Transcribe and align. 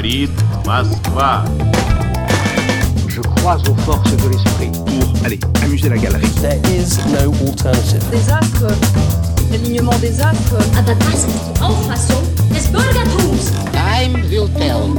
говорит 0.00 0.30
Москва. 0.64 1.44
Je 3.08 3.20
crois 3.20 3.58
aux 3.68 3.74
forces 3.82 4.16
de 4.16 4.28
l'esprit. 4.30 4.70
Pour, 4.72 5.26
allez, 5.26 5.38
amuser 5.62 5.90
la 5.90 5.98
galerie. 5.98 6.26
There 6.40 6.58
is 6.74 6.96
no 7.12 7.32
alternative. 7.46 8.02
Des 8.10 8.30
astres, 8.30 8.72
l'alignement 9.50 9.98
des 10.00 10.18
astres. 10.20 10.56
Aber 10.78 10.94
das 10.94 11.24
ist 11.24 11.28
die 11.28 11.62
Auffassung 11.62 12.22
des 12.54 12.66
Bürgertums. 12.68 13.52
Time 13.72 14.22
will 14.30 14.48
tell. 14.56 14.94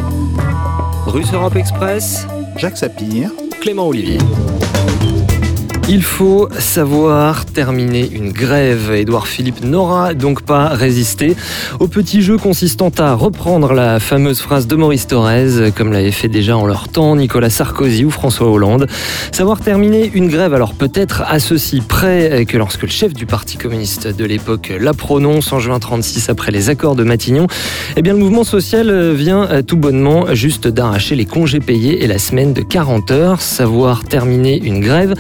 Russe 1.08 1.34
Europe 1.34 1.56
Express, 1.56 2.28
Jacques 2.58 2.78
Sapir. 2.78 3.32
Clément 3.62 3.88
Olivier. 3.88 4.20
Il 5.89 6.03
faut 6.03 6.49
savoir 6.59 7.45
terminer 7.45 8.09
une 8.11 8.33
grève. 8.33 8.93
Édouard 8.93 9.27
Philippe 9.27 9.65
n'aura 9.65 10.15
donc 10.15 10.43
pas 10.43 10.69
résisté 10.69 11.37
au 11.81 11.89
petit 11.89 12.23
jeu 12.23 12.39
consistant 12.39 12.91
à 12.99 13.15
reprendre 13.15 13.75
la 13.75 14.01
fameuse 14.01 14.41
phrase 14.41 14.67
de 14.67 14.77
Maurice 14.77 15.07
Thorez, 15.09 15.73
comme 15.77 15.93
l'avait 15.93 16.13
fait 16.13 16.29
déjà 16.29 16.57
en 16.57 16.65
leur 16.67 16.89
temps 16.89 17.17
Nicolas 17.17 17.51
Sarkozy 17.51 18.05
ou 18.05 18.11
François 18.11 18.49
Hollande. 18.49 18.87
Savoir 19.33 19.61
terminer 19.61 20.11
une 20.15 20.29
grève, 20.29 20.55
alors 20.55 20.73
peut-être 20.73 21.25
à 21.27 21.41
ceci 21.41 21.81
près 21.81 22.47
que 22.47 22.57
lorsque 22.57 22.83
le 22.83 22.89
chef 22.89 23.13
du 23.13 23.27
Parti 23.27 23.59
communiste 23.59 24.07
de 24.07 24.25
l'époque 24.25 24.73
la 24.79 24.95
prononce 24.95 25.53
en 25.53 25.59
juin 25.59 25.79
36 25.79 26.31
après 26.31 26.53
les 26.53 26.71
accords 26.71 26.95
de 26.95 27.05
Matignon, 27.05 27.49
eh 27.97 28.03
bien 28.03 28.15
le 28.15 28.21
mouvement 28.21 28.45
social 28.45 29.13
vient 29.13 29.63
tout 29.67 29.77
bonnement 29.77 30.33
juste 30.33 30.69
d'arracher 30.69 31.17
les 31.17 31.27
congés 31.27 31.61
payés 31.61 32.03
et 32.03 32.07
la 32.07 32.19
semaine 32.19 32.55
de 32.55 32.63
40 32.63 33.11
heures. 33.11 33.41
Savoir 33.43 34.05
terminer 34.05 34.63
une 34.63 34.81
grève 34.81 35.15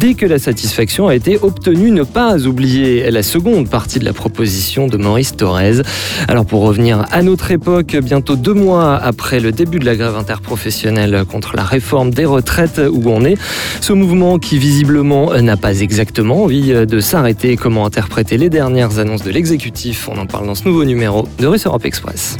dès 0.00 0.14
que 0.14 0.24
la 0.24 0.38
satisfaction 0.38 1.08
a 1.08 1.14
été 1.14 1.38
obtenue. 1.42 1.90
Ne 1.90 2.04
pas 2.04 2.46
oublier 2.46 3.10
la 3.10 3.22
seconde 3.22 3.68
partie 3.68 3.98
de 3.98 4.04
la 4.06 4.14
proposition 4.14 4.86
de 4.86 4.96
Maurice 4.96 5.36
Thorez. 5.36 5.82
Alors 6.26 6.46
pour 6.46 6.62
revenir 6.62 7.04
à 7.10 7.22
notre 7.22 7.50
époque, 7.50 7.94
bientôt 8.02 8.34
deux 8.34 8.54
mois 8.54 8.96
après 8.96 9.40
le 9.40 9.52
début 9.52 9.78
de 9.78 9.84
la 9.84 9.96
grève 9.96 10.16
interprofessionnelle 10.16 11.24
contre 11.30 11.54
la 11.54 11.64
réforme 11.64 12.12
des 12.12 12.24
retraites 12.24 12.80
où 12.90 13.10
on 13.10 13.24
est, 13.26 13.36
ce 13.82 13.92
mouvement 13.92 14.38
qui 14.38 14.56
visiblement 14.56 15.34
n'a 15.34 15.58
pas 15.58 15.80
exactement 15.80 16.44
envie 16.44 16.72
de 16.72 17.00
s'arrêter. 17.00 17.56
Comment 17.56 17.84
interpréter 17.84 18.38
les 18.38 18.48
dernières 18.48 18.98
annonces 18.98 19.22
de 19.22 19.30
l'exécutif? 19.30 20.08
On 20.08 20.18
en 20.18 20.26
parle 20.26 20.46
dans 20.46 20.54
ce 20.54 20.64
nouveau 20.64 20.84
numéro 20.84 21.28
de 21.38 21.46
Russe 21.46 21.66
Europe 21.66 21.84
Express. 21.84 22.38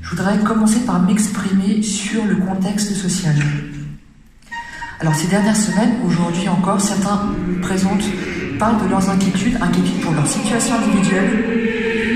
Je 0.00 0.10
voudrais 0.10 0.38
commencer 0.38 0.78
par 0.86 1.02
m'exprimer 1.02 1.82
sur 1.82 2.24
le 2.24 2.36
contexte 2.36 2.94
social. 2.94 3.34
Alors 5.00 5.14
ces 5.14 5.26
dernières 5.26 5.56
semaines, 5.56 5.96
aujourd'hui 6.06 6.48
encore, 6.48 6.80
certains 6.80 7.34
présentent, 7.62 8.04
parlent 8.58 8.82
de 8.82 8.88
leurs 8.88 9.08
inquiétudes, 9.10 9.58
inquiétudes 9.60 10.00
pour 10.00 10.12
leur 10.12 10.26
situation 10.26 10.76
individuelle. 10.76 12.13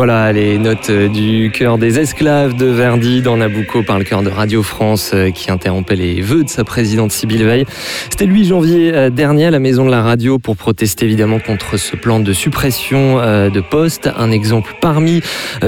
Voilà 0.00 0.32
les 0.32 0.56
notes 0.56 0.90
du 0.90 1.50
cœur 1.52 1.76
des 1.76 1.98
esclaves 1.98 2.56
de 2.56 2.64
Verdi 2.64 3.20
dans 3.20 3.36
Nabucco 3.36 3.82
par 3.82 3.98
le 3.98 4.04
cœur 4.06 4.22
de 4.22 4.30
Radio 4.30 4.62
France 4.62 5.14
qui 5.34 5.50
interrompait 5.50 5.94
les 5.94 6.22
vœux 6.22 6.42
de 6.42 6.48
sa 6.48 6.64
présidente 6.64 7.12
Sybille 7.12 7.44
Veil. 7.44 7.66
C'était 8.08 8.24
le 8.24 8.32
8 8.32 8.44
janvier 8.46 9.10
dernier 9.10 9.44
à 9.44 9.50
la 9.50 9.58
Maison 9.58 9.84
de 9.84 9.90
la 9.90 10.00
Radio 10.00 10.38
pour 10.38 10.56
protester 10.56 11.04
évidemment 11.04 11.38
contre 11.38 11.76
ce 11.76 11.96
plan 11.96 12.18
de 12.18 12.32
suppression 12.32 13.16
de 13.16 13.60
postes. 13.60 14.08
Un 14.16 14.30
exemple 14.30 14.74
parmi 14.80 15.20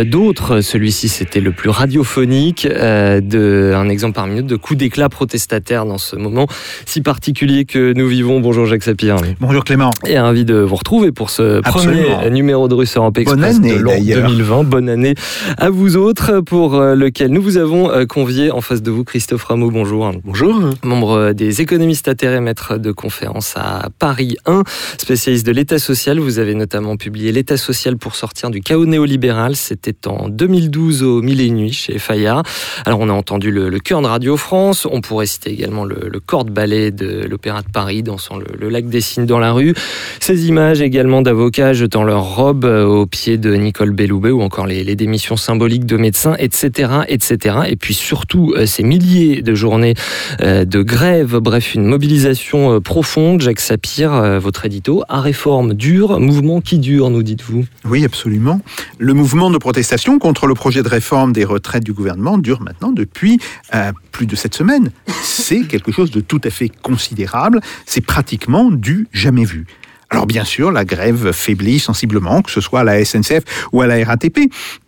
d'autres, 0.03 0.63
celui-ci 0.63 1.11
c'était 1.11 1.41
le 1.41 1.53
plus 1.53 1.69
radiophonique, 1.69 2.67
de, 2.67 3.75
un 3.77 3.91
exemple 3.91 4.15
parmi 4.15 4.37
d'autres 4.37 4.49
de 4.49 4.57
coup 4.57 4.77
d'éclat 4.77 5.11
protestataire 5.11 5.85
dans 5.85 5.99
ce 5.99 6.17
moment 6.17 6.47
si 6.87 7.03
particulier 7.03 7.67
que 7.67 7.93
nous 7.93 8.09
vivons. 8.09 8.41
Bonjour 8.41 8.65
Jacques 8.65 8.85
Sapir. 8.85 9.17
Bonjour 9.41 9.63
Clément. 9.63 9.91
Et 10.07 10.19
ravi 10.19 10.47
de 10.47 10.55
vous 10.55 10.77
retrouver 10.77 11.13
pour 11.13 11.29
ce 11.29 11.61
Absolument. 11.63 12.17
premier 12.17 12.31
numéro 12.31 12.67
de 12.67 12.75
Russe 12.75 12.97
Europe 12.97 13.19
Express 13.19 13.61
Bonne 13.61 13.67
année, 13.67 13.75
de 13.75 13.83
l'an 13.83 13.91
d'ailleurs. 13.91 14.22
2020. 14.23 14.65
Bonne 14.65 14.89
année 14.89 15.15
à 15.59 15.71
vous 15.71 15.97
autres 15.97 16.41
pour 16.41 16.75
euh, 16.75 16.95
lequel 16.95 17.31
nous 17.31 17.43
vous 17.43 17.57
avons 17.57 17.91
euh, 17.91 18.07
convié 18.07 18.51
en 18.51 18.61
face 18.61 18.83
de 18.83 18.91
vous 18.91 19.05
Christophe 19.05 19.45
Rameau. 19.45 19.71
Bonjour. 19.71 20.11
Bonjour. 20.25 20.55
Membre 20.83 21.11
euh, 21.11 21.33
des 21.33 21.61
économistes 21.61 22.09
atterrés, 22.09 22.41
maître 22.41 22.79
de 22.79 22.93
conférence 22.93 23.55
à 23.57 23.89
Paris 23.99 24.37
1, 24.47 24.63
spécialiste 24.99 25.47
de 25.47 25.53
l'État 25.53 25.79
social. 25.79 26.19
Vous 26.19 26.39
avez 26.39 26.55
notamment 26.55 26.97
publié 26.97 27.33
L'État 27.33 27.57
social 27.57 27.97
pour 27.97 28.15
sortir 28.15 28.51
du 28.51 28.61
chaos 28.61 28.87
néolibéral. 28.87 29.57
C'était 29.57 30.07
en 30.07 30.29
2012 30.29 31.03
au 31.03 31.23
Mille 31.23 31.41
et 31.41 31.47
une 31.47 31.57
nuits 31.57 31.73
chez 31.73 31.99
Fayard. 31.99 32.43
Alors 32.87 33.01
on 33.01 33.09
a 33.09 33.13
entendu 33.13 33.51
le, 33.51 33.69
le 33.69 33.79
cœur 33.79 34.03
de 34.03 34.07
Radio 34.07 34.37
France. 34.37 34.87
On 34.91 35.01
pourrait 35.01 35.27
citer 35.27 35.51
également 35.51 35.85
le, 35.85 36.09
le 36.11 36.21
corps 36.21 36.45
de 36.45 36.51
ballet 36.51 36.91
de 36.91 37.27
l'Opéra 37.29 37.63
de 37.63 37.71
Paris 37.73 38.03
dansant 38.03 38.37
le, 38.37 38.47
le 38.59 38.69
lac 38.69 38.89
des 38.89 39.01
Cygnes 39.01 39.27
dans 39.27 39.39
la 39.39 39.53
rue. 39.53 39.75
Ces 40.21 40.47
images 40.47 40.81
également 40.81 41.23
d'avocats 41.23 41.73
jetant 41.73 42.05
leur 42.05 42.37
robe 42.37 42.65
euh, 42.65 42.85
au 42.85 43.07
pied 43.07 43.39
de 43.39 43.55
Nicole 43.55 43.91
Ou 44.13 44.43
encore 44.43 44.67
les, 44.67 44.97
démissions 44.97 45.37
symboliques 45.37 45.87
de 45.87 45.97
médecins, 45.97 46.35
etc., 46.39 46.93
etc. 47.09 47.57
Et 47.69 47.77
puis 47.77 47.95
surtout 47.95 48.53
euh, 48.57 48.67
ces 48.67 48.83
milliers 48.83 49.43
de 49.43 49.55
journées 49.55 49.95
euh, 50.43 50.65
de 50.65 50.83
grève, 50.83 51.39
bref, 51.39 51.75
une 51.75 51.87
mobilisation 51.87 52.75
euh, 52.75 52.81
profonde. 52.81 53.41
Jacques 53.41 53.61
Sapir, 53.61 54.41
votre 54.41 54.67
édito, 54.67 55.03
à 55.09 55.21
réforme 55.21 55.75
dure, 55.75 56.21
mouvement 56.21 56.61
qui 56.61 56.79
dure, 56.79 57.11
nous 57.11 57.23
dites-vous? 57.23 57.65
Oui, 57.85 58.05
absolument. 58.05 58.61
Le 58.99 59.15
mouvement 59.15 59.51
de 59.51 59.59
protestation 59.59 60.19
contre 60.19 60.47
le 60.47 60.55
projet 60.55 60.83
de 60.83 60.89
réforme 60.89 61.33
des 61.33 61.45
retraites 61.45 61.85
du 61.85 61.93
gouvernement 61.93 62.39
dure 62.39 62.61
maintenant 62.61 62.93
depuis 62.93 63.39
plus 64.11 64.27
de 64.27 64.37
sept 64.37 64.55
semaines. 64.55 64.91
C'est 65.23 65.63
quelque 65.63 65.93
chose 65.93 66.11
de 66.11 66.21
tout 66.21 66.41
à 66.45 66.51
fait 66.51 66.69
considérable. 66.69 67.61
C'est 67.87 68.05
pratiquement 68.05 68.71
du 68.71 69.09
jamais 69.13 69.45
vu. 69.45 69.67
Alors 70.13 70.27
bien 70.27 70.45
sûr, 70.45 70.71
la 70.71 70.85
grève 70.85 71.33
faiblit 71.33 71.79
sensiblement, 71.79 72.43
que 72.43 72.51
ce 72.51 72.61
soit 72.61 72.81
à 72.81 72.85
la 72.85 73.03
SNCF 73.03 73.45
ou 73.73 73.81
à 73.81 73.87
la 73.87 74.05
RATP. 74.05 74.41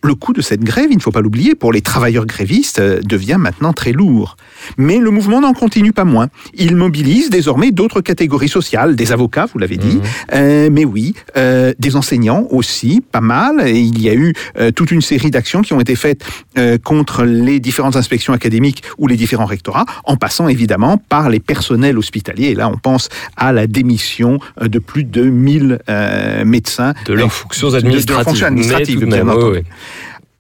Le 0.02 0.14
coût 0.14 0.34
de 0.34 0.42
cette 0.42 0.62
grève, 0.62 0.88
il 0.90 0.96
ne 0.98 1.02
faut 1.02 1.12
pas 1.12 1.22
l'oublier, 1.22 1.54
pour 1.54 1.72
les 1.72 1.80
travailleurs 1.80 2.26
grévistes, 2.26 2.78
euh, 2.78 3.00
devient 3.00 3.38
maintenant 3.40 3.72
très 3.72 3.92
lourd. 3.92 4.36
Mais 4.76 4.98
le 4.98 5.10
mouvement 5.10 5.40
n'en 5.40 5.54
continue 5.54 5.92
pas 5.92 6.04
moins. 6.04 6.28
Il 6.52 6.76
mobilise 6.76 7.30
désormais 7.30 7.70
d'autres 7.70 8.02
catégories 8.02 8.50
sociales, 8.50 8.96
des 8.96 9.12
avocats, 9.12 9.46
vous 9.50 9.58
l'avez 9.58 9.78
dit, 9.78 9.98
euh, 10.34 10.68
mais 10.70 10.84
oui, 10.84 11.14
euh, 11.38 11.72
des 11.78 11.96
enseignants 11.96 12.46
aussi, 12.50 13.00
pas 13.00 13.22
mal. 13.22 13.66
Et 13.66 13.80
il 13.80 14.02
y 14.02 14.10
a 14.10 14.14
eu 14.14 14.34
euh, 14.58 14.72
toute 14.72 14.90
une 14.90 15.00
série 15.00 15.30
d'actions 15.30 15.62
qui 15.62 15.72
ont 15.72 15.80
été 15.80 15.96
faites 15.96 16.22
euh, 16.58 16.76
contre 16.76 17.24
les 17.24 17.60
différentes 17.60 17.96
inspections 17.96 18.34
académiques 18.34 18.82
ou 18.98 19.06
les 19.06 19.16
différents 19.16 19.46
rectorats, 19.46 19.86
en 20.04 20.16
passant 20.16 20.48
évidemment 20.48 20.98
par 20.98 21.30
les 21.30 21.40
personnels 21.40 21.96
hospitaliers. 21.96 22.48
Et 22.48 22.54
là, 22.54 22.68
on 22.68 22.76
pense 22.76 23.08
à 23.38 23.52
la 23.52 23.66
démission 23.66 24.38
de 24.60 24.78
plus 24.78 25.04
de 25.04 25.13
1000 25.22 25.78
euh, 25.88 26.44
médecins 26.44 26.94
De 27.06 27.14
leurs 27.14 27.26
Euh, 27.26 27.30
fonctions 27.30 27.68
de 27.68 27.72
leurs 27.74 27.84
administratives. 27.84 28.24
fonctions 28.24 28.46
administratives, 28.46 29.00
de 29.00 29.06
bien 29.06 29.28
entendu. 29.28 29.62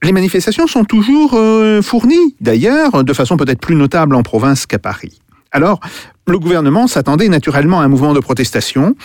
Les 0.02 0.12
manifestations 0.12 0.66
sont 0.66 0.84
toujours 0.84 1.32
euh, 1.34 1.80
fournies, 1.80 2.34
d'ailleurs, 2.40 3.04
de 3.04 3.12
façon 3.12 3.36
peut-être 3.36 3.60
plus 3.60 3.74
notable 3.74 4.14
en 4.14 4.22
province 4.22 4.66
qu'à 4.66 4.78
Paris. 4.78 5.18
Alors, 5.50 5.80
le 6.26 6.38
gouvernement 6.38 6.86
s'attendait 6.86 7.28
naturellement 7.28 7.80
à 7.80 7.84
un 7.84 7.88
mouvement 7.88 8.12
de 8.12 8.20
protestation. 8.20 8.96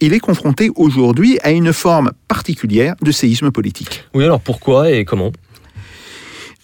Il 0.00 0.14
est 0.14 0.20
confronté 0.20 0.70
aujourd'hui 0.74 1.38
à 1.42 1.50
une 1.50 1.72
forme 1.72 2.12
particulière 2.28 2.94
de 3.02 3.10
séisme 3.12 3.50
politique. 3.50 4.04
Oui, 4.14 4.24
alors 4.24 4.40
pourquoi 4.40 4.90
et 4.90 5.04
comment? 5.04 5.32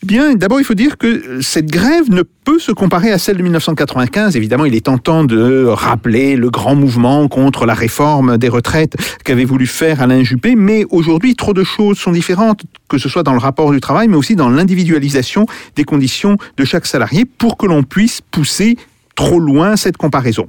Eh 0.05 0.07
Bien, 0.07 0.35
d'abord, 0.35 0.61
il 0.61 0.65
faut 0.65 0.75
dire 0.75 0.99
que 0.99 1.41
cette 1.41 1.65
grève 1.65 2.11
ne 2.11 2.21
peut 2.21 2.59
se 2.59 2.73
comparer 2.73 3.11
à 3.11 3.17
celle 3.17 3.39
de 3.39 3.43
1995. 3.43 4.37
Évidemment, 4.37 4.67
il 4.67 4.75
est 4.75 4.85
tentant 4.85 5.25
de 5.25 5.65
rappeler 5.65 6.37
le 6.37 6.51
grand 6.51 6.75
mouvement 6.75 7.27
contre 7.27 7.65
la 7.65 7.73
réforme 7.73 8.37
des 8.37 8.51
retraites 8.51 8.97
qu'avait 9.25 9.47
voulu 9.47 9.67
faire 9.67 10.03
Alain 10.03 10.23
Juppé, 10.23 10.57
mais 10.57 10.85
aujourd'hui, 10.91 11.37
trop 11.37 11.55
de 11.55 11.65
choses 11.65 11.97
sont 11.97 12.13
différentes, 12.13 12.65
que 12.87 12.99
ce 12.99 13.09
soit 13.09 13.23
dans 13.23 13.33
le 13.33 13.39
rapport 13.39 13.73
du 13.73 13.81
travail, 13.81 14.09
mais 14.09 14.17
aussi 14.17 14.37
dans 14.37 14.51
l'individualisation 14.51 15.47
des 15.75 15.85
conditions 15.85 16.37
de 16.59 16.67
chaque 16.67 16.85
salarié 16.85 17.25
pour 17.25 17.57
que 17.57 17.65
l'on 17.65 17.83
puisse 17.83 18.21
pousser 18.21 18.77
trop 19.15 19.41
loin 19.41 19.77
cette 19.77 19.97
comparaison. 19.97 20.47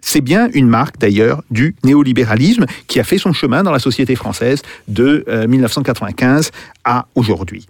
C'est 0.00 0.22
bien 0.22 0.48
une 0.54 0.68
marque 0.68 0.96
d'ailleurs 0.96 1.42
du 1.50 1.76
néolibéralisme 1.84 2.64
qui 2.86 3.00
a 3.00 3.04
fait 3.04 3.18
son 3.18 3.34
chemin 3.34 3.64
dans 3.64 3.72
la 3.72 3.80
société 3.80 4.16
française 4.16 4.62
de 4.88 5.26
euh, 5.28 5.46
1995 5.46 6.52
à 6.86 7.06
aujourd'hui. 7.14 7.66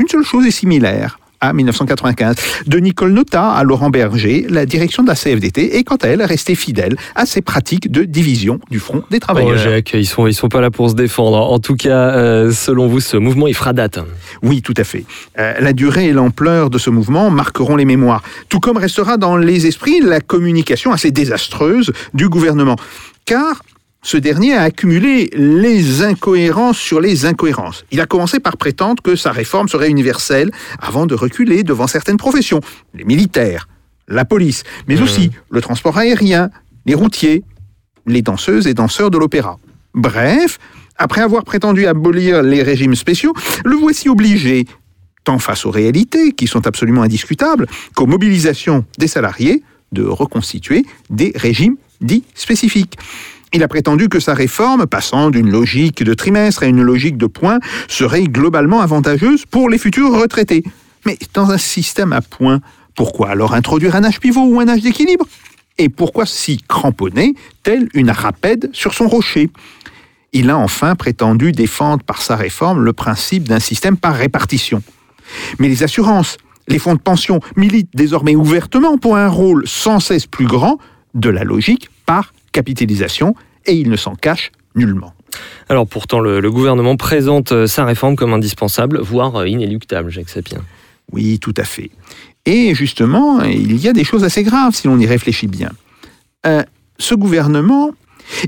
Une 0.00 0.08
seule 0.08 0.24
chose 0.24 0.46
est 0.46 0.50
similaire 0.52 1.18
à 1.40 1.52
1995. 1.52 2.36
De 2.66 2.78
Nicole 2.78 3.12
Nota 3.12 3.50
à 3.50 3.62
Laurent 3.62 3.90
Berger, 3.90 4.46
la 4.48 4.66
direction 4.66 5.02
de 5.04 5.08
la 5.08 5.14
CFDT 5.14 5.76
est 5.76 5.84
quant 5.84 5.96
à 5.96 6.08
elle 6.08 6.22
restée 6.22 6.54
fidèle 6.54 6.96
à 7.14 7.26
ses 7.26 7.42
pratiques 7.42 7.90
de 7.90 8.02
division 8.04 8.58
du 8.70 8.78
Front 8.80 9.04
des 9.10 9.18
Oh, 9.18 9.20
travailleurs. 9.20 9.58
Jacques, 9.58 9.92
ils 9.94 10.06
sont, 10.06 10.26
ils 10.26 10.34
sont 10.34 10.48
pas 10.48 10.60
là 10.60 10.70
pour 10.70 10.90
se 10.90 10.94
défendre. 10.94 11.36
En 11.36 11.58
tout 11.60 11.76
cas, 11.76 12.10
euh, 12.16 12.50
selon 12.52 12.88
vous, 12.88 13.00
ce 13.00 13.16
mouvement, 13.16 13.46
il 13.46 13.54
fera 13.54 13.72
date. 13.72 14.00
Oui, 14.42 14.62
tout 14.62 14.74
à 14.76 14.84
fait. 14.84 15.04
Euh, 15.38 15.54
la 15.60 15.72
durée 15.72 16.06
et 16.06 16.12
l'ampleur 16.12 16.70
de 16.70 16.78
ce 16.78 16.90
mouvement 16.90 17.30
marqueront 17.30 17.76
les 17.76 17.84
mémoires, 17.84 18.22
tout 18.48 18.60
comme 18.60 18.76
restera 18.76 19.16
dans 19.16 19.36
les 19.36 19.66
esprits 19.66 20.00
la 20.00 20.20
communication 20.20 20.92
assez 20.92 21.10
désastreuse 21.12 21.92
du 22.14 22.28
gouvernement. 22.28 22.76
Car 23.26 23.62
ce 24.08 24.16
dernier 24.16 24.54
a 24.54 24.62
accumulé 24.62 25.28
les 25.34 26.02
incohérences 26.02 26.78
sur 26.78 26.98
les 26.98 27.26
incohérences. 27.26 27.84
Il 27.90 28.00
a 28.00 28.06
commencé 28.06 28.40
par 28.40 28.56
prétendre 28.56 29.02
que 29.02 29.16
sa 29.16 29.32
réforme 29.32 29.68
serait 29.68 29.90
universelle 29.90 30.50
avant 30.80 31.04
de 31.04 31.14
reculer 31.14 31.62
devant 31.62 31.86
certaines 31.86 32.16
professions, 32.16 32.60
les 32.94 33.04
militaires, 33.04 33.68
la 34.08 34.24
police, 34.24 34.62
mais 34.86 35.02
aussi 35.02 35.30
le 35.50 35.60
transport 35.60 35.98
aérien, 35.98 36.48
les 36.86 36.94
routiers, 36.94 37.44
les 38.06 38.22
danseuses 38.22 38.66
et 38.66 38.72
danseurs 38.72 39.10
de 39.10 39.18
l'opéra. 39.18 39.58
Bref, 39.92 40.58
après 40.96 41.20
avoir 41.20 41.44
prétendu 41.44 41.86
abolir 41.86 42.42
les 42.42 42.62
régimes 42.62 42.94
spéciaux, 42.94 43.34
le 43.66 43.76
voici 43.76 44.08
obligé, 44.08 44.64
tant 45.24 45.38
face 45.38 45.66
aux 45.66 45.70
réalités 45.70 46.32
qui 46.32 46.46
sont 46.46 46.66
absolument 46.66 47.02
indiscutables, 47.02 47.66
qu'aux 47.94 48.06
mobilisations 48.06 48.86
des 48.96 49.06
salariés, 49.06 49.62
de 49.92 50.02
reconstituer 50.02 50.86
des 51.10 51.32
régimes 51.36 51.76
dits 52.00 52.24
spécifiques. 52.34 52.96
Il 53.52 53.62
a 53.62 53.68
prétendu 53.68 54.08
que 54.08 54.20
sa 54.20 54.34
réforme, 54.34 54.86
passant 54.86 55.30
d'une 55.30 55.50
logique 55.50 56.02
de 56.02 56.14
trimestre 56.14 56.62
à 56.62 56.66
une 56.66 56.82
logique 56.82 57.16
de 57.16 57.26
points, 57.26 57.58
serait 57.88 58.24
globalement 58.24 58.80
avantageuse 58.80 59.46
pour 59.46 59.70
les 59.70 59.78
futurs 59.78 60.12
retraités. 60.12 60.62
Mais 61.06 61.18
dans 61.32 61.50
un 61.50 61.58
système 61.58 62.12
à 62.12 62.20
points, 62.20 62.60
pourquoi 62.94 63.30
alors 63.30 63.54
introduire 63.54 63.96
un 63.96 64.04
âge 64.04 64.20
pivot 64.20 64.44
ou 64.44 64.60
un 64.60 64.68
âge 64.68 64.82
d'équilibre? 64.82 65.26
Et 65.78 65.88
pourquoi 65.88 66.26
s'y 66.26 66.58
cramponner, 66.58 67.34
tel 67.62 67.88
une 67.94 68.10
rapède 68.10 68.68
sur 68.72 68.92
son 68.92 69.08
rocher? 69.08 69.50
Il 70.32 70.50
a 70.50 70.58
enfin 70.58 70.94
prétendu 70.94 71.52
défendre 71.52 72.02
par 72.02 72.20
sa 72.20 72.36
réforme 72.36 72.84
le 72.84 72.92
principe 72.92 73.44
d'un 73.44 73.60
système 73.60 73.96
par 73.96 74.14
répartition. 74.14 74.82
Mais 75.58 75.68
les 75.68 75.84
assurances, 75.84 76.36
les 76.66 76.78
fonds 76.78 76.94
de 76.94 77.00
pension 77.00 77.40
militent 77.56 77.94
désormais 77.94 78.36
ouvertement 78.36 78.98
pour 78.98 79.16
un 79.16 79.28
rôle 79.28 79.66
sans 79.66 80.00
cesse 80.00 80.26
plus 80.26 80.46
grand 80.46 80.78
de 81.14 81.30
la 81.30 81.44
logique 81.44 81.88
par 82.04 82.32
capitalisation 82.58 83.28
et 83.66 83.74
il 83.82 83.88
ne 83.88 83.96
s'en 84.04 84.14
cache 84.26 84.50
nullement. 84.74 85.12
Alors 85.68 85.86
pourtant, 85.86 86.20
le, 86.20 86.40
le 86.40 86.50
gouvernement 86.50 86.96
présente 86.96 87.52
euh, 87.52 87.66
sa 87.66 87.84
réforme 87.84 88.16
comme 88.16 88.32
indispensable, 88.32 89.00
voire 89.00 89.36
euh, 89.36 89.48
inéluctable, 89.48 90.10
Jacques 90.10 90.30
Sapien. 90.30 90.62
Oui, 91.12 91.38
tout 91.38 91.54
à 91.56 91.64
fait. 91.64 91.90
Et 92.44 92.74
justement, 92.74 93.42
il 93.42 93.76
y 93.76 93.88
a 93.88 93.92
des 93.92 94.04
choses 94.04 94.24
assez 94.24 94.42
graves 94.42 94.74
si 94.74 94.86
l'on 94.88 94.98
y 94.98 95.06
réfléchit 95.06 95.46
bien. 95.46 95.70
Euh, 96.46 96.62
ce 96.98 97.14
gouvernement, 97.14 97.90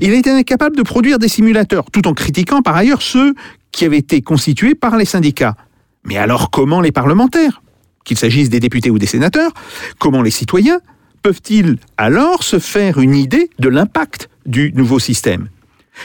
il 0.01 0.11
a 0.11 0.15
été 0.15 0.29
incapable 0.29 0.75
de 0.75 0.83
produire 0.83 1.19
des 1.19 1.29
simulateurs, 1.29 1.85
tout 1.91 2.07
en 2.07 2.13
critiquant 2.13 2.61
par 2.61 2.75
ailleurs 2.75 3.01
ceux 3.01 3.33
qui 3.71 3.85
avaient 3.85 3.99
été 3.99 4.21
constitués 4.21 4.75
par 4.75 4.97
les 4.97 5.05
syndicats. 5.05 5.55
Mais 6.03 6.17
alors 6.17 6.49
comment 6.49 6.81
les 6.81 6.91
parlementaires, 6.91 7.61
qu'il 8.03 8.17
s'agisse 8.17 8.49
des 8.49 8.59
députés 8.59 8.89
ou 8.89 8.99
des 8.99 9.07
sénateurs, 9.07 9.51
comment 9.99 10.21
les 10.21 10.31
citoyens 10.31 10.79
peuvent-ils 11.21 11.77
alors 11.97 12.43
se 12.43 12.59
faire 12.59 12.99
une 12.99 13.15
idée 13.15 13.49
de 13.59 13.69
l'impact 13.69 14.29
du 14.45 14.71
nouveau 14.73 14.99
système? 14.99 15.49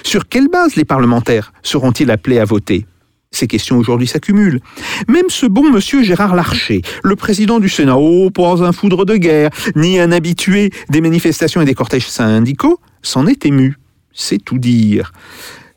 Sur 0.03 0.29
quelle 0.29 0.49
base 0.49 0.77
les 0.77 0.85
parlementaires 0.85 1.53
seront-ils 1.63 2.11
appelés 2.11 2.39
à 2.39 2.45
voter? 2.45 2.87
Ces 3.31 3.47
questions 3.47 3.77
aujourd'hui 3.77 4.07
s'accumulent. 4.07 4.61
Même 5.09 5.29
ce 5.29 5.47
bon 5.47 5.71
monsieur 5.71 6.03
Gérard 6.03 6.35
Larcher, 6.35 6.83
le 7.03 7.17
président 7.17 7.59
du 7.59 7.69
Sénat, 7.69 7.99
oh, 7.99 8.31
pas 8.31 8.65
un 8.65 8.73
foudre 8.73 9.05
de 9.05 9.17
guerre, 9.17 9.51
ni 9.75 9.99
un 9.99 10.13
habitué 10.13 10.71
des 10.89 11.01
manifestations 11.01 11.61
et 11.61 11.65
des 11.65 11.75
cortèges 11.75 12.09
syndicaux, 12.09 12.81
s'en 13.03 13.27
est 13.27 13.45
ému. 13.45 13.77
C'est 14.13 14.43
tout 14.43 14.59
dire. 14.59 15.13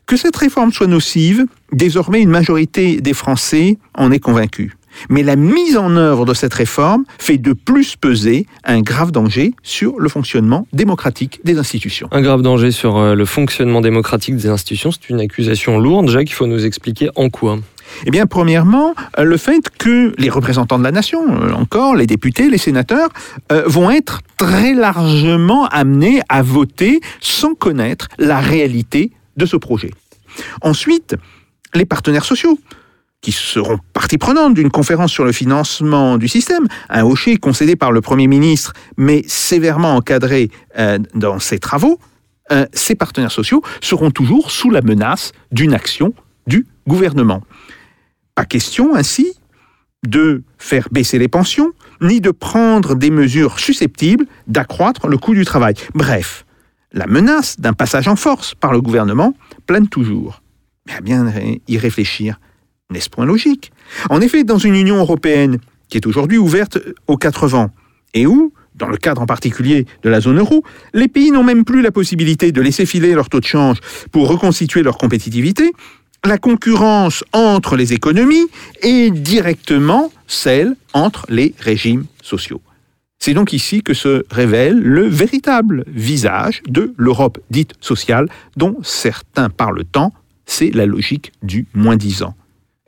Que 0.06 0.16
cette 0.16 0.36
réforme 0.36 0.72
soit 0.72 0.86
nocive, 0.86 1.46
désormais 1.72 2.22
une 2.22 2.30
majorité 2.30 3.00
des 3.00 3.14
Français 3.14 3.78
en 3.94 4.10
est 4.10 4.18
convaincue. 4.18 4.72
Mais 5.08 5.22
la 5.22 5.36
mise 5.36 5.76
en 5.76 5.96
œuvre 5.96 6.24
de 6.24 6.34
cette 6.34 6.54
réforme 6.54 7.04
fait 7.18 7.38
de 7.38 7.52
plus 7.52 7.96
peser 7.96 8.46
un 8.64 8.80
grave 8.80 9.12
danger 9.12 9.54
sur 9.62 9.98
le 9.98 10.08
fonctionnement 10.08 10.66
démocratique 10.72 11.40
des 11.44 11.58
institutions. 11.58 12.08
Un 12.12 12.22
grave 12.22 12.42
danger 12.42 12.70
sur 12.70 12.96
euh, 12.96 13.14
le 13.14 13.24
fonctionnement 13.24 13.80
démocratique 13.80 14.36
des 14.36 14.48
institutions, 14.48 14.90
c'est 14.90 15.08
une 15.08 15.20
accusation 15.20 15.78
lourde. 15.78 16.08
Jacques, 16.08 16.30
il 16.30 16.34
faut 16.34 16.46
nous 16.46 16.64
expliquer 16.64 17.10
en 17.16 17.30
quoi. 17.30 17.58
Eh 18.06 18.10
bien, 18.10 18.26
premièrement, 18.26 18.94
euh, 19.18 19.24
le 19.24 19.36
fait 19.36 19.68
que 19.78 20.14
les 20.18 20.30
représentants 20.30 20.78
de 20.78 20.84
la 20.84 20.92
nation, 20.92 21.20
euh, 21.28 21.52
encore 21.52 21.94
les 21.94 22.06
députés, 22.06 22.48
les 22.48 22.58
sénateurs, 22.58 23.08
euh, 23.52 23.62
vont 23.66 23.90
être 23.90 24.20
très 24.36 24.74
largement 24.74 25.66
amenés 25.66 26.20
à 26.28 26.42
voter 26.42 27.00
sans 27.20 27.54
connaître 27.54 28.08
la 28.18 28.40
réalité 28.40 29.12
de 29.36 29.46
ce 29.46 29.56
projet. 29.56 29.90
Ensuite, 30.62 31.16
les 31.74 31.84
partenaires 31.84 32.24
sociaux 32.24 32.58
qui 33.20 33.32
seront 33.32 33.78
partie 33.92 34.18
prenante 34.18 34.54
d'une 34.54 34.70
conférence 34.70 35.12
sur 35.12 35.24
le 35.24 35.32
financement 35.32 36.16
du 36.16 36.28
système, 36.28 36.66
un 36.88 37.04
hocher 37.04 37.36
concédé 37.36 37.76
par 37.76 37.92
le 37.92 38.00
Premier 38.00 38.26
ministre, 38.26 38.72
mais 38.96 39.22
sévèrement 39.26 39.94
encadré 39.94 40.50
euh, 40.78 40.98
dans 41.14 41.38
ses 41.38 41.58
travaux, 41.58 41.98
euh, 42.50 42.66
ces 42.72 42.94
partenaires 42.94 43.30
sociaux 43.30 43.62
seront 43.80 44.10
toujours 44.10 44.50
sous 44.50 44.70
la 44.70 44.80
menace 44.80 45.32
d'une 45.52 45.74
action 45.74 46.14
du 46.46 46.66
gouvernement. 46.86 47.42
Pas 48.34 48.44
question 48.44 48.94
ainsi 48.94 49.34
de 50.06 50.42
faire 50.58 50.88
baisser 50.90 51.18
les 51.18 51.28
pensions, 51.28 51.72
ni 52.00 52.22
de 52.22 52.30
prendre 52.30 52.94
des 52.94 53.10
mesures 53.10 53.58
susceptibles 53.58 54.24
d'accroître 54.46 55.08
le 55.08 55.18
coût 55.18 55.34
du 55.34 55.44
travail. 55.44 55.74
Bref, 55.94 56.46
la 56.92 57.06
menace 57.06 57.60
d'un 57.60 57.74
passage 57.74 58.08
en 58.08 58.16
force 58.16 58.54
par 58.54 58.72
le 58.72 58.80
gouvernement 58.80 59.34
plane 59.66 59.88
toujours. 59.88 60.42
Mais 60.86 60.94
à 60.94 61.00
bien 61.02 61.30
y 61.68 61.78
réfléchir, 61.78 62.40
n'est-ce 62.90 63.10
point 63.10 63.24
logique? 63.26 63.72
En 64.08 64.20
effet, 64.20 64.44
dans 64.44 64.58
une 64.58 64.74
Union 64.74 64.96
européenne 64.96 65.58
qui 65.88 65.96
est 65.96 66.06
aujourd'hui 66.06 66.38
ouverte 66.38 66.78
aux 67.06 67.16
quatre 67.16 67.48
vents, 67.48 67.70
et 68.14 68.26
où, 68.26 68.52
dans 68.74 68.88
le 68.88 68.96
cadre 68.96 69.22
en 69.22 69.26
particulier 69.26 69.86
de 70.02 70.08
la 70.08 70.20
zone 70.20 70.38
euro, 70.38 70.64
les 70.94 71.08
pays 71.08 71.30
n'ont 71.30 71.44
même 71.44 71.64
plus 71.64 71.82
la 71.82 71.90
possibilité 71.90 72.52
de 72.52 72.60
laisser 72.60 72.86
filer 72.86 73.14
leur 73.14 73.28
taux 73.28 73.40
de 73.40 73.44
change 73.44 73.78
pour 74.12 74.28
reconstituer 74.28 74.82
leur 74.82 74.98
compétitivité, 74.98 75.72
la 76.24 76.38
concurrence 76.38 77.24
entre 77.32 77.76
les 77.76 77.92
économies 77.92 78.46
est 78.82 79.10
directement 79.10 80.12
celle 80.26 80.76
entre 80.92 81.24
les 81.28 81.54
régimes 81.58 82.04
sociaux. 82.22 82.60
C'est 83.18 83.34
donc 83.34 83.52
ici 83.52 83.82
que 83.82 83.94
se 83.94 84.24
révèle 84.30 84.78
le 84.78 85.06
véritable 85.06 85.84
visage 85.86 86.62
de 86.68 86.94
l'Europe 86.96 87.38
dite 87.50 87.74
sociale, 87.80 88.28
dont 88.56 88.76
certains 88.82 89.50
parlent 89.50 89.84
tant, 89.84 90.12
c'est 90.46 90.70
la 90.70 90.86
logique 90.86 91.32
du 91.42 91.66
moins-disant. 91.74 92.34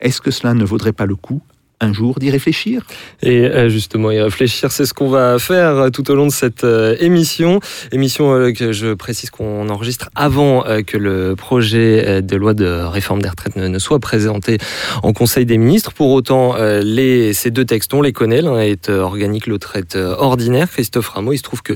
Est-ce 0.03 0.19
que 0.19 0.31
cela 0.31 0.53
ne 0.53 0.65
vaudrait 0.65 0.91
pas 0.91 1.05
le 1.05 1.15
coup 1.15 1.41
un 1.83 1.93
jour 1.93 2.19
d'y 2.19 2.29
réfléchir 2.29 2.81
Et 3.21 3.45
euh, 3.45 3.69
justement, 3.69 4.11
y 4.11 4.19
réfléchir, 4.19 4.71
c'est 4.71 4.85
ce 4.85 4.93
qu'on 4.93 5.09
va 5.09 5.37
faire 5.39 5.69
euh, 5.69 5.89
tout 5.89 6.09
au 6.09 6.15
long 6.15 6.27
de 6.27 6.31
cette 6.31 6.63
euh, 6.63 6.95
émission. 6.99 7.59
Émission 7.91 8.51
que 8.53 8.71
je 8.71 8.93
précise 8.93 9.29
qu'on 9.29 9.69
enregistre 9.69 10.09
avant 10.15 10.63
que 10.85 10.97
le 10.97 11.35
projet 11.35 12.21
de 12.21 12.35
loi 12.35 12.53
de 12.53 12.65
réforme 12.65 13.21
des 13.21 13.29
retraites 13.29 13.55
ne, 13.55 13.79
soit 13.79 13.99
présenté 13.99 14.57
en 15.01 15.13
Conseil 15.13 15.45
des 15.45 15.57
ministres. 15.57 15.93
Pour 15.93 16.11
autant, 16.11 16.55
ces 16.55 17.51
deux 17.51 17.65
textes, 17.65 17.93
on 17.93 18.01
les 18.01 18.13
connaît. 18.13 18.41
L'un 18.41 18.59
est 18.59 18.89
organique, 18.89 19.47
l'autre 19.47 19.75
est 19.75 19.95
ordinaire. 19.95 20.69
Christophe 20.69 21.09
Rameau, 21.09 21.33
il 21.33 21.37
se 21.37 21.43
trouve 21.43 21.61
que 21.61 21.73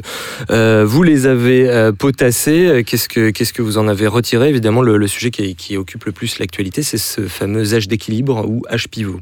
vous 0.84 1.04
les 1.04 1.26
avez 1.26 1.92
potassés. 1.98 2.84
Qu'est-ce 2.86 3.08
que, 3.08 3.62
vous 3.62 3.78
en 3.78 3.88
avez 3.88 4.08
retiré? 4.08 4.50
Évidemment, 4.50 4.82
le, 4.82 4.98
le 4.98 5.08
sujet 5.08 5.32
qui, 5.32 5.56
qui 5.56 5.78
occupe 5.78 6.06
le 6.06 6.12
plus 6.12 6.40
l'actualité, 6.40 6.84
c'est 6.84 6.98
ce 6.98 7.22
fameux 7.22 7.74
âge 7.74 7.88
d'équilibre 7.88 8.46
ou 8.48 8.64
âge 8.70 8.88
pivot. 8.88 9.20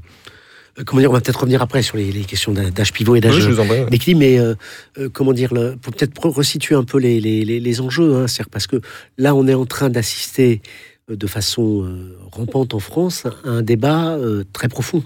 Comment 0.85 0.99
dire, 0.99 1.09
on 1.09 1.13
va 1.13 1.21
peut-être 1.21 1.39
revenir 1.39 1.61
après 1.61 1.81
sur 1.81 1.95
les, 1.95 2.11
les 2.11 2.25
questions 2.25 2.51
d'âge 2.51 2.91
pivot 2.91 3.15
et 3.15 3.21
d'âge 3.21 3.35
Oui, 3.35 3.41
d'équilibre, 3.89 4.19
mais 4.19 4.37
euh, 4.39 4.55
euh, 4.97 5.07
comment 5.07 5.31
dire, 5.31 5.53
le- 5.53 5.75
pour 5.77 5.93
peut-être 5.93 6.13
re- 6.19 6.33
resituer 6.33 6.75
un 6.75 6.83
peu 6.83 6.97
les, 6.97 7.21
les, 7.21 7.45
enjeux, 7.81 8.15
hein, 8.15 8.25
parce 8.51 8.67
que 8.67 8.81
là, 9.17 9.33
on 9.35 9.47
est 9.47 9.53
en 9.53 9.65
train 9.65 9.89
d'assister 9.89 10.61
euh, 11.09 11.15
de 11.15 11.27
façon 11.27 11.83
euh, 11.85 12.17
rampante 12.31 12.73
en 12.73 12.79
France 12.79 13.25
à 13.25 13.49
un 13.49 13.61
débat 13.61 14.17
très 14.51 14.67
profond. 14.67 15.01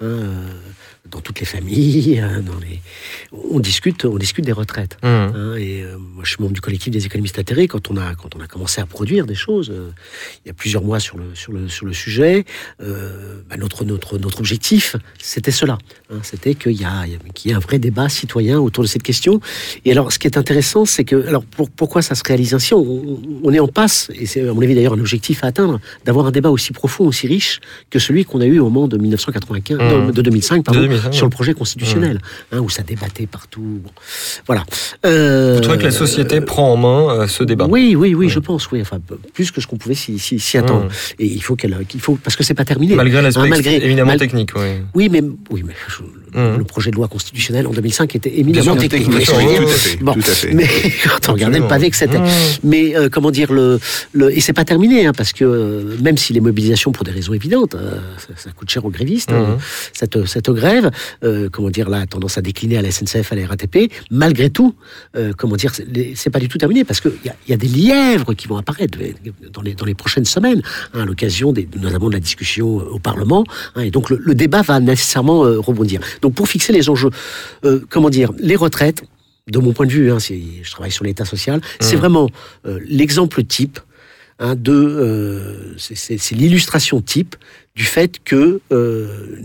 hein, 0.00 0.24
dans 1.10 1.20
toutes 1.20 1.40
les 1.40 1.46
familles, 1.46 2.18
hein, 2.20 2.42
dans 2.44 2.58
les... 2.60 2.80
on 3.50 3.60
discute, 3.60 4.04
on 4.04 4.16
discute 4.18 4.44
des 4.44 4.52
retraites. 4.52 4.96
Mmh. 5.02 5.06
hein, 5.06 5.54
et 5.56 5.82
euh, 5.82 5.96
moi, 5.98 6.24
je 6.24 6.30
suis 6.30 6.40
membre 6.42 6.54
du 6.54 6.60
collectif 6.60 6.92
des 6.92 7.06
économistes 7.06 7.38
atterrés. 7.38 7.68
Quand 7.68 7.90
on 7.90 7.96
a, 7.96 8.14
quand 8.14 8.34
on 8.36 8.40
a 8.40 8.46
commencé 8.46 8.80
à 8.80 8.86
produire 8.86 9.26
des 9.26 9.34
choses, 9.34 9.70
euh, 9.70 9.90
il 10.44 10.48
y 10.48 10.50
a 10.50 10.54
plusieurs 10.54 10.82
mois 10.82 11.00
sur 11.00 11.16
le, 11.18 11.24
sur 11.34 11.52
le, 11.52 11.68
sur 11.68 11.86
le 11.86 11.92
sujet, 11.92 12.44
euh, 12.82 13.40
bah, 13.48 13.56
notre, 13.56 13.84
notre, 13.84 14.18
notre 14.18 14.38
objectif, 14.40 14.96
c'était 15.18 15.50
cela. 15.50 15.78
hein, 16.10 16.18
c'était 16.22 16.54
qu'il 16.54 16.72
y, 16.72 16.84
a- 16.84 17.06
y 17.06 17.14
a- 17.14 17.18
qu'il 17.34 17.50
ait 17.50 17.54
un 17.54 17.58
vrai 17.60 17.78
débat 17.78 18.08
citoyen 18.08 18.58
autour 18.58 18.82
de 18.84 18.88
cette 18.88 19.02
question. 19.02 19.40
Et 19.84 19.92
alors, 19.92 20.12
ce 20.12 20.18
qui 20.18 20.26
est 20.26 20.36
intéressant, 20.38 20.84
c'est 20.84 21.04
que, 21.04 21.26
alors, 21.26 21.44
pour- 21.44 21.70
pourquoi 21.70 22.02
ça 22.02 22.14
se 22.14 22.22
réalise 22.26 22.54
ainsi? 22.54 22.74
On, 22.74 23.20
on- 23.42 23.52
est 23.52 23.60
en 23.60 23.68
passe, 23.68 24.10
et 24.14 24.26
c'est 24.26 24.46
à 24.46 24.52
mon 24.52 24.60
avis 24.60 24.74
d'ailleurs 24.74 24.92
un 24.94 25.00
objectif 25.00 25.42
à 25.44 25.46
atteindre, 25.48 25.80
d'avoir 26.04 26.26
un 26.26 26.30
débat 26.30 26.50
aussi 26.50 26.72
profond, 26.72 27.06
aussi 27.06 27.26
riche 27.26 27.60
que 27.90 27.98
celui 27.98 28.24
qu'on 28.24 28.40
a 28.40 28.46
eu 28.46 28.58
au 28.58 28.64
moment 28.64 28.86
de 28.88 28.98
1995. 28.98 29.78
de, 29.78 30.10
de 30.12 30.22
2005, 30.22 30.64
pardon, 30.64 30.80
De 30.82 30.95
2005, 30.96 31.14
sur 31.14 31.26
le 31.26 31.30
projet 31.30 31.54
constitutionnel, 31.54 32.20
hein, 32.52 32.58
où 32.60 32.68
ça 32.68 32.82
débattait 32.82 33.26
partout. 33.26 33.80
Bon. 33.84 33.90
Voilà. 34.46 34.64
Euh, 35.04 35.54
Vous 35.54 35.60
trouvez 35.60 35.78
que 35.78 35.84
la 35.84 35.90
société 35.90 36.40
prend 36.40 36.72
en 36.72 36.76
main 36.76 37.14
euh, 37.14 37.26
ce 37.26 37.44
débat 37.44 37.66
Oui, 37.68 37.94
oui, 37.96 38.14
oui, 38.14 38.28
je 38.28 38.38
pense, 38.38 38.70
oui. 38.70 38.80
Enfin, 38.80 38.98
plus 39.34 39.50
que 39.50 39.60
ce 39.60 39.66
qu'on 39.66 39.76
pouvait 39.76 39.94
s'y 39.94 40.58
attendre. 40.58 40.84
Mmh. 40.86 40.90
Et 41.20 41.26
il 41.26 41.42
faut 41.42 41.56
qu'elle, 41.56 41.76
faut, 41.98 42.16
parce 42.22 42.36
que 42.36 42.42
c'est 42.44 42.54
pas 42.54 42.64
terminé. 42.64 42.94
Malgré 42.94 43.22
l'aspect 43.22 43.42
Hein, 43.42 44.04
mal- 44.04 44.18
technique, 44.18 44.50
oui. 44.56 44.82
Oui, 44.94 45.08
mais 45.10 45.22
oui, 45.50 45.62
mais 45.66 45.74
je- 45.88 46.02
Mmh. 46.36 46.58
le 46.58 46.64
projet 46.64 46.90
de 46.90 46.96
loi 46.96 47.08
constitutionnelle 47.08 47.66
en 47.66 47.70
2005 47.72 48.14
était 48.14 48.38
éminemment 48.38 48.76
technique. 48.76 49.08
technique, 49.08 49.30
fait, 49.70 49.96
Bon, 50.02 50.12
tout 50.12 50.20
à 50.20 50.22
fait. 50.24 50.52
mais 50.52 50.66
quand 51.04 51.30
on 51.30 51.32
regardait 51.32 51.58
le 51.60 51.66
pavé 51.66 51.88
que 51.90 51.96
c'était. 51.96 52.18
Mmh. 52.18 52.26
Mais 52.62 52.94
euh, 52.94 53.08
comment 53.08 53.30
dire 53.30 53.52
le, 53.52 53.80
le 54.12 54.36
et 54.36 54.40
c'est 54.40 54.52
pas 54.52 54.64
terminé 54.66 55.06
hein, 55.06 55.12
parce 55.16 55.32
que 55.32 55.44
euh, 55.44 55.96
même 56.02 56.18
si 56.18 56.32
les 56.34 56.40
mobilisations 56.40 56.92
pour 56.92 57.04
des 57.04 57.10
raisons 57.10 57.32
évidentes, 57.32 57.74
euh, 57.74 57.98
ça, 58.18 58.28
ça 58.36 58.50
coûte 58.50 58.68
cher 58.70 58.84
aux 58.84 58.90
grévistes 58.90 59.30
Mhm. 59.32 59.36
euh, 59.38 59.56
cette 59.94 60.26
cette 60.26 60.50
grève, 60.50 60.90
euh, 61.24 61.48
comment 61.50 61.70
dire 61.70 61.88
là 61.88 62.00
a 62.00 62.06
tendance 62.06 62.36
à 62.38 62.42
décliner 62.42 62.76
à 62.78 62.82
la 62.82 62.90
SNCF, 62.90 63.32
à 63.32 63.34
la 63.34 63.46
RATP. 63.46 63.90
Malgré 64.10 64.50
tout, 64.50 64.74
euh, 65.16 65.32
comment 65.36 65.56
dire 65.56 65.72
c'est 66.14 66.30
pas 66.30 66.38
du 66.38 66.48
tout 66.48 66.58
terminé 66.58 66.84
parce 66.84 67.00
que 67.00 67.08
il 67.24 67.26
y 67.28 67.30
a, 67.30 67.36
il 67.46 67.50
y 67.50 67.54
a 67.54 67.56
des 67.56 67.68
lièvres 67.68 68.34
qui 68.34 68.46
vont 68.46 68.56
apparaître 68.58 68.98
dans 69.52 69.62
les 69.62 69.74
dans 69.74 69.84
les 69.86 69.94
prochaines 69.94 70.24
semaines 70.26 70.60
hein, 70.92 71.00
à 71.00 71.04
l'occasion 71.06 71.52
des 71.52 71.66
notamment 71.80 72.08
de 72.08 72.14
la 72.14 72.20
discussion 72.20 72.66
au 72.76 72.98
Parlement 72.98 73.44
hein, 73.74 73.82
et 73.82 73.90
donc 73.90 74.10
le, 74.10 74.18
le 74.22 74.34
débat 74.34 74.62
va 74.62 74.80
nécessairement 74.80 75.44
euh, 75.44 75.58
rebondir. 75.58 76.00
Donc 76.22 76.25
pour 76.30 76.48
fixer 76.48 76.72
les 76.72 76.88
enjeux, 76.88 77.10
euh, 77.64 77.80
comment 77.88 78.10
dire 78.10 78.32
les 78.38 78.56
retraites 78.56 79.02
de 79.48 79.58
mon 79.58 79.72
point 79.72 79.86
de 79.86 79.92
vue, 79.92 80.10
hein, 80.10 80.18
je 80.18 80.70
travaille 80.70 80.90
sur 80.90 81.04
l'État 81.04 81.24
social, 81.24 81.60
c'est 81.80 81.94
Mhm. 81.94 82.00
vraiment 82.00 82.30
euh, 82.66 82.80
l'exemple 82.86 83.44
type 83.44 83.78
hein, 84.40 84.54
de, 84.56 84.72
euh, 84.72 85.74
c'est- 85.78 86.32
l'illustration 86.32 87.00
type 87.00 87.36
du 87.74 87.84
fait 87.84 88.22
que 88.24 88.60
euh, 88.72 89.36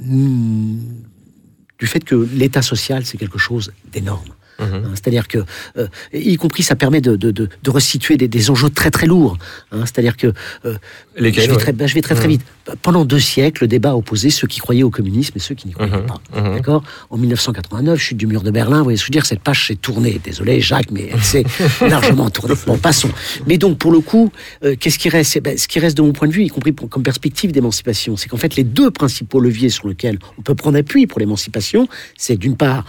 du 1.80 1.88
fait 1.88 2.04
que 2.04 2.16
l'État 2.34 2.62
social 2.62 3.06
c'est 3.06 3.18
quelque 3.18 3.38
chose 3.40 3.72
d'énorme. 3.92 4.30
Mhm. 4.62 4.74
Hein, 4.86 4.90
C'est-à-dire 4.94 5.28
que, 5.28 5.40
euh, 5.78 5.88
y 6.14 6.36
compris, 6.38 6.64
ça 6.64 6.76
permet 6.76 7.02
de, 7.02 7.16
de, 7.16 7.32
de, 7.32 7.50
de 7.64 7.70
restituer 7.70 8.18
des, 8.18 8.28
des 8.28 8.50
enjeux 8.50 8.70
très 8.70 8.92
très 8.92 9.08
lourds. 9.08 9.38
hein. 9.72 9.82
C'est-à-dire 9.86 10.18
que 10.18 10.28
euh, 10.66 10.76
Lesquels 11.18 11.44
je 11.44 11.50
vais, 11.50 11.56
ouais. 11.56 11.62
très, 11.62 11.72
ben, 11.74 11.88
je 11.88 11.94
vais 11.96 12.02
très 12.02 12.16
très 12.16 12.26
Mhm. 12.26 12.32
vite. 12.32 12.42
Pendant 12.84 13.04
deux 13.06 13.20
siècles, 13.20 13.64
le 13.64 13.68
débat 13.68 13.96
opposait 13.96 14.30
ceux 14.30 14.48
qui 14.48 14.60
croyaient 14.60 14.84
au 14.84 14.90
communisme 14.92 15.34
et 15.36 15.40
ceux 15.40 15.56
qui 15.56 15.68
n'y 15.68 15.74
croyaient 15.74 15.92
Mhm. 15.92 16.06
pas. 16.06 16.22
D'accord? 16.54 16.84
En 17.10 17.18
1989, 17.18 18.00
chute 18.00 18.18
du 18.18 18.28
mur 18.28 18.44
de 18.44 18.52
Berlin, 18.52 18.78
vous 18.78 18.84
voyez 18.84 18.98
ce 18.98 19.04
que 19.04 19.08
je 19.08 19.12
veux 19.12 19.14
dire 19.22 19.26
Cette 19.26 19.42
page 19.42 19.68
s'est 19.68 19.76
tournée. 19.76 20.22
Désolé, 20.24 20.62
Jacques, 20.62 20.92
mais 20.92 21.10
elle 21.12 21.24
s'est 21.24 21.44
largement 21.82 22.30
tournée. 22.30 22.56
Bon, 22.68 22.78
passons. 22.78 23.10
Mais 23.48 23.58
donc, 23.58 23.78
pour 23.78 23.92
le 23.92 24.00
coup, 24.00 24.32
euh, 24.64 24.76
qu'est-ce 24.80 25.00
qui 25.00 25.10
reste? 25.10 25.36
Eh 25.38 25.42
ben, 25.42 25.58
Ce 25.58 25.68
qui 25.68 25.80
reste 25.80 25.98
de 25.98 26.02
mon 26.02 26.14
point 26.14 26.28
de 26.28 26.34
vue, 26.34 26.44
y 26.44 26.50
compris 26.50 26.72
pour- 26.72 26.88
comme 26.90 27.04
perspective 27.04 27.52
d'émancipation, 27.52 28.16
c'est 28.18 28.30
qu'en 28.30 28.38
fait, 28.38 28.56
les 28.56 28.64
deux 28.64 28.92
principaux 28.92 29.40
leviers 29.40 29.70
sur 29.70 29.88
lesquels 29.88 30.20
on 30.38 30.42
peut 30.42 30.56
prendre 30.56 30.78
appui 30.78 31.08
pour 31.08 31.20
l'émancipation, 31.20 31.88
c'est 32.18 32.38
d'une 32.38 32.56
part 32.58 32.86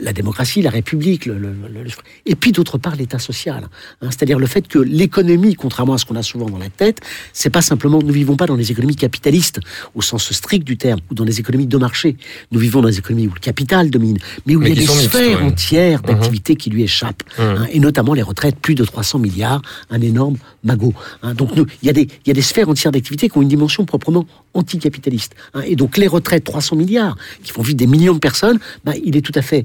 la 0.00 0.12
démocratie, 0.12 0.60
la 0.62 0.70
République, 0.70 1.24
le, 1.26 1.38
le- 1.38 1.48
le- 1.52 1.90
et 2.26 2.34
puis 2.34 2.52
d'autre 2.52 2.76
part 2.78 2.94
l'État 2.96 3.18
social. 3.18 3.68
Hein, 4.02 4.08
C'est-à-dire 4.10 4.38
le 4.38 4.46
fait 4.46 4.68
que 4.68 4.78
l'économie, 4.78 5.54
contrairement 5.54 5.94
à 5.94 5.98
ce 5.98 6.04
qu'on 6.04 6.16
a 6.16 6.22
souvent 6.22 6.46
dans 6.50 6.58
la 6.58 6.68
tête, 6.68 7.00
c'est 7.32 7.50
pas 7.50 7.62
simplement, 7.62 7.98
nous 8.02 8.12
vivons 8.12 8.36
pas 8.36 8.46
dans 8.46 8.56
les 8.56 8.70
économies 8.70 8.96
capitalistes 8.96 9.60
au 9.94 10.02
sens 10.02 10.30
strict 10.32 10.64
du 10.66 10.76
terme, 10.76 11.00
ou 11.10 11.14
dans 11.14 11.24
les 11.24 11.40
économies 11.40 11.66
de 11.66 11.76
marché. 11.78 12.16
Nous 12.52 12.60
vivons 12.60 12.82
dans 12.82 12.88
des 12.88 12.98
économies 12.98 13.28
où 13.28 13.34
le 13.34 13.40
capital 13.40 13.88
domine, 13.90 14.18
mais 14.46 14.56
où 14.56 14.60
Mais 14.60 14.70
il 14.70 14.80
y 14.82 14.84
a 14.84 14.86
des 14.94 15.02
sphères 15.02 15.42
entières 15.42 16.00
Mhm. 16.02 16.06
d'activités 16.06 16.56
qui 16.56 16.68
lui 16.70 16.82
échappent, 16.82 17.22
hein, 17.38 17.66
et 17.72 17.80
notamment 17.80 18.12
les 18.14 18.22
retraites, 18.22 18.56
plus 18.56 18.74
de 18.74 18.84
300 18.84 19.18
milliards, 19.18 19.62
un 19.90 20.00
énorme 20.00 20.36
magot. 20.64 20.92
hein. 21.22 21.34
Donc 21.34 21.56
nous, 21.56 21.66
il 21.82 21.86
y 21.86 21.88
a 21.88 21.92
des, 21.94 22.02
il 22.02 22.28
y 22.28 22.30
a 22.30 22.34
des 22.34 22.42
sphères 22.42 22.68
entières 22.68 22.92
d'activités 22.92 23.28
qui 23.28 23.38
ont 23.38 23.42
une 23.42 23.48
dimension 23.48 23.84
proprement 23.86 24.26
anticapitaliste. 24.54 25.34
hein. 25.54 25.62
Et 25.66 25.76
donc 25.76 25.96
les 25.96 26.06
retraites, 26.08 26.44
300 26.44 26.76
milliards, 26.76 27.16
qui 27.42 27.52
font 27.52 27.62
vivre 27.62 27.76
des 27.76 27.86
millions 27.86 28.14
de 28.14 28.18
personnes, 28.18 28.58
bah, 28.84 28.92
il 29.04 29.16
est 29.16 29.22
tout 29.22 29.32
à 29.34 29.42
fait 29.42 29.64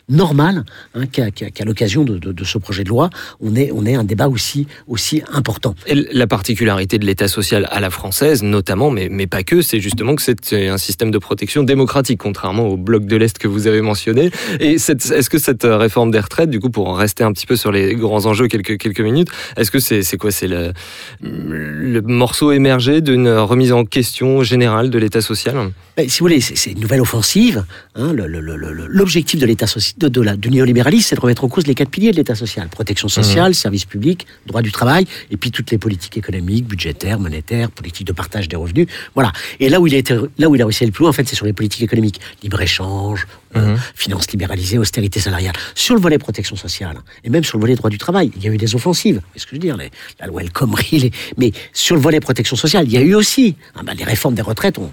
normal 0.11 0.63
hein, 0.93 1.05
qu'à 1.07 1.65
l'occasion 1.65 2.03
de, 2.03 2.17
de- 2.19 2.31
de 2.31 2.43
ce 2.43 2.57
projet 2.59 2.83
de 2.83 2.89
loi, 2.89 3.09
on 3.39 3.55
ait, 3.55 3.71
on 3.73 3.85
ait 3.85 3.95
un 3.95 4.03
débat 4.03 4.27
aussi, 4.27 4.67
aussi 4.87 5.23
important. 5.33 5.73
Et 5.87 5.95
la 6.13 6.27
particularité 6.27 6.99
de 6.99 7.05
l'État 7.05 7.27
social 7.27 7.67
à 7.71 7.79
la 7.79 7.89
française, 7.89 8.43
notamment, 8.43 8.91
mais, 8.91 9.07
mais 9.09 9.25
pas 9.27 9.43
que, 9.43 9.61
c'est 9.61 9.79
justement 9.79 10.15
que 10.15 10.21
c'est 10.21 10.67
un 10.67 10.77
système 10.77 11.09
de 11.11 11.17
protection 11.17 11.63
démocratique, 11.63 12.19
contrairement 12.19 12.67
au 12.67 12.77
bloc 12.77 13.05
de 13.05 13.15
l'Est 13.15 13.37
que 13.37 13.47
vous 13.47 13.67
avez 13.67 13.81
mentionné. 13.81 14.29
Et 14.59 14.73
est-ce 14.73 15.29
que 15.29 15.37
cette 15.39 15.63
réforme 15.63 16.11
des 16.11 16.19
retraites, 16.19 16.49
du 16.49 16.59
coup, 16.59 16.69
pour 16.69 16.87
en 16.89 16.93
rester 16.93 17.23
un 17.23 17.31
petit 17.31 17.45
peu 17.47 17.55
sur 17.55 17.71
les 17.71 17.95
grands 17.95 18.25
enjeux 18.25 18.47
quelques, 18.47 18.77
quelques 18.77 19.01
minutes, 19.01 19.29
est-ce 19.57 19.71
que 19.71 19.79
c'est 19.79 20.03
c'est 20.03 20.17
quoi 20.17 20.31
C'est 20.31 20.47
le, 20.47 20.73
le 21.21 22.01
morceau 22.01 22.51
émergé 22.51 23.01
d'une 23.01 23.29
remise 23.29 23.71
en 23.71 23.85
question 23.85 24.43
générale 24.43 24.89
de 24.89 24.97
l'État 24.97 25.21
social? 25.21 25.71
Ben, 25.97 26.07
si 26.09 26.19
vous 26.19 26.25
voulez, 26.25 26.41
c'est 26.41 26.71
une 26.71 26.79
nouvelle 26.79 27.01
offensive. 27.01 27.65
hein, 27.95 28.13
L'objectif 28.13 29.39
de 29.39 29.45
l'État 29.45 29.67
social, 29.67 29.95
de, 30.01 30.07
de 30.09 30.21
la, 30.21 30.35
du 30.35 30.49
néolibéralisme, 30.49 31.07
c'est 31.09 31.15
de 31.15 31.21
remettre 31.21 31.43
en 31.43 31.47
cause 31.49 31.67
les 31.67 31.75
quatre 31.75 31.89
piliers 31.89 32.11
de 32.11 32.17
l'État 32.17 32.35
social 32.35 32.67
protection 32.69 33.07
sociale, 33.07 33.53
service 33.55 33.85
public, 33.85 34.25
droit 34.47 34.61
du 34.61 34.71
travail, 34.71 35.05
et 35.29 35.37
puis 35.37 35.51
toutes 35.51 35.71
les 35.71 35.77
politiques 35.77 36.17
économiques, 36.17 36.65
budgétaires, 36.65 37.19
monétaires, 37.19 37.69
politique 37.71 38.07
de 38.07 38.13
partage 38.13 38.47
des 38.49 38.55
revenus. 38.55 38.87
Voilà. 39.15 39.31
Et 39.59 39.69
là 39.69 39.79
où 39.79 39.87
il 39.87 39.95
a 39.95 39.97
été, 39.97 40.15
là 40.37 40.49
où 40.49 40.55
il 40.55 40.61
a 40.61 40.65
réussi 40.65 40.83
à 40.83 40.85
aller 40.85 40.91
plus 40.91 41.03
loin, 41.03 41.09
en 41.09 41.13
fait, 41.13 41.27
c'est 41.27 41.35
sur 41.35 41.45
les 41.45 41.53
politiques 41.53 41.83
économiques, 41.83 42.19
libre 42.43 42.61
échange, 42.61 43.27
euh, 43.55 43.75
finances 43.95 44.31
libéralisées, 44.31 44.77
austérité 44.77 45.19
salariale. 45.19 45.53
Sur 45.75 45.95
le 45.95 46.01
volet 46.01 46.17
protection 46.17 46.55
sociale 46.55 46.97
et 47.23 47.29
même 47.29 47.43
sur 47.43 47.57
le 47.57 47.61
volet 47.61 47.75
droit 47.75 47.89
du 47.89 47.97
travail, 47.97 48.31
il 48.35 48.43
y 48.43 48.47
a 48.47 48.51
eu 48.51 48.57
des 48.57 48.75
offensives. 48.75 49.21
C'est 49.33 49.39
ce 49.41 49.45
que 49.45 49.51
je 49.51 49.55
veux 49.55 49.59
dire, 49.59 49.77
les- 49.77 49.91
la 50.19 50.27
loi 50.27 50.41
El 50.41 50.51
Khomri, 50.51 50.99
les- 50.99 51.11
mais 51.37 51.51
sur 51.73 51.95
le 51.95 52.01
volet 52.01 52.19
protection 52.19 52.55
sociale, 52.55 52.85
il 52.87 52.93
y 52.93 52.97
a 52.97 53.01
eu 53.01 53.13
aussi 53.13 53.55
ah 53.75 53.81
ben, 53.83 53.93
les 53.93 54.03
réformes 54.05 54.35
des 54.35 54.41
retraites. 54.41 54.77
On, 54.77 54.89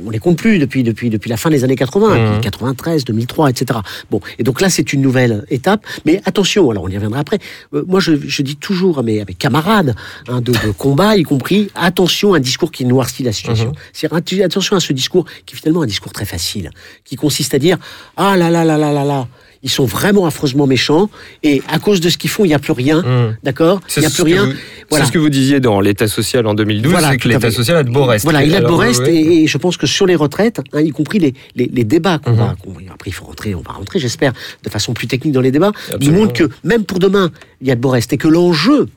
on 0.00 0.08
les 0.08 0.18
compte 0.18 0.38
plus 0.38 0.58
depuis, 0.58 0.82
depuis, 0.82 1.10
depuis 1.10 1.28
la 1.28 1.36
fin 1.36 1.50
des 1.50 1.64
années 1.64 1.76
80, 1.76 2.16
Mhm. 2.18 2.32
puis 2.32 2.40
93, 2.40 3.04
2003, 3.04 3.50
etc. 3.50 3.78
Bon, 4.10 4.20
et 4.38 4.42
donc 4.42 4.62
là, 4.62 4.70
c'est 4.70 4.94
une 4.94 5.02
nouvelle 5.02 5.44
étape. 5.50 5.84
Mais 6.06 6.22
attention, 6.24 6.70
alors 6.70 6.84
on 6.84 6.88
y 6.88 6.94
reviendra 6.94 7.20
après. 7.20 7.38
Euh, 7.74 7.84
moi, 7.86 8.00
je, 8.00 8.12
je 8.16 8.40
dis 8.42 8.56
toujours 8.56 8.98
à 8.98 9.02
mes, 9.02 9.20
à 9.20 9.24
mes 9.26 9.34
camarades 9.34 9.94
hein, 10.28 10.40
de, 10.40 10.52
de 10.52 10.70
combat, 10.76 11.16
y 11.18 11.24
compris, 11.24 11.68
attention 11.74 12.32
à 12.32 12.38
un 12.38 12.40
discours 12.40 12.72
qui 12.72 12.86
noircit 12.86 13.22
la 13.22 13.32
situation. 13.32 13.72
C'est-à-dire, 13.92 14.18
atti- 14.18 14.42
attention 14.42 14.76
à 14.76 14.80
ce 14.80 14.94
discours 14.94 15.26
qui 15.44 15.54
est 15.54 15.58
finalement 15.58 15.82
un 15.82 15.86
discours 15.86 16.12
très 16.12 16.24
facile, 16.24 16.70
qui 17.04 17.16
consiste 17.16 17.52
à 17.52 17.58
dire 17.58 17.76
Ah 18.16 18.36
là 18.38 18.48
là 18.48 18.64
là 18.64 18.78
là 18.78 18.92
là 18.92 19.04
là, 19.04 19.28
ils 19.62 19.70
sont 19.70 19.84
vraiment 19.84 20.26
affreusement 20.26 20.66
méchants, 20.66 21.08
et 21.42 21.62
à 21.68 21.78
cause 21.78 22.00
de 22.00 22.08
ce 22.08 22.18
qu'ils 22.18 22.30
font, 22.30 22.44
il 22.44 22.48
n'y 22.48 22.54
a 22.54 22.58
plus 22.58 22.72
rien, 22.72 23.02
Mhm. 23.02 23.36
d'accord 23.42 23.80
Il 23.96 24.00
n'y 24.00 24.06
a 24.06 24.10
plus 24.10 24.22
rien. 24.24 24.46
vous- 24.46 24.52
Voilà. 24.90 25.04
C'est 25.04 25.08
ce 25.08 25.12
que 25.12 25.18
vous 25.18 25.28
disiez 25.30 25.60
dans 25.60 25.80
l'État 25.80 26.08
social 26.08 26.46
en 26.46 26.54
2012, 26.54 26.90
Voilà, 26.92 27.10
c'est 27.12 27.18
que 27.18 27.28
l'État 27.28 27.50
social 27.50 27.76
a 27.76 27.82
de 27.84 27.90
beau 27.90 28.04
reste. 28.04 28.24
Voilà, 28.24 28.42
il 28.44 28.54
a 28.54 28.58
de 28.60 28.62
beau 28.66 28.70
Alors, 28.74 28.80
reste 28.80 29.00
ouais. 29.02 29.14
et, 29.14 29.42
et 29.44 29.46
je 29.46 29.56
pense 29.58 29.76
que 29.76 29.86
sur 29.86 30.06
les 30.06 30.16
retraites, 30.16 30.60
hein, 30.72 30.80
y 30.80 30.90
compris 30.90 31.18
les, 31.20 31.34
les, 31.54 31.70
les 31.72 31.84
débats 31.84 32.18
qu'on 32.18 32.32
Mhm. 32.32 32.36
va, 32.36 32.44
va- 32.66 32.92
après 32.92 33.10
il 33.10 33.12
faut 33.12 33.24
rentrer, 33.24 33.54
on 33.54 33.62
va 33.62 33.72
rentrer, 33.72 33.98
j'espère, 34.00 34.32
de 34.64 34.68
façon 34.70 34.92
plus 34.94 35.06
technique 35.06 35.32
dans 35.32 35.40
les 35.40 35.52
débats, 35.52 35.70
nous 35.90 35.94
Absolument. 35.94 36.18
montrent 36.18 36.32
que 36.34 36.48
même 36.64 36.84
pour 36.84 36.98
demain, 36.98 37.30
il 37.60 37.68
y 37.68 37.70
a 37.70 37.74
de 37.74 37.80
beau 37.80 37.90
reste 37.90 38.12
et 38.12 38.18
que 38.18 38.28
l'enjeu 38.28 38.88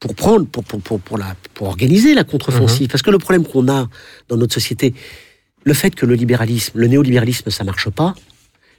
pour 0.00 0.14
prendre, 0.14 0.44
pour, 0.46 0.62
pour, 0.64 0.80
pour, 0.80 1.00
pour, 1.00 1.16
la, 1.18 1.34
pour 1.54 1.66
organiser 1.68 2.14
la 2.14 2.24
contre-offensive, 2.24 2.88
parce 2.88 3.02
que 3.02 3.10
le 3.10 3.18
problème 3.18 3.44
qu'on 3.46 3.68
a 3.68 3.88
dans 4.28 4.36
notre 4.36 4.52
société, 4.52 4.92
le 5.64 5.72
fait 5.72 5.94
que 5.94 6.04
le 6.04 6.14
libéralisme, 6.14 6.72
le 6.78 6.86
néolibéralisme, 6.88 7.50
ça 7.50 7.64
marche 7.64 7.88
pas, 7.88 8.14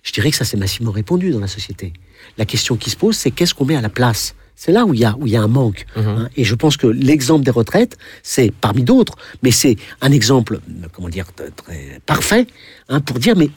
je 0.05 0.11
dirais 0.13 0.31
que 0.31 0.37
ça 0.37 0.45
s'est 0.45 0.55
massivement 0.55 0.91
répandu 0.91 1.31
dans 1.31 1.39
la 1.41 1.47
société. 1.47 1.91
La 2.37 2.45
question 2.45 2.77
qui 2.77 2.89
se 2.89 2.95
pose, 2.95 3.17
c'est 3.17 3.31
qu'est-ce 3.31 3.53
qu'on 3.53 3.65
met 3.65 3.75
à 3.75 3.81
la 3.81 3.89
place? 3.89 4.35
C'est 4.55 4.71
là 4.71 4.85
où 4.85 4.93
il 4.93 5.01
y 5.01 5.05
a, 5.05 5.17
où 5.19 5.27
il 5.27 5.33
y 5.33 5.35
a 5.35 5.41
un 5.41 5.49
manque. 5.49 5.85
Mhm. 5.97 6.07
hein. 6.07 6.29
Et 6.37 6.45
je 6.45 6.55
pense 6.55 6.77
que 6.77 6.87
l'exemple 6.87 7.43
des 7.43 7.51
retraites, 7.51 7.97
c'est 8.23 8.51
parmi 8.51 8.83
d'autres, 8.83 9.15
mais 9.43 9.51
c'est 9.51 9.75
un 10.01 10.11
exemple, 10.11 10.59
comment 10.93 11.09
dire, 11.09 11.25
très 11.33 11.99
parfait, 12.05 12.47
hein, 12.87 13.01
pour 13.01 13.19
dire, 13.19 13.35
mais 13.35 13.49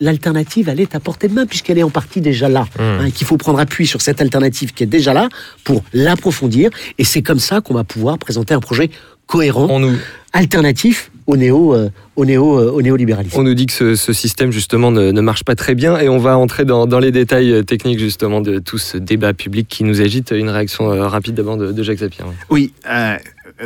l'alternative, 0.00 0.68
elle 0.68 0.80
est 0.80 0.94
à 0.94 1.00
portée 1.00 1.28
de 1.28 1.34
main, 1.34 1.46
puisqu'elle 1.46 1.78
est 1.78 1.82
en 1.82 1.90
partie 1.90 2.20
déjà 2.20 2.48
là. 2.48 2.66
hein, 2.78 3.04
et 3.06 3.12
qu'il 3.12 3.26
faut 3.26 3.36
prendre 3.36 3.58
appui 3.60 3.86
sur 3.86 4.00
cette 4.00 4.20
alternative 4.22 4.72
qui 4.72 4.84
est 4.84 4.86
déjà 4.86 5.12
là 5.12 5.28
pour 5.64 5.84
l'approfondir. 5.92 6.70
Et 6.98 7.04
c'est 7.04 7.22
comme 7.22 7.38
ça 7.38 7.60
qu'on 7.60 7.74
va 7.74 7.84
pouvoir 7.84 8.18
présenter 8.18 8.54
un 8.54 8.60
projet 8.60 8.90
cohérent, 9.26 9.78
nous, 9.80 9.96
alternatif 10.32 11.11
au 11.26 11.36
néo, 11.36 11.74
euh, 11.74 11.90
au 12.16 12.24
néo, 12.24 12.58
euh, 12.58 12.70
au 12.70 12.82
néolibéralisme. 12.82 13.38
On 13.38 13.42
nous 13.42 13.54
dit 13.54 13.66
que 13.66 13.72
ce, 13.72 13.94
ce 13.94 14.12
système 14.12 14.52
justement 14.52 14.90
ne, 14.90 15.12
ne 15.12 15.20
marche 15.20 15.44
pas 15.44 15.54
très 15.54 15.74
bien 15.74 15.98
et 15.98 16.08
on 16.08 16.18
va 16.18 16.36
entrer 16.36 16.64
dans, 16.64 16.86
dans 16.86 16.98
les 16.98 17.12
détails 17.12 17.52
euh, 17.52 17.62
techniques 17.62 17.98
justement 17.98 18.40
de 18.40 18.58
tout 18.58 18.78
ce 18.78 18.98
débat 18.98 19.32
public 19.32 19.68
qui 19.68 19.84
nous 19.84 20.00
agite. 20.00 20.32
Une 20.32 20.50
réaction 20.50 20.88
rapide 21.08 21.34
d'abord 21.34 21.56
de, 21.56 21.72
de 21.72 21.82
Jacques 21.82 21.98
Zapier. 21.98 22.24
Oui, 22.50 22.72
euh, 22.88 23.16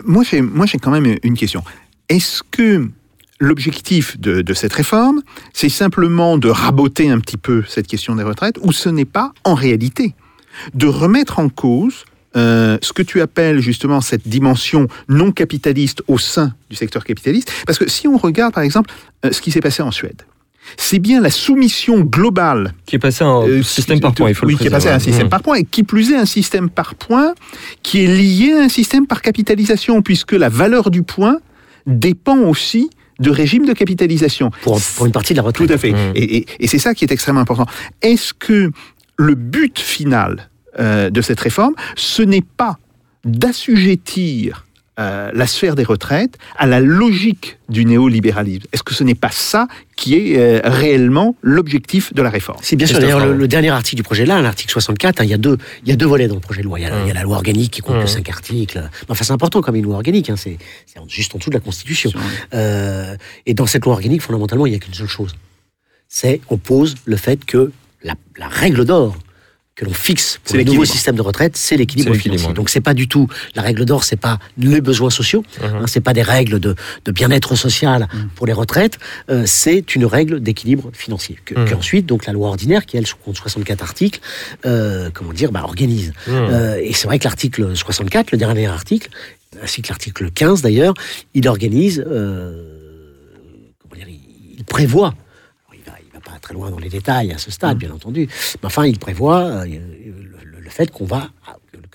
moi 0.04 0.25
j'ai 0.28 0.40
moi 0.40 0.66
j'ai 0.66 0.78
quand 0.78 0.90
même 0.90 1.16
une 1.22 1.34
question. 1.34 1.62
Est-ce 2.08 2.42
que 2.50 2.88
l'objectif 3.40 4.18
de, 4.18 4.42
de 4.42 4.54
cette 4.54 4.72
réforme, 4.72 5.22
c'est 5.52 5.68
simplement 5.68 6.38
de 6.38 6.48
raboter 6.48 7.10
un 7.10 7.20
petit 7.20 7.36
peu 7.36 7.62
cette 7.68 7.86
question 7.86 8.16
des 8.16 8.22
retraites, 8.22 8.58
ou 8.62 8.72
ce 8.72 8.88
n'est 8.88 9.04
pas 9.04 9.32
en 9.44 9.54
réalité 9.54 10.14
de 10.75 10.86
remettre 10.86 11.38
en 11.38 11.48
cause 11.48 12.04
euh, 12.37 12.78
ce 12.83 12.93
que 12.93 13.02
tu 13.02 13.21
appelles 13.21 13.61
justement 13.61 14.00
cette 14.00 14.28
dimension 14.28 14.88
non 15.09 15.33
capitaliste 15.33 16.02
au 16.07 16.19
sein 16.19 16.55
du 16.71 16.76
secteur 16.76 17.05
capitaliste 17.05 17.50
Parce 17.66 17.78
que 17.78 17.88
si 17.88 18.07
on 18.09 18.16
regarde 18.19 18.52
par 18.55 18.62
exemple 18.62 18.90
euh, 19.25 19.33
ce 19.33 19.40
qui 19.40 19.50
s'est 19.50 19.61
passé 19.61 19.83
en 19.83 19.90
Suède, 19.90 20.23
c'est 20.76 20.99
bien 20.99 21.21
la 21.21 21.31
soumission 21.31 22.00
globale 22.00 22.75
Qui 22.87 22.97
est 22.97 22.99
passé 22.99 23.23
un 23.25 23.43
euh, 23.43 23.62
système 23.62 24.00
par 24.00 24.12
points, 24.14 24.28
il 24.28 24.35
faut 24.35 24.47
oui, 24.47 24.55
le 24.55 24.59
qui 24.59 24.66
est 24.66 24.71
passé 24.71 24.88
à 24.88 24.95
un 24.97 24.99
système 24.99 25.26
Mmh. 25.26 25.31
par 25.31 25.43
points, 25.43 25.57
et 25.57 25.64
qui 25.64 25.83
plus 25.85 26.11
est 26.12 26.16
un 26.16 26.26
système 26.26 26.69
par 26.69 26.95
points 26.97 27.33
qui 27.83 28.05
est 28.05 28.09
lié 28.09 28.52
à 28.52 28.62
un 28.64 28.69
système 28.69 29.07
par 29.07 29.23
capitalisation, 29.23 30.02
puisque 30.02 30.33
la 30.33 30.49
valeur 30.49 30.90
du 30.90 31.02
point 31.05 31.38
dépend 31.87 32.38
aussi 32.38 32.90
de 33.21 33.31
régime 33.31 33.64
de 33.64 33.73
capitalisation. 33.73 34.50
Pour, 34.62 34.81
pour 34.97 35.07
une 35.07 35.12
partie 35.12 35.33
de 35.33 35.38
la 35.38 35.43
retraite. 35.45 35.69
Tout 35.69 35.73
à 35.73 35.78
fait. 35.78 35.93
Mmh. 35.93 36.12
Et, 36.16 36.37
et- 36.38 36.47
et 36.61 36.66
c'est 36.66 36.78
ça 36.81 36.95
qui 36.95 37.05
est 37.05 37.12
extrêmement 37.12 37.40
important. 37.40 37.66
Est-ce 38.02 38.35
que 38.35 38.71
le 39.16 39.35
but 39.37 39.78
final 39.78 40.50
euh, 40.78 41.11
de 41.11 41.21
cette 41.23 41.40
réforme, 41.40 41.75
ce 41.97 42.23
n'est 42.23 42.42
pas 42.56 42.78
d'assujettir 43.25 44.64
euh, 44.99 45.30
la 45.35 45.47
sphère 45.47 45.75
des 45.75 45.85
retraites 45.85 46.38
à 46.56 46.66
la 46.66 46.80
logique 46.80 47.59
du 47.68 47.85
néolibéralisme 47.85 48.64
Est-ce 48.73 48.83
que 48.83 48.95
ce 48.95 49.04
n'est 49.04 49.14
pas 49.14 49.30
ça 49.30 49.68
qui 49.95 50.14
est 50.14 50.38
euh, 50.38 50.61
réellement 50.64 51.37
l'objectif 51.42 52.14
de 52.14 52.23
la 52.23 52.30
réforme? 52.30 52.59
C'est 52.62 52.76
bien 52.76 52.87
sûr. 52.87 52.99
D'ailleurs, 52.99 53.26
le, 53.26 53.35
le 53.37 53.47
dernier 53.49 53.68
article 53.68 53.97
du 53.97 54.02
projet 54.02 54.23
de 54.25 54.28
loi, 54.30 54.40
l'article 54.40 54.73
64, 54.73 55.21
hein, 55.21 55.25
il, 55.25 55.30
y 55.30 55.35
a 55.35 55.38
deux, 55.38 55.59
il 55.83 55.90
y 55.90 55.92
a 55.92 55.97
deux 55.97 56.06
volets 56.06 56.28
dans 56.28 56.35
le 56.35 56.40
projet 56.40 56.61
de 56.62 56.66
loi. 56.66 56.78
Il 56.80 56.83
y 56.85 56.87
a, 56.87 56.90
la- 56.90 57.02
il 57.02 57.09
y 57.09 57.11
a 57.11 57.14
la 57.14 57.23
loi 57.25 57.37
organique 57.37 57.73
qui 57.73 57.83
compte 57.83 57.99
que 57.99 58.04
Mmh. 58.04 58.06
cinq 58.06 58.28
articles. 58.30 58.88
Enfin, 59.11 59.23
c'est 59.23 59.33
important 59.35 59.61
comme 59.61 59.76
une 59.76 59.85
loi 59.85 59.97
organique. 59.97 60.30
hein, 60.30 60.37
c'est 60.37 60.56
c'est 60.87 60.99
juste 61.11 61.35
en 61.35 61.38
dessous 61.38 61.50
de 61.50 61.56
la 61.56 61.61
Constitution. 61.61 62.11
Euh, 62.54 63.16
et 63.45 63.52
dans 63.52 63.66
cette 63.66 63.85
loi 63.85 63.92
organique, 63.92 64.23
fondamentalement, 64.23 64.64
il 64.64 64.71
n'y 64.71 64.76
a 64.76 64.78
qu'une 64.78 64.95
seule 64.95 65.09
chose. 65.09 65.35
C'est 66.09 66.40
on 66.49 66.56
pose 66.56 66.95
le 67.04 67.16
fait 67.18 67.45
que 67.45 67.71
la, 68.02 68.14
la 68.38 68.49
règle 68.49 68.87
d'or 68.87 69.14
que 69.76 69.85
l'on 69.85 69.92
fixe 69.92 70.40
pour 70.42 70.56
le 70.56 70.64
nouveau 70.64 70.87
système 70.87 71.16
de 71.16 71.21
retraite, 71.23 71.54
c'est 71.56 71.76
l'équilibre 71.76 72.14
financier. 72.14 72.52
Donc 72.54 72.71
c'est 72.71 72.80
pas 72.80 72.95
du 72.95 73.09
tout 73.09 73.28
la 73.54 73.61
règle 73.61 73.85
d'or, 73.85 74.04
c'est 74.04 74.16
pas 74.16 74.38
les 74.56 74.80
besoins 74.80 75.11
sociaux, 75.11 75.45
Mhm. 75.62 75.66
hein, 75.83 75.85
c'est 75.87 76.00
pas 76.00 76.14
des 76.14 76.23
règles 76.23 76.59
de, 76.61 76.75
de 77.04 77.12
bien-être 77.12 77.54
social 77.56 78.09
Mm. 78.12 78.28
pour 78.35 78.47
les 78.47 78.54
retraites, 78.54 78.99
euh, 79.30 79.42
c'est 79.47 79.95
une 79.95 80.06
règle 80.06 80.40
d'équilibre 80.40 80.90
financier 80.95 81.38
que, 81.45 81.54
Mhm. 81.54 81.68
qu'ensuite 81.68 82.06
donc 82.06 82.25
la 82.25 82.33
loi 82.33 82.49
ordinaire 82.49 82.87
qui 82.87 82.97
elle 82.97 83.04
compte 83.23 83.37
64 83.37 83.83
articles, 83.83 84.21
euh, 84.64 85.11
comment 85.12 85.35
dire, 85.35 85.52
bah, 85.52 85.61
organise. 85.62 86.12
Mmh. 86.26 86.30
Euh, 86.33 86.80
et 86.83 86.95
c'est 86.95 87.06
vrai 87.06 87.18
que 87.18 87.25
l'article 87.25 87.76
64, 87.76 88.33
le 88.33 88.38
dernier 88.38 88.66
article, 88.68 89.11
ainsi 89.62 89.83
que 89.83 89.88
l'article 89.88 90.30
15 90.30 90.62
d'ailleurs, 90.62 90.95
il 91.35 91.47
organise, 91.49 92.02
euh, 92.06 92.64
comment 93.78 93.95
dire, 93.95 94.09
il 94.59 94.64
prévoit. 94.64 95.09
alors, 95.68 95.75
Il 95.75 95.90
va, 95.90 95.97
il 96.02 96.12
va 96.14 96.21
pas 96.37 96.40
très 96.40 96.55
loin 96.55 96.71
dans 96.71 96.78
les 96.78 96.88
détails 96.90 97.33
à 97.33 97.38
ce 97.38 97.50
stade, 97.50 97.78
bien 97.78 97.90
entendu. 97.90 98.28
Mais 98.62 98.66
enfin, 98.66 98.87
il 98.87 98.99
prévoit 98.99 99.40
euh, 99.40 99.64
le 99.64 100.71
fait 100.71 100.90
qu'on 100.90 101.07
va, 101.07 101.31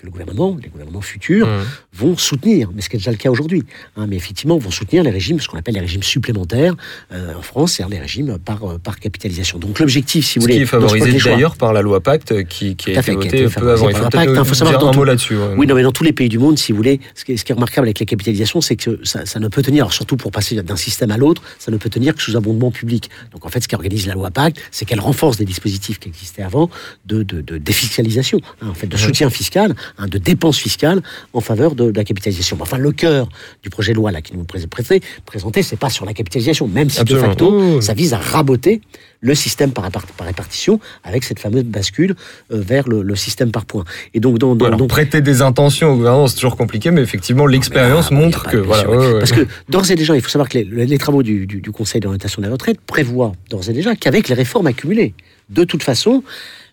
que 0.02 0.06
le 0.06 0.10
gouvernement, 0.12 0.56
les 0.62 0.68
gouvernements 0.68 1.00
futurs, 1.00 1.46
Mmh. 1.46 1.62
vont 1.94 2.16
soutenir, 2.16 2.70
mais 2.74 2.82
ce 2.82 2.88
qui 2.88 2.96
est 2.96 2.98
déjà 2.98 3.10
le 3.10 3.16
cas 3.16 3.30
aujourd'hui, 3.30 3.62
hein, 3.96 4.06
mais 4.08 4.16
effectivement, 4.16 4.58
vont 4.58 4.70
soutenir 4.70 5.02
les 5.02 5.10
régimes, 5.10 5.40
ce 5.40 5.48
qu'on 5.48 5.58
appelle 5.58 5.74
les 5.74 5.80
régimes 5.80 6.02
supplémentaires 6.02 6.74
euh, 7.12 7.34
en 7.38 7.42
France, 7.42 7.72
c'est-à-dire 7.74 7.94
les 7.96 8.00
régimes 8.00 8.38
par, 8.44 8.64
euh, 8.64 8.78
par 8.78 8.98
capitalisation. 8.98 9.58
Donc 9.58 9.78
l'objectif, 9.78 10.26
si 10.26 10.38
vous 10.38 10.42
Ce 10.42 10.46
voulez, 10.46 10.56
qui 10.56 10.62
est 10.62 10.66
ce 10.66 10.70
favorisé 10.70 11.12
d'ailleurs 11.18 11.56
par 11.56 11.72
la 11.72 11.82
loi 11.82 12.00
Pacte 12.00 12.44
qui, 12.44 12.74
qui 12.76 12.92
Tout 12.92 12.98
a 12.98 12.98
à 12.98 13.00
été 13.00 13.02
fait, 13.02 13.12
qui 13.12 13.18
a 13.18 13.30
votée 13.30 13.42
été 13.44 13.54
peu 13.60 13.70
avant. 13.72 13.88
Il 13.88 13.96
faut 13.96 14.08
Pacte. 14.08 14.32
Il 14.34 14.44
faut 14.44 14.54
savoir 14.54 14.84
un 14.88 14.92
mot 14.92 15.04
là-dessus. 15.04 15.36
ouais. 15.36 15.54
Oui, 15.56 15.66
non, 15.66 15.74
mais 15.74 15.82
dans 15.82 15.92
tous 15.92 16.04
les 16.04 16.12
pays 16.12 16.28
du 16.28 16.38
monde, 16.38 16.58
si 16.58 16.72
vous 16.72 16.76
voulez, 16.76 17.00
ce 17.14 17.24
qui 17.24 17.32
est, 17.32 17.36
ce 17.36 17.44
qui 17.44 17.52
est 17.52 17.54
remarquable 17.54 17.86
avec 17.86 18.00
la 18.00 18.06
capitalisation, 18.06 18.60
c'est 18.60 18.76
que 18.76 18.98
ça, 19.04 19.24
ça 19.26 19.38
ne 19.40 19.48
peut 19.48 19.62
tenir, 19.62 19.84
alors 19.84 19.92
surtout 19.92 20.16
pour 20.16 20.30
passer 20.32 20.60
d'un 20.62 20.76
système 20.76 21.10
à 21.10 21.16
l'autre, 21.16 21.42
ça 21.58 21.70
ne 21.70 21.76
peut 21.76 21.90
tenir 21.90 22.14
que 22.14 22.22
sous 22.22 22.36
abondement 22.36 22.70
public. 22.70 23.10
Donc 23.32 23.44
en 23.46 23.48
fait, 23.48 23.60
ce 23.60 23.68
qui 23.68 23.74
organise 23.74 24.06
la 24.06 24.14
loi 24.14 24.30
Pacte, 24.30 24.58
c'est 24.70 24.84
qu'elle 24.84 25.00
renforce 25.00 25.36
des 25.36 25.44
dispositifs 25.44 25.98
qui 25.98 26.08
existaient 26.08 26.42
avant 26.42 26.70
de, 27.06 27.22
de, 27.22 27.40
de 27.40 27.58
défiscalisation, 27.58 28.40
hein, 28.62 28.68
en 28.70 28.74
fait, 28.74 28.86
de 28.86 28.96
soutien 28.96 29.30
fiscal, 29.30 29.74
hein, 29.98 30.06
de 30.06 30.18
dépenses 30.18 30.58
fiscales 30.58 31.02
en 31.32 31.40
faveur 31.40 31.74
de, 31.74 31.90
de 31.90 31.96
la 31.96 32.04
capitalisation. 32.04 32.56
Enfin, 32.60 32.78
le 32.78 32.92
cœur 32.92 33.28
du 33.62 33.70
projet 33.70 33.92
de 33.92 33.96
loi 33.96 34.12
là 34.12 34.20
qui 34.22 34.34
nous 34.36 34.42
est 34.42 34.66
présenté, 34.66 35.00
présenté, 35.26 35.62
c'est 35.62 35.76
pas 35.76 35.90
sur 35.90 36.04
la 36.04 36.14
capitalisation, 36.14 36.68
même 36.68 36.90
si 36.90 37.00
Absolument. 37.00 37.22
de 37.24 37.28
facto, 37.30 37.60
oui. 37.76 37.82
ça 37.82 37.94
vise 37.94 38.14
à 38.14 38.18
raboter 38.18 38.80
le 39.20 39.34
système 39.36 39.70
par, 39.70 39.84
répart- 39.84 40.06
par 40.16 40.26
répartition 40.26 40.80
avec 41.04 41.22
cette 41.22 41.38
fameuse 41.38 41.62
bascule 41.64 42.16
euh, 42.52 42.60
vers 42.60 42.88
le, 42.88 43.02
le 43.02 43.14
système 43.16 43.52
par 43.52 43.64
points. 43.64 43.84
Et 44.14 44.20
donc, 44.20 44.38
dans, 44.38 44.56
dans- 44.56 44.66
Alors, 44.66 44.78
donc 44.78 44.88
prêter 44.88 45.20
des 45.20 45.42
intentions 45.42 45.92
au 45.92 45.96
gouvernement, 45.96 46.26
c'est 46.26 46.34
toujours 46.34 46.56
compliqué, 46.56 46.90
mais 46.90 47.02
effectivement, 47.02 47.46
l'expérience 47.46 48.08
Ah, 48.10 48.14
montre 48.14 48.48
que. 48.50 48.56
Voilà, 48.56 48.82
sûr, 48.82 48.90
ouais, 48.90 49.12
ouais. 49.12 49.18
Parce 49.20 49.32
que 49.32 49.46
d'ores 49.68 49.90
et 49.90 49.94
déjà, 49.94 50.16
il 50.16 50.22
faut 50.22 50.28
savoir 50.28 50.48
que 50.48 50.58
les, 50.58 50.86
les 50.86 50.98
travaux 50.98 51.22
du, 51.22 51.46
du- 51.46 51.60
du 51.60 51.70
Conseil 51.70 52.00
d'orientation 52.00 52.42
des 52.42 52.48
retraites 52.48 52.80
prévoient 52.80 53.32
d'ores 53.50 53.68
et 53.70 53.72
déjà 53.72 53.94
qu'avec 53.94 54.28
les 54.28 54.34
réformes 54.34 54.66
accumulées, 54.66 55.14
de 55.50 55.62
toute 55.64 55.82
façon, 55.84 56.24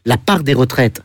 la 0.05 0.17
part 0.17 0.41
des 0.43 0.53
retraites 0.53 1.01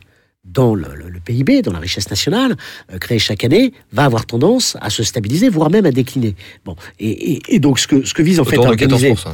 dans 0.55 0.73
le, 0.73 0.87
le- 0.95 1.09
le 1.09 1.19
PIB, 1.19 1.61
dans 1.61 1.71
la 1.73 1.79
richesse 1.79 2.09
nationale, 2.09 2.55
euh, 2.91 2.97
créée 2.97 3.19
chaque 3.19 3.43
année, 3.43 3.73
va 3.91 4.05
avoir 4.05 4.25
tendance 4.25 4.75
à 4.81 4.89
se 4.89 5.03
stabiliser, 5.03 5.49
voire 5.49 5.69
même 5.69 5.85
à 5.85 5.91
décliner. 5.91 6.35
Bon, 6.65 6.75
et, 6.99 7.33
et- 7.33 7.41
et 7.49 7.59
donc 7.59 7.77
ce 7.77 7.87
que, 7.87 8.03
ce 8.05 8.13
que 8.13 8.23
vise 8.23 8.39
en 8.39 8.45
fait 8.45 8.55
à 8.55 8.61
autour 8.61 8.75
de 8.75 8.83
organiser, 8.83 9.13
14%. 9.13 9.27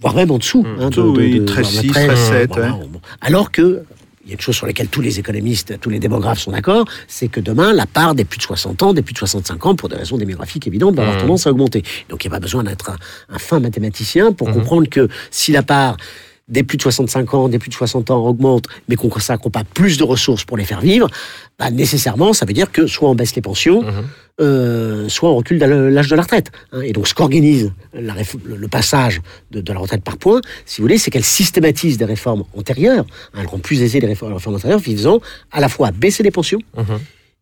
voire 0.00 0.14
même 0.14 0.30
en 0.30 0.38
dessous, 0.38 0.62
Mmh. 0.64 0.80
hein, 0.80 0.90
Tout, 0.90 1.14
oui, 1.16 1.40
13,6, 1.40 1.90
13,7, 1.92 2.48
voilà, 2.48 2.74
ouais. 2.74 2.86
bon. 2.90 3.00
Alors 3.22 3.50
que 3.52 3.84
il 4.24 4.28
y 4.28 4.32
a 4.32 4.34
une 4.34 4.40
chose 4.40 4.54
sur 4.54 4.66
laquelle 4.66 4.86
tous 4.86 5.00
les 5.00 5.18
économistes, 5.18 5.80
tous 5.80 5.90
les 5.90 5.98
démographes 5.98 6.38
sont 6.38 6.52
d'accord, 6.52 6.84
c'est 7.08 7.26
que 7.26 7.40
demain, 7.40 7.72
la 7.72 7.86
part 7.86 8.14
des 8.14 8.24
plus 8.24 8.38
de 8.38 8.42
60 8.44 8.80
ans, 8.84 8.92
des 8.94 9.02
plus 9.02 9.14
de 9.14 9.18
65 9.18 9.66
ans, 9.66 9.74
pour 9.74 9.88
des 9.88 9.96
raisons 9.96 10.16
démographiques 10.16 10.64
évidentes, 10.68 10.94
va 10.94 11.02
avoir 11.02 11.16
Mhm. 11.16 11.22
tendance 11.22 11.46
à 11.48 11.50
augmenter. 11.50 11.82
Donc 12.08 12.24
il 12.24 12.28
n'y 12.28 12.32
a 12.32 12.36
pas 12.36 12.40
besoin 12.40 12.62
d'être 12.62 12.90
un, 12.90 12.96
un 13.34 13.38
fin 13.40 13.58
mathématicien 13.58 14.30
pour 14.32 14.46
Mhm. 14.48 14.54
comprendre 14.54 14.88
que 14.88 15.08
si 15.32 15.50
la 15.50 15.64
part 15.64 15.96
des 16.52 16.62
plus 16.62 16.76
de 16.76 16.82
65 16.82 17.34
ans, 17.34 17.48
des 17.48 17.58
plus 17.58 17.70
de 17.70 17.74
60 17.74 18.10
ans 18.12 18.24
augmente, 18.26 18.66
mais 18.88 18.94
qu'on 18.96 19.08
consacre 19.08 19.48
pas 19.50 19.64
plus 19.64 19.96
de 19.96 20.04
ressources 20.04 20.44
pour 20.44 20.56
les 20.56 20.64
faire 20.64 20.80
vivre, 20.80 21.08
bah, 21.58 21.70
nécessairement, 21.70 22.32
ça 22.34 22.44
veut 22.46 22.52
dire 22.52 22.70
que 22.70 22.86
soit 22.86 23.08
on 23.08 23.14
baisse 23.14 23.34
les 23.34 23.42
pensions, 23.42 23.82
Mhm. 23.82 23.90
euh, 24.42 25.08
soit 25.08 25.30
on 25.30 25.36
recule 25.36 25.58
l'âge 25.58 26.08
de 26.08 26.14
la 26.16 26.22
retraite. 26.22 26.52
hein. 26.72 26.82
Et 26.82 26.92
donc, 26.92 27.08
ce 27.08 27.14
qu'organise 27.14 27.72
le 27.94 28.66
passage 28.68 29.20
de, 29.50 29.60
de 29.60 29.72
la 29.72 29.78
retraite 29.80 30.04
par 30.04 30.18
points, 30.18 30.40
si 30.66 30.80
vous 30.80 30.84
voulez, 30.84 30.98
c'est 30.98 31.10
qu'elle 31.10 31.24
systématise 31.24 31.96
des 31.98 32.04
réformes 32.04 32.44
antérieures. 32.56 33.06
hein, 33.34 33.38
elle 33.40 33.46
rend 33.46 33.58
plus 33.58 33.82
aisée 33.82 34.00
les 34.00 34.06
réformes, 34.06 34.30
les 34.32 34.36
réformes 34.36 34.56
antérieures, 34.56 34.78
visant 34.78 35.20
à 35.50 35.60
la 35.60 35.68
fois 35.68 35.88
à 35.88 35.90
baisser 35.90 36.22
les 36.22 36.30
pensions 36.30 36.60
Mhm. 36.76 36.98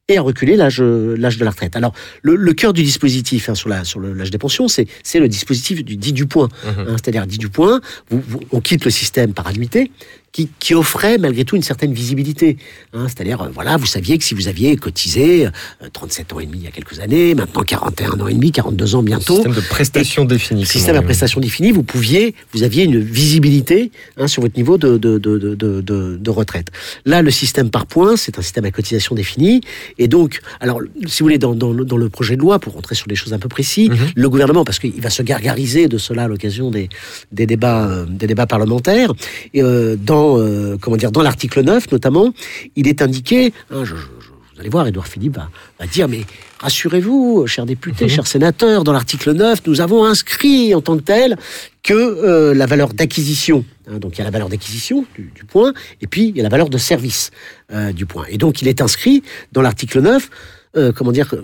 Et 0.08 0.16
à 0.18 0.22
reculer 0.22 0.56
l'âge 0.56 0.80
l'âge 0.82 1.38
de 1.38 1.44
la 1.44 1.50
retraite. 1.50 1.76
Alors, 1.76 1.92
le, 2.22 2.34
le 2.34 2.52
cœur 2.52 2.72
du 2.72 2.82
dispositif 2.82 3.48
hein, 3.48 3.54
sur 3.54 3.68
la 3.68 3.84
sur 3.84 4.00
l'âge 4.00 4.30
des 4.30 4.38
pensions, 4.38 4.66
c'est 4.68 4.86
le 5.14 5.28
dispositif 5.28 5.84
du 5.84 5.96
dit 5.96 6.12
du 6.12 6.26
point. 6.26 6.48
Mhm. 6.64 6.72
hein, 6.88 6.96
C'est-à-dire 6.96 7.26
dit 7.26 7.38
du 7.38 7.48
point, 7.48 7.80
vous- 8.10 8.22
vous- 8.26 8.40
on 8.50 8.60
quitte 8.60 8.84
le 8.84 8.90
système 8.90 9.32
par 9.34 9.46
annuité 9.46 9.90
qui, 10.32 10.48
qui 10.60 10.74
offrait 10.74 11.18
malgré 11.18 11.44
tout 11.44 11.56
une 11.56 11.62
certaine 11.62 11.92
visibilité. 11.92 12.56
hein. 12.92 13.06
C'est-à-dire, 13.08 13.42
euh, 13.42 13.48
voilà, 13.52 13.76
vous 13.76 13.86
saviez 13.86 14.16
que 14.16 14.24
si 14.24 14.34
vous 14.34 14.46
aviez 14.48 14.76
cotisé 14.76 15.46
euh, 15.46 15.50
37 15.92 16.32
ans 16.32 16.40
et 16.40 16.46
demi 16.46 16.58
il 16.58 16.64
y 16.64 16.68
a 16.68 16.70
quelques 16.70 17.00
années, 17.00 17.34
maintenant 17.34 17.62
41 17.62 18.20
ans 18.20 18.28
et 18.28 18.34
demi, 18.34 18.52
42 18.52 18.94
ans 18.94 19.02
bientôt, 19.02 19.34
Système 19.34 19.54
de 19.54 19.60
prestation 19.60 20.24
définie. 20.24 20.64
système 20.66 20.96
dit. 20.98 21.04
prestation 21.04 21.40
définie, 21.40 21.72
vous 21.72 21.82
pouviez, 21.82 22.34
vous 22.52 22.62
aviez 22.62 22.84
une 22.84 23.00
visibilité 23.00 23.90
hein, 24.16 24.26
sur 24.28 24.42
votre 24.42 24.56
niveau 24.56 24.78
de, 24.78 24.98
de, 24.98 25.18
de, 25.18 25.38
de, 25.38 25.54
de, 25.54 25.80
de- 25.80 26.16
de 26.20 26.30
retraite. 26.30 26.68
Là, 27.06 27.22
le 27.22 27.30
système 27.30 27.70
par 27.70 27.86
points, 27.86 28.16
c'est 28.16 28.38
un 28.38 28.42
système 28.42 28.64
à 28.64 28.70
cotisation 28.70 29.14
définie. 29.14 29.60
Et 29.98 30.06
donc, 30.08 30.40
alors, 30.60 30.80
si 31.06 31.20
vous 31.20 31.26
voulez, 31.26 31.38
dans, 31.38 31.54
dans, 31.54 31.72
le- 31.72 31.84
dans 31.84 31.96
le 31.96 32.08
projet 32.08 32.36
de 32.36 32.40
loi, 32.40 32.58
pour 32.58 32.74
rentrer 32.74 32.94
sur 32.94 33.06
des 33.08 33.14
choses 33.16 33.32
un 33.32 33.38
peu 33.38 33.48
précises, 33.48 33.88
Mhm. 33.90 33.96
le 34.14 34.28
gouvernement, 34.28 34.64
parce 34.64 34.78
qu'il 34.78 35.00
va 35.00 35.10
se 35.10 35.22
gargariser 35.22 35.88
de 35.88 35.98
cela 35.98 36.24
à 36.24 36.28
l'occasion 36.28 36.70
des, 36.70 36.88
des, 37.32 37.46
débats, 37.46 37.86
euh, 37.88 38.06
des 38.08 38.26
débats 38.26 38.46
parlementaires, 38.46 39.12
et, 39.54 39.62
euh, 39.62 39.96
dans, 40.20 40.38
euh, 40.38 40.76
comment 40.80 40.96
dire, 40.96 41.12
dans 41.12 41.22
l'article 41.22 41.62
9 41.62 41.90
notamment, 41.92 42.32
il 42.76 42.86
est 42.88 43.00
indiqué, 43.02 43.52
hein, 43.70 43.84
je- 43.84 43.94
je- 43.96 44.00
je- 44.24 44.30
vous 44.54 44.60
allez 44.60 44.68
voir, 44.68 44.86
Édouard 44.86 45.06
Philippe 45.08 45.36
va, 45.36 45.48
va 45.78 45.86
dire, 45.86 46.06
mais 46.08 46.22
rassurez-vous, 46.60 47.46
chers 47.46 47.64
députés, 47.66 48.08
chers 48.08 48.26
sénateurs, 48.26 48.84
dans 48.84 48.92
l'article 48.92 49.32
9, 49.32 49.60
nous 49.66 49.80
avons 49.80 50.04
inscrit 50.04 50.74
en 50.74 50.82
tant 50.82 50.96
que 50.98 51.02
tel 51.02 51.38
que 51.82 51.94
euh, 51.94 52.52
la 52.54 52.66
valeur 52.66 52.92
d'acquisition, 52.92 53.64
hein, 53.88 53.98
donc 53.98 54.16
il 54.16 54.18
y 54.18 54.20
a 54.20 54.24
la 54.24 54.30
valeur 54.30 54.50
d'acquisition 54.50 55.06
du, 55.16 55.32
du 55.34 55.44
point, 55.44 55.72
et 56.02 56.06
puis 56.06 56.28
il 56.28 56.36
y 56.36 56.40
a 56.40 56.42
la 56.42 56.50
valeur 56.50 56.68
de 56.68 56.76
service 56.78 57.30
euh, 57.72 57.92
du 57.92 58.04
point. 58.04 58.24
Et 58.28 58.36
donc 58.36 58.60
il 58.60 58.68
est 58.68 58.82
inscrit 58.82 59.22
dans 59.52 59.62
l'article 59.62 60.00
9, 60.02 60.28
euh, 60.76 60.92
comment 60.92 61.10
dire, 61.12 61.34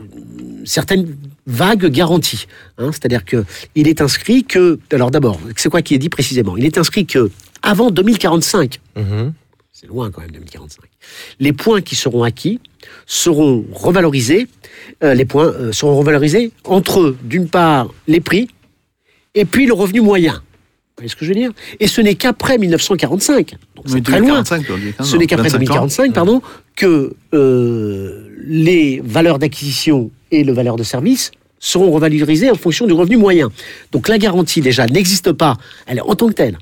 certaines 0.64 1.16
vagues 1.46 1.86
garanties. 1.86 2.46
hein. 2.78 2.90
C'est-à-dire 2.92 3.24
que 3.24 3.44
il 3.74 3.88
est 3.88 4.00
inscrit 4.02 4.44
que, 4.44 4.78
alors 4.92 5.10
d'abord, 5.10 5.40
c'est 5.56 5.68
quoi 5.70 5.80
qui 5.82 5.94
est 5.94 5.98
dit 5.98 6.10
précisément? 6.10 6.56
Il 6.58 6.64
est 6.66 6.76
inscrit 6.78 7.06
que 7.06 7.30
avant 7.62 7.90
2045, 7.90 8.80
Mhm. 8.96 9.32
c'est 9.72 9.86
loin 9.86 10.10
quand 10.10 10.20
même 10.22 10.30
2045. 10.30 10.84
Les 11.40 11.52
points 11.52 11.80
qui 11.82 11.94
seront 11.96 12.22
acquis 12.22 12.60
seront 13.06 13.64
revalorisés. 13.72 14.46
euh, 15.02 15.14
les 15.14 15.24
points 15.24 15.46
euh, 15.46 15.72
seront 15.72 15.96
revalorisés 15.96 16.52
entre, 16.64 17.14
d'une 17.22 17.48
part, 17.48 17.88
les 18.06 18.20
prix 18.20 18.48
et 19.34 19.44
puis 19.44 19.66
le 19.66 19.72
revenu 19.72 20.00
moyen. 20.00 20.34
Vous 20.34 21.02
voyez 21.02 21.08
ce 21.10 21.16
que 21.16 21.24
je 21.24 21.30
veux 21.30 21.34
dire? 21.38 21.50
Et 21.80 21.88
ce 21.88 22.00
n'est 22.00 22.14
qu'après 22.14 22.56
1945, 22.58 23.50
donc 23.74 23.84
c'est 23.86 24.02
très 24.02 24.18
loin. 24.20 24.42
2045, 24.42 24.64
on 24.70 24.78
dit, 24.78 24.94
hein, 24.98 25.04
Ce 25.04 25.16
n'est 25.16 25.26
qu'après 25.26 25.48
25 25.48 25.56
ans. 25.56 25.58
2045, 25.58 26.12
pardon, 26.14 26.40
que 26.76 27.14
euh, 27.34 28.28
les 28.46 29.00
valeurs 29.04 29.38
d'acquisition 29.38 30.10
et 30.30 30.42
le 30.44 30.52
valeur 30.52 30.76
de 30.76 30.82
service 30.84 31.32
seront 31.58 31.90
revalorisées 31.90 32.50
en 32.50 32.54
fonction 32.54 32.86
du 32.86 32.92
revenu 32.92 33.16
moyen. 33.16 33.50
Donc 33.92 34.08
la 34.08 34.18
garantie 34.18 34.60
déjà 34.60 34.86
n'existe 34.86 35.32
pas, 35.32 35.56
elle 35.86 35.98
est 35.98 36.02
en 36.02 36.14
tant 36.14 36.28
que 36.28 36.34
telle. 36.34 36.58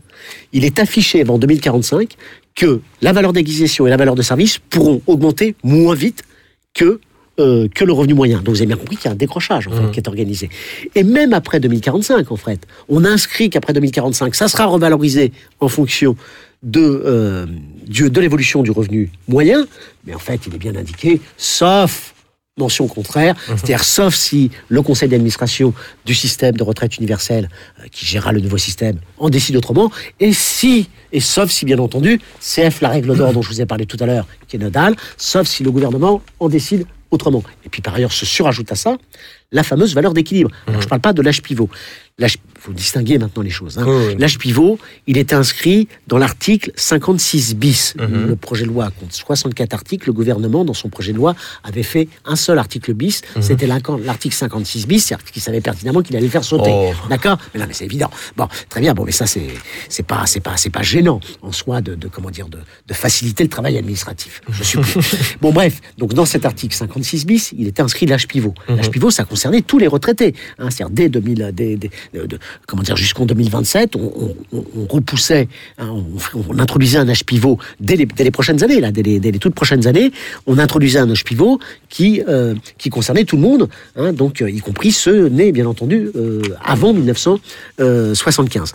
Il 0.52 0.64
est 0.64 0.78
affiché 0.78 1.20
avant 1.20 1.38
2045 1.38 2.14
que 2.54 2.80
la 3.02 3.12
valeur 3.12 3.32
d'acquisition 3.32 3.86
et 3.86 3.90
la 3.90 3.96
valeur 3.96 4.14
de 4.14 4.22
service 4.22 4.58
pourront 4.58 5.02
augmenter 5.06 5.54
moins 5.64 5.94
vite 5.94 6.22
que 6.74 7.00
euh, 7.40 7.66
que 7.74 7.84
le 7.84 7.92
revenu 7.92 8.14
moyen. 8.14 8.38
Donc 8.42 8.50
vous 8.54 8.60
avez 8.60 8.66
bien 8.68 8.76
compris 8.76 8.94
qu'il 8.96 9.06
y 9.06 9.08
a 9.08 9.10
un 9.10 9.16
décrochage 9.16 9.66
en 9.66 9.72
fait, 9.72 9.80
Mhm. 9.82 9.90
qui 9.90 9.98
est 9.98 10.06
organisé. 10.06 10.50
Et 10.94 11.02
même 11.02 11.32
après 11.32 11.58
2045, 11.58 12.30
en 12.30 12.36
fait, 12.36 12.60
on 12.88 13.04
inscrit 13.04 13.50
qu'après 13.50 13.72
2045, 13.72 14.36
ça 14.36 14.46
sera 14.46 14.66
revalorisé 14.66 15.32
en 15.58 15.66
fonction 15.68 16.14
de, 16.62 16.80
euh, 17.04 17.46
du- 17.88 18.08
de 18.08 18.20
l'évolution 18.20 18.62
du 18.62 18.70
revenu 18.70 19.10
moyen. 19.26 19.66
Mais 20.06 20.14
en 20.14 20.20
fait, 20.20 20.42
il 20.46 20.54
est 20.54 20.58
bien 20.58 20.76
indiqué, 20.76 21.20
sauf 21.36 22.13
mention 22.56 22.86
contraire, 22.86 23.34
c'est-à-dire 23.48 23.82
sauf 23.82 24.14
si 24.14 24.52
le 24.68 24.80
conseil 24.80 25.08
d'administration 25.08 25.74
du 26.06 26.14
système 26.14 26.56
de 26.56 26.62
retraite 26.62 26.96
universelle 26.98 27.48
euh, 27.80 27.88
qui 27.90 28.06
gérera 28.06 28.30
le 28.30 28.40
nouveau 28.40 28.58
système 28.58 28.98
en 29.18 29.28
décide 29.28 29.56
autrement, 29.56 29.90
et 30.20 30.32
si 30.32 30.88
et 31.12 31.18
sauf 31.18 31.50
si 31.50 31.64
bien 31.64 31.78
entendu 31.80 32.20
CF 32.40 32.80
la 32.80 32.90
règle 32.90 33.16
d'or 33.16 33.32
dont 33.32 33.42
je 33.42 33.48
vous 33.48 33.60
ai 33.60 33.66
parlé 33.66 33.86
tout 33.86 33.96
à 33.98 34.06
l'heure 34.06 34.28
qui 34.46 34.54
est 34.54 34.60
nodale, 34.60 34.94
sauf 35.16 35.48
si 35.48 35.64
le 35.64 35.72
gouvernement 35.72 36.22
en 36.38 36.48
décide 36.48 36.86
autrement. 37.10 37.42
Et 37.64 37.68
puis 37.68 37.82
par 37.82 37.94
ailleurs 37.96 38.12
se 38.12 38.24
surajoute 38.24 38.70
à 38.70 38.76
ça 38.76 38.96
la 39.50 39.64
fameuse 39.64 39.92
valeur 39.92 40.14
d'équilibre. 40.14 40.50
Alors, 40.68 40.80
Je 40.80 40.86
ne 40.86 40.90
parle 40.90 41.00
pas 41.00 41.12
de 41.12 41.22
l'âge 41.22 41.42
pivot. 41.42 41.68
L'âge, 42.18 42.38
faut 42.64 42.72
distinguer 42.72 43.18
maintenant 43.18 43.42
les 43.42 43.50
choses. 43.50 43.78
hein. 43.78 43.86
L'âge 44.18 44.38
pivot, 44.38 44.78
il 45.06 45.18
est 45.18 45.32
inscrit 45.34 45.86
dans 46.06 46.16
l'article 46.16 46.72
56 46.76 47.54
bis. 47.56 47.94
Mhm. 47.98 48.26
Le 48.28 48.36
projet 48.36 48.64
de 48.64 48.68
loi 48.70 48.90
compte 48.98 49.12
64 49.12 49.74
articles. 49.74 50.06
Le 50.08 50.12
gouvernement, 50.14 50.64
dans 50.64 50.72
son 50.74 50.88
projet 50.88 51.12
de 51.12 51.18
loi, 51.18 51.34
avait 51.62 51.82
fait 51.82 52.08
un 52.24 52.36
seul 52.36 52.58
article 52.58 52.94
bis. 52.94 53.20
Mhm. 53.36 53.42
C'était 53.42 53.66
l'article 53.66 54.34
56 54.34 54.86
bis, 54.86 55.04
c'est-à-dire 55.04 55.30
qu'il 55.30 55.42
savait 55.42 55.60
pertinemment 55.60 56.00
qu'il 56.02 56.16
allait 56.16 56.24
le 56.24 56.30
faire 56.30 56.44
sauter. 56.44 56.70
Oh. 56.72 56.92
D'accord? 57.10 57.36
Mais 57.52 57.60
non, 57.60 57.66
mais 57.68 57.74
c'est 57.74 57.84
évident. 57.84 58.10
Bon, 58.36 58.48
très 58.70 58.80
bien. 58.80 58.94
Bon, 58.94 59.04
mais 59.04 59.12
ça, 59.12 59.26
c'est 59.26 59.46
c'est 59.90 60.02
pas 60.06 60.24
c'est 60.26 60.40
pas 60.40 60.56
c'est 60.56 60.70
pas 60.70 60.82
gênant 60.82 61.20
en 61.42 61.52
soi 61.52 61.82
de, 61.82 61.94
de 61.94 62.08
comment 62.08 62.30
dire 62.30 62.48
de, 62.48 62.58
de 62.88 62.94
faciliter 62.94 63.42
le 63.44 63.50
travail 63.50 63.76
administratif. 63.76 64.40
Je 64.50 64.64
supplie. 64.64 65.02
bon, 65.42 65.52
bref. 65.52 65.80
Donc 65.98 66.14
dans 66.14 66.24
cet 66.24 66.46
article 66.46 66.74
56 66.74 67.26
bis, 67.26 67.52
il 67.58 67.66
était 67.68 67.82
inscrit 67.82 68.06
l'âge 68.06 68.26
pivot. 68.26 68.54
Mhm. 68.70 68.76
L'âge 68.76 68.90
pivot, 68.90 69.10
ça 69.10 69.24
concernait 69.24 69.60
tous 69.60 69.78
les 69.78 69.86
retraités. 69.86 70.34
Hein, 70.58 70.70
c'est-à-dire 70.70 70.90
dès 70.94 71.08
2000, 71.10 71.50
dès, 71.52 71.76
dès- 71.76 71.90
de- 72.14 72.38
comment 72.66 72.82
dire 72.82 72.96
jusqu'en 72.96 73.26
2027, 73.26 73.96
on, 73.96 74.34
repoussait, 74.88 75.48
hein, 75.78 75.94
on, 76.34 76.58
introduisait 76.58 76.98
un 76.98 77.08
âge 77.08 77.24
pivot 77.24 77.58
dès 77.80 77.96
les, 77.96 78.30
prochaines 78.30 78.62
années, 78.62 78.80
là, 78.80 78.90
dès 78.90 79.02
les, 79.02 79.38
toutes 79.38 79.54
prochaines 79.54 79.86
années, 79.86 80.12
on 80.46 80.58
introduisait 80.58 80.98
un 80.98 81.10
âge 81.10 81.24
pivot 81.24 81.58
qui 81.88 82.22
euh, 82.28 82.54
qui 82.78 82.90
concernait 82.90 83.24
tout 83.24 83.36
le 83.36 83.42
monde, 83.42 83.68
hein, 83.96 84.12
donc 84.12 84.42
euh, 84.42 84.50
y 84.50 84.60
compris 84.60 84.92
ceux 84.92 85.28
nés 85.28 85.52
bien 85.52 85.66
entendu 85.66 86.10
euh, 86.16 86.42
avant 86.62 86.92
1975. 86.92 88.72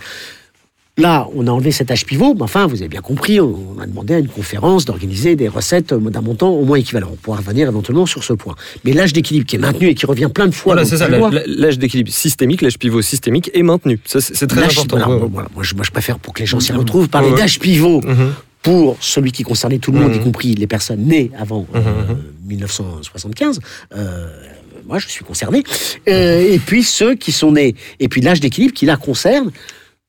Là, 0.99 1.27
on 1.33 1.47
a 1.47 1.51
enlevé 1.51 1.71
cet 1.71 1.91
âge 1.91 2.05
pivot, 2.05 2.33
mais 2.35 2.41
enfin, 2.41 2.67
vous 2.67 2.81
avez 2.81 2.89
bien 2.89 2.99
compris, 2.99 3.39
on 3.39 3.77
a 3.81 3.85
demandé 3.85 4.15
à 4.15 4.19
une 4.19 4.27
conférence 4.27 4.83
d'organiser 4.83 5.38
des 5.38 5.47
recettes 5.47 5.93
euh, 5.93 5.99
d'un 5.99 6.19
montant 6.19 6.49
au 6.49 6.65
moins 6.65 6.77
équivalent. 6.77 7.09
On 7.13 7.15
pourra 7.15 7.38
revenir 7.38 7.69
éventuellement 7.69 8.05
sur 8.05 8.21
ce 8.23 8.33
point. 8.33 8.55
Mais 8.83 8.91
l'âge 8.91 9.13
d'équilibre 9.13 9.45
qui 9.45 9.55
est 9.55 9.59
maintenu 9.59 9.88
et 9.88 9.95
qui 9.95 10.05
revient 10.05 10.29
plein 10.33 10.47
de 10.47 10.53
fois 10.53 10.73
Voilà, 10.73 10.85
c'est 10.88 10.97
ça. 10.97 11.07
la- 11.07 11.29
la- 11.29 11.43
L'âge 11.47 11.79
d'équilibre 11.79 12.12
systémique, 12.12 12.62
l'âge 12.62 12.77
pivot 12.77 13.01
systémique 13.01 13.49
est 13.53 13.63
maintenu. 13.63 13.97
C'est 14.05 14.45
très 14.47 14.63
important. 14.63 14.97
voilà, 14.97 15.07
Ouais, 15.09 15.17
bon, 15.19 15.23
ouais. 15.25 15.29
voilà, 15.31 15.49
moi, 15.55 15.63
je, 15.63 15.73
moi, 15.73 15.85
je 15.85 15.91
préfère 15.91 16.19
pour 16.19 16.33
que 16.33 16.41
les 16.41 16.45
gens 16.45 16.59
s'y 16.59 16.73
retrouvent 16.73 17.07
parler 17.07 17.29
Ouais, 17.31 17.38
d'âge 17.38 17.59
pivot 17.59 18.01
Mhm. 18.01 18.33
pour 18.62 18.97
celui 18.99 19.31
qui 19.31 19.43
concernait 19.43 19.79
tout 19.79 19.93
le 19.93 19.99
monde, 19.99 20.13
y 20.13 20.19
compris 20.19 20.53
les 20.53 20.67
personnes 20.67 21.05
nées 21.05 21.31
avant 21.39 21.65
euh, 21.75 21.79
Mhm. 21.79 22.17
1975. 22.45 23.59
Euh, 23.95 24.27
moi, 24.85 24.99
je 24.99 25.07
suis 25.07 25.23
concerné. 25.23 25.63
Euh, 26.09 26.41
et 26.53 26.59
puis 26.59 26.83
ceux 26.83 27.15
qui 27.15 27.31
sont 27.31 27.53
nés. 27.53 27.75
Et 28.01 28.09
puis 28.09 28.19
l'âge 28.21 28.39
d'équilibre 28.41 28.73
qui 28.73 28.85
là 28.85 28.97
concerne 28.97 29.51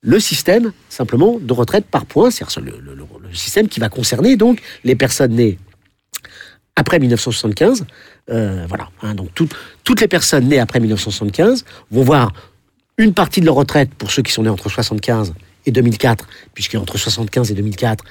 le 0.02 0.18
système 0.18 0.72
simplement 0.88 1.38
de 1.40 1.52
retraite 1.52 1.86
par 1.86 2.06
points, 2.06 2.30
c'est-à-dire 2.30 2.60
le, 2.60 3.34
système 3.34 3.68
qui 3.68 3.78
va 3.80 3.88
concerner 3.88 4.36
donc 4.36 4.60
les 4.82 4.96
personnes 4.96 5.34
nées 5.34 5.58
après 6.74 6.98
1975. 6.98 7.84
Euh, 8.30 8.64
voilà. 8.68 8.88
hein, 9.02 9.14
donc 9.14 9.32
tout- 9.34 9.48
toutes 9.84 10.00
les 10.00 10.08
personnes 10.08 10.48
nées 10.48 10.58
après 10.58 10.80
1975 10.80 11.64
vont 11.90 12.02
voir 12.02 12.32
une 12.98 13.14
partie 13.14 13.40
de 13.40 13.46
leur 13.46 13.54
retraite 13.54 13.94
pour 13.94 14.10
ceux 14.10 14.22
qui 14.22 14.32
sont 14.32 14.42
nés 14.42 14.48
entre 14.48 14.68
75 14.68 15.32
et 15.66 15.70
2004, 15.70 16.26
puisqu'entre 16.54 16.98
75 16.98 17.50
et 17.50 17.54
2004, 17.54 18.04
euh, 18.04 18.08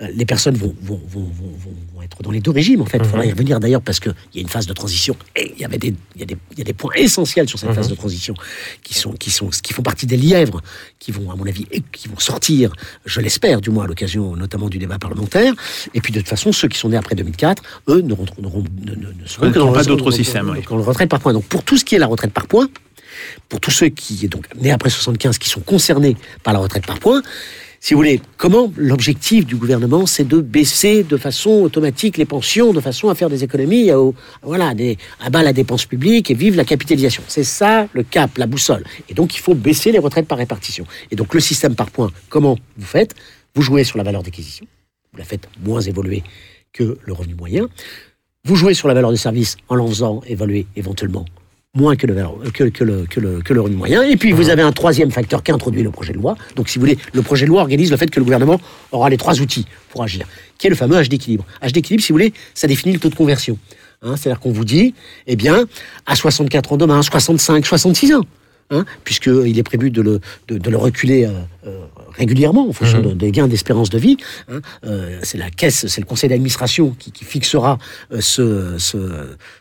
les 0.00 0.24
personnes 0.24 0.56
vont, 0.56 0.74
vont, 0.80 1.00
vont, 1.08 1.20
vont- 1.20 1.52
vont- 1.58 1.74
vont 1.94 2.02
être 2.02 2.22
dans 2.22 2.30
les 2.30 2.40
deux 2.40 2.50
régimes, 2.50 2.80
en 2.80 2.86
fait. 2.86 2.96
Il 2.98 3.04
faudra 3.04 3.26
y 3.26 3.30
revenir 3.30 3.60
d'ailleurs 3.60 3.82
parce 3.82 4.00
qu'il 4.00 4.14
y 4.34 4.38
a 4.38 4.40
une 4.40 4.48
phase 4.48 4.66
de 4.66 4.72
transition. 4.72 5.14
Et 5.36 5.52
il 5.54 5.60
y, 5.60 5.64
avait 5.64 5.76
des, 5.76 5.94
il 6.14 6.20
y, 6.20 6.22
a 6.22 6.26
des, 6.26 6.36
il 6.52 6.58
y 6.58 6.62
a 6.62 6.64
des 6.64 6.72
points 6.72 6.92
essentiels 6.96 7.48
sur 7.48 7.58
cette 7.58 7.72
phase 7.74 7.88
de 7.88 7.94
transition 7.94 8.32
qui, 8.82 8.94
sont, 8.94 9.12
qui, 9.12 9.30
sont, 9.30 9.48
qui 9.50 9.74
font 9.74 9.82
partie 9.82 10.06
des 10.06 10.16
lièvres 10.16 10.62
qui 10.98 11.12
vont, 11.12 11.30
à 11.30 11.36
mon 11.36 11.46
avis, 11.46 11.66
et 11.70 11.82
qui 11.92 12.08
vont 12.08 12.18
sortir, 12.18 12.72
je 13.04 13.20
l'espère, 13.20 13.60
du 13.60 13.68
moins 13.70 13.84
à 13.84 13.86
l'occasion 13.86 14.36
notamment 14.36 14.68
du 14.70 14.78
débat 14.78 14.98
parlementaire. 14.98 15.52
Et 15.92 16.00
puis 16.00 16.12
de 16.14 16.20
toute 16.20 16.28
façon, 16.28 16.50
ceux 16.52 16.68
qui 16.68 16.78
sont 16.78 16.88
nés 16.88 16.96
après 16.96 17.14
2004, 17.14 17.62
eux, 17.88 18.00
ne, 18.00 18.14
rentreront- 18.14 18.64
ne, 18.84 18.92
ne, 18.94 19.12
ne 19.12 19.26
seront 19.26 19.46
n'ont 19.50 19.72
pas 19.72 19.80
le- 19.80 19.86
d'autre 19.86 20.04
dans- 20.06 20.10
système, 20.10 20.46
dans- 20.46 20.52
oui. 20.52 20.62
dans 20.68 20.76
le 20.76 20.82
retraite 20.82 21.10
par 21.10 21.20
points. 21.20 21.32
Donc 21.34 21.44
pour 21.44 21.62
tout 21.62 21.76
ce 21.76 21.84
qui 21.84 21.94
est 21.94 21.98
la 21.98 22.06
retraite 22.06 22.32
par 22.32 22.46
points, 22.46 22.68
pour 23.50 23.60
tous 23.60 23.70
ceux 23.70 23.88
qui 23.88 24.28
donc 24.28 24.46
nés 24.56 24.70
après 24.70 24.88
75 24.88 25.36
qui 25.38 25.48
sont 25.50 25.60
concernés 25.60 26.16
par 26.42 26.54
la 26.54 26.60
retraite 26.60 26.86
par 26.86 26.98
points, 26.98 27.22
si 27.82 27.94
vous 27.94 27.98
voulez, 28.00 28.20
comment 28.36 28.70
l'objectif 28.76 29.46
du 29.46 29.56
gouvernement, 29.56 30.04
c'est 30.04 30.28
de 30.28 30.40
baisser 30.42 31.02
de 31.02 31.16
façon 31.16 31.62
automatique 31.62 32.18
les 32.18 32.26
pensions, 32.26 32.74
de 32.74 32.80
façon 32.80 33.08
à 33.08 33.14
faire 33.14 33.30
des 33.30 33.42
économies, 33.42 33.90
au- 33.92 34.14
voilà, 34.42 34.74
des, 34.74 34.98
à 35.18 35.30
bas 35.30 35.42
la 35.42 35.54
dépense 35.54 35.86
publique 35.86 36.30
et 36.30 36.34
vive 36.34 36.56
la 36.56 36.64
capitalisation. 36.66 37.22
C'est 37.26 37.42
ça 37.44 37.88
le 37.94 38.02
cap, 38.02 38.36
la 38.36 38.46
boussole. 38.46 38.84
Et 39.08 39.14
donc 39.14 39.34
il 39.34 39.40
faut 39.40 39.54
baisser 39.54 39.92
les 39.92 39.98
retraites 39.98 40.26
par 40.28 40.36
répartition. 40.38 40.84
Et 41.10 41.16
donc 41.16 41.32
le 41.32 41.40
système 41.40 41.74
par 41.74 41.90
points, 41.90 42.10
comment 42.28 42.58
vous 42.76 42.86
faites? 42.86 43.14
Vous 43.54 43.62
jouez 43.62 43.82
sur 43.84 43.96
la 43.96 44.04
valeur 44.04 44.22
d'acquisition, 44.22 44.66
vous 45.12 45.18
la 45.18 45.24
faites 45.24 45.48
moins 45.64 45.80
évoluer 45.80 46.22
que 46.74 46.98
le 47.02 47.12
revenu 47.14 47.34
moyen. 47.34 47.66
Vous 48.44 48.56
jouez 48.56 48.74
sur 48.74 48.88
la 48.88 48.94
valeur 48.94 49.10
du 49.10 49.16
service 49.18 49.56
en 49.68 49.74
l'en 49.74 49.86
faisant 49.86 50.20
évoluer 50.26 50.66
éventuellement 50.76 51.24
moins 51.74 51.94
que 51.96 52.06
le, 52.06 52.14
valeur- 52.14 52.36
que, 52.52 52.64
que 52.64 52.82
le, 52.84 53.06
que, 53.08 53.20
le, 53.20 53.40
que 53.42 53.52
le 53.54 53.60
revenu 53.60 53.76
moyen. 53.76 54.02
Et 54.02 54.16
puis, 54.16 54.32
vous 54.32 54.48
avez 54.48 54.62
un 54.62 54.72
troisième 54.72 55.10
facteur 55.12 55.42
qui 55.42 55.52
introduit 55.52 55.82
le 55.82 55.90
projet 55.90 56.12
de 56.12 56.18
loi. 56.18 56.36
Donc, 56.56 56.68
si 56.68 56.78
vous 56.78 56.84
voulez, 56.84 56.98
le 57.12 57.22
projet 57.22 57.44
de 57.46 57.50
loi 57.50 57.60
organise 57.62 57.90
le 57.90 57.96
fait 57.96 58.10
que 58.10 58.18
le 58.18 58.24
gouvernement 58.24 58.60
aura 58.90 59.08
les 59.08 59.16
trois 59.16 59.40
outils 59.40 59.66
pour 59.90 60.02
agir, 60.02 60.26
qui 60.58 60.66
est 60.66 60.70
le 60.70 60.76
fameux 60.76 60.96
H 60.96 61.08
d'équilibre. 61.08 61.44
H 61.62 61.72
d'équilibre, 61.72 62.02
si 62.02 62.12
vous 62.12 62.14
voulez, 62.18 62.32
ça 62.54 62.66
définit 62.66 62.94
le 62.94 63.00
taux 63.00 63.08
de 63.08 63.14
conversion. 63.14 63.56
Hein, 64.02 64.16
C'est-à-dire 64.16 64.40
qu'on 64.40 64.50
vous 64.52 64.64
dit, 64.64 64.94
eh 65.28 65.36
bien, 65.36 65.66
à 66.06 66.16
64 66.16 66.72
ans 66.72 66.76
demain, 66.76 67.02
65, 67.02 67.64
66 67.64 68.14
ans, 68.14 68.24
hein, 68.70 68.84
puisqu'il 69.04 69.56
est 69.56 69.62
prévu 69.62 69.90
de 69.90 70.02
le, 70.02 70.20
de, 70.48 70.58
de 70.58 70.70
le 70.70 70.76
reculer 70.76 71.26
euh, 71.26 71.30
euh, 71.66 71.78
régulièrement 72.16 72.68
en 72.68 72.72
fonction 72.72 73.00
de- 73.00 73.12
des 73.12 73.30
gains 73.32 73.48
d'espérance 73.48 73.90
de 73.90 73.98
vie. 73.98 74.16
hein. 74.50 74.60
Euh, 74.86 75.18
c'est 75.22 75.38
la 75.38 75.50
caisse, 75.50 75.86
c'est 75.86 76.00
le 76.00 76.06
conseil 76.06 76.28
d'administration 76.30 76.94
qui, 76.98 77.12
qui 77.12 77.24
fixera 77.24 77.78
euh, 78.12 78.20
ce, 78.20 78.76
ce, 78.78 78.98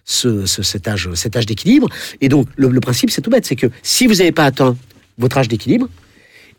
ce, 0.05 0.45
ce- 0.45 0.63
cet 0.63 0.87
âge, 0.87 1.09
cet 1.13 1.35
âge 1.35 1.45
d'équilibre. 1.45 1.87
Et 2.21 2.29
donc, 2.29 2.47
le, 2.55 2.67
le 2.69 2.79
principe, 2.79 3.09
c'est 3.11 3.21
tout 3.21 3.29
bête, 3.29 3.45
c'est 3.45 3.55
que 3.55 3.67
si 3.83 4.07
vous 4.07 4.15
n'avez 4.15 4.31
pas 4.31 4.45
atteint 4.45 4.75
votre 5.17 5.37
âge 5.37 5.47
d'équilibre, 5.47 5.87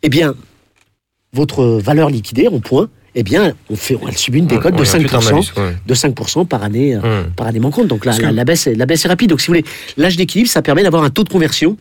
eh 0.03 0.09
bien, 0.09 0.35
votre 1.33 1.63
valeur 1.65 2.09
liquidée 2.09 2.47
en 2.47 2.59
points, 2.59 2.89
eh 3.15 3.23
bien, 3.23 3.53
on 3.69 3.75
fait, 3.75 3.97
on 4.01 4.11
subit 4.11 4.39
une 4.39 4.47
décote 4.47 4.73
de 4.75 4.79
on 4.79 4.95
impute 4.95 5.13
un 5.13 5.19
5%, 5.19 5.31
malus, 5.33 5.45
ouais. 5.57 5.75
de 5.85 5.93
5% 5.93 6.45
par 6.47 6.63
année, 6.63 6.95
euh, 6.95 6.99
Hum. 7.25 7.31
par 7.35 7.47
année 7.47 7.59
manquante. 7.59 7.87
Donc 7.87 8.05
la, 8.05 8.45
baisse, 8.45 8.67
est- 8.67 8.75
la 8.75 8.85
baisse 8.85 9.03
est 9.05 9.07
rapide. 9.09 9.29
Donc 9.29 9.41
si 9.41 9.47
vous 9.47 9.51
voulez, 9.53 9.65
l'âge 9.97 10.15
d'équilibre, 10.17 10.49
ça 10.49 10.61
permet 10.61 10.83
d'avoir 10.83 11.03
un 11.03 11.09
taux 11.09 11.23
de 11.23 11.29
conversion 11.29 11.77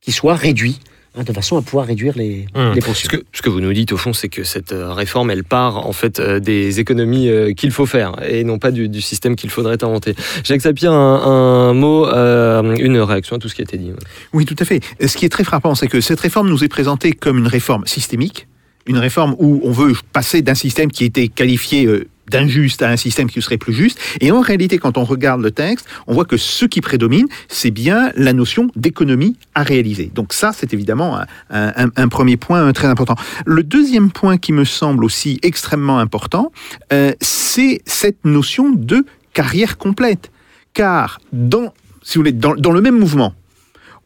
qui 0.00 0.10
soit 0.12 0.34
réduit, 0.34 0.80
de 1.22 1.32
façon 1.32 1.56
à 1.56 1.62
pouvoir 1.62 1.86
réduire 1.86 2.14
les, 2.16 2.46
les 2.74 2.80
Ce 2.80 3.08
que, 3.08 3.22
ce 3.32 3.40
que 3.40 3.48
vous 3.48 3.60
nous 3.60 3.72
dites 3.72 3.92
au 3.92 3.96
fond, 3.96 4.12
c'est 4.12 4.28
que 4.28 4.42
cette 4.42 4.72
euh, 4.72 4.92
réforme, 4.92 5.30
elle 5.30 5.44
part 5.44 5.86
en 5.86 5.92
fait 5.92 6.18
euh, 6.18 6.40
des 6.40 6.80
économies 6.80 7.28
euh, 7.28 7.52
qu'il 7.52 7.70
faut 7.70 7.86
faire 7.86 8.16
et 8.28 8.42
non 8.42 8.58
pas 8.58 8.72
du, 8.72 8.88
du 8.88 9.00
système 9.00 9.36
qu'il 9.36 9.50
faudrait 9.50 9.82
inventer. 9.84 10.16
Jacques 10.42 10.62
Sapir, 10.62 10.92
un, 10.92 11.68
un 11.68 11.72
mot, 11.72 12.06
euh, 12.06 12.74
une 12.76 12.98
réaction 12.98 13.36
à 13.36 13.38
tout 13.38 13.48
ce 13.48 13.54
qui 13.54 13.62
a 13.62 13.64
été 13.64 13.78
dit. 13.78 13.92
Oui, 14.32 14.44
tout 14.44 14.56
à 14.58 14.64
fait. 14.64 14.80
Ce 15.06 15.16
qui 15.16 15.24
est 15.24 15.28
très 15.28 15.44
frappant, 15.44 15.76
c'est 15.76 15.86
que 15.86 16.00
cette 16.00 16.18
réforme 16.20 16.48
nous 16.48 16.64
est 16.64 16.68
présentée 16.68 17.12
comme 17.12 17.38
une 17.38 17.46
réforme 17.46 17.86
systémique, 17.86 18.48
une 18.86 18.98
réforme 18.98 19.36
où 19.38 19.60
on 19.62 19.70
veut 19.70 19.94
passer 20.12 20.42
d'un 20.42 20.54
système 20.56 20.90
qui 20.90 21.04
était 21.04 21.28
qualifié 21.28 21.86
euh, 21.86 22.08
d'injuste 22.28 22.82
à 22.82 22.90
un 22.90 22.96
système 22.96 23.28
qui 23.28 23.40
serait 23.42 23.58
plus 23.58 23.72
juste. 23.72 23.98
Et 24.20 24.30
en 24.30 24.40
réalité, 24.40 24.78
quand 24.78 24.98
on 24.98 25.04
regarde 25.04 25.42
le 25.42 25.50
texte, 25.50 25.86
on 26.06 26.14
voit 26.14 26.24
que 26.24 26.36
ce 26.36 26.64
qui 26.64 26.80
prédomine, 26.80 27.26
c'est 27.48 27.70
bien 27.70 28.10
la 28.16 28.32
notion 28.32 28.68
d'économie 28.76 29.36
à 29.54 29.62
réaliser. 29.62 30.10
Donc 30.14 30.32
ça, 30.32 30.52
c'est 30.54 30.72
évidemment 30.74 31.18
un, 31.50 32.08
premier 32.08 32.36
point 32.36 32.72
très 32.72 32.88
important. 32.88 33.16
Le 33.46 33.62
deuxième 33.62 34.10
point 34.10 34.36
qui 34.36 34.52
me 34.52 34.64
semble 34.64 35.04
aussi 35.04 35.38
extrêmement 35.42 35.98
important, 35.98 36.52
euh, 36.92 37.12
c'est 37.20 37.80
cette 37.86 38.24
notion 38.24 38.70
de 38.70 39.04
carrière 39.32 39.78
complète. 39.78 40.30
Car 40.72 41.20
dans, 41.32 41.72
si 42.02 42.18
vous 42.18 42.20
voulez, 42.20 42.32
dans, 42.32 42.72
le 42.72 42.80
même 42.80 42.98
mouvement, 42.98 43.34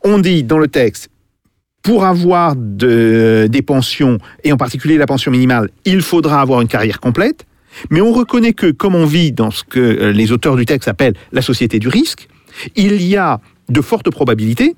on 0.05 0.19
dit 0.19 0.43
dans 0.43 0.59
le 0.59 0.69
texte, 0.69 1.11
pour 1.83 2.05
avoir 2.05 2.55
de- 2.57 3.47
des 3.51 3.63
pensions, 3.63 4.19
et 4.45 4.53
en 4.53 4.57
particulier 4.57 4.99
la 4.99 5.07
pension 5.07 5.31
minimale, 5.31 5.71
il 5.85 6.03
faudra 6.03 6.41
avoir 6.41 6.61
une 6.61 6.69
carrière 6.69 7.01
complète. 7.01 7.47
Mais 7.91 8.01
on 8.01 8.13
reconnaît 8.13 8.53
que, 8.53 8.71
comme 8.71 8.95
on 8.95 9.07
vit 9.07 9.33
dans 9.33 9.51
ce 9.51 9.65
que 9.65 9.79
euh, 9.81 10.13
les 10.13 10.33
auteurs 10.33 10.57
du 10.57 10.65
texte 10.67 10.89
appellent 10.89 11.15
la 11.33 11.43
société 11.43 11.79
du 11.79 11.89
risque, 11.89 12.29
il 12.77 13.03
y 13.03 13.17
a 13.17 13.41
de 13.69 13.81
fortes 13.81 14.11
probabilités 14.11 14.75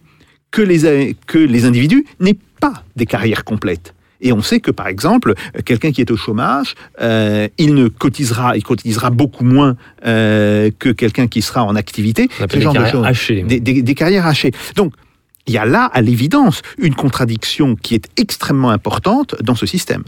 que 0.51 0.63
les, 0.63 1.15
que 1.27 1.39
les 1.39 1.65
individus 1.65 2.05
n'aient 2.19 2.39
pas 2.61 2.85
des 2.97 3.07
carrières 3.07 3.45
complètes. 3.45 3.95
Et 4.23 4.33
on 4.35 4.43
sait 4.43 4.61
que, 4.61 4.71
par 4.71 4.87
exemple, 4.89 5.33
euh, 5.57 5.61
quelqu'un 5.65 5.93
qui 5.93 6.03
est 6.03 6.11
au 6.11 6.17
chômage, 6.17 6.75
euh, 7.01 7.49
il 7.57 7.75
ne 7.75 7.89
cotisera, 7.89 8.55
il 8.57 8.63
cotisera 8.63 9.09
beaucoup 9.11 9.45
moins 9.45 9.77
euh, 10.05 10.71
que 10.79 10.91
quelqu'un 10.91 11.27
qui 11.27 11.41
sera 11.41 11.65
en 11.65 11.75
activité. 11.75 12.29
On 12.39 12.47
Ce 12.51 12.61
genre 12.61 12.75
de 12.75 12.79
carrières 12.81 13.05
hachées. 13.05 13.43
des, 13.45 13.61
des- 13.61 13.81
des 13.83 13.95
carrières 13.95 14.27
hachées. 14.27 14.51
Donc, 14.77 14.93
il 15.47 15.55
y 15.55 15.59
a 15.59 15.65
là, 15.65 15.85
à 15.87 16.03
l'évidence, 16.03 16.61
une 16.79 16.95
contradiction 16.95 17.77
qui 17.77 17.95
est 17.95 18.09
extrêmement 18.19 18.71
importante 18.71 19.37
dans 19.43 19.55
ce 19.55 19.65
système. 19.65 20.05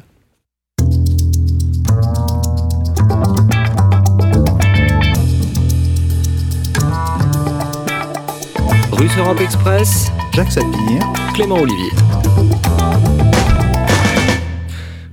Russe 8.92 9.16
Europe 9.18 9.40
Express, 9.40 10.10
Jacques 10.34 10.52
Sapir. 10.52 11.02
Clément 11.34 11.56
Olivier. 11.60 11.90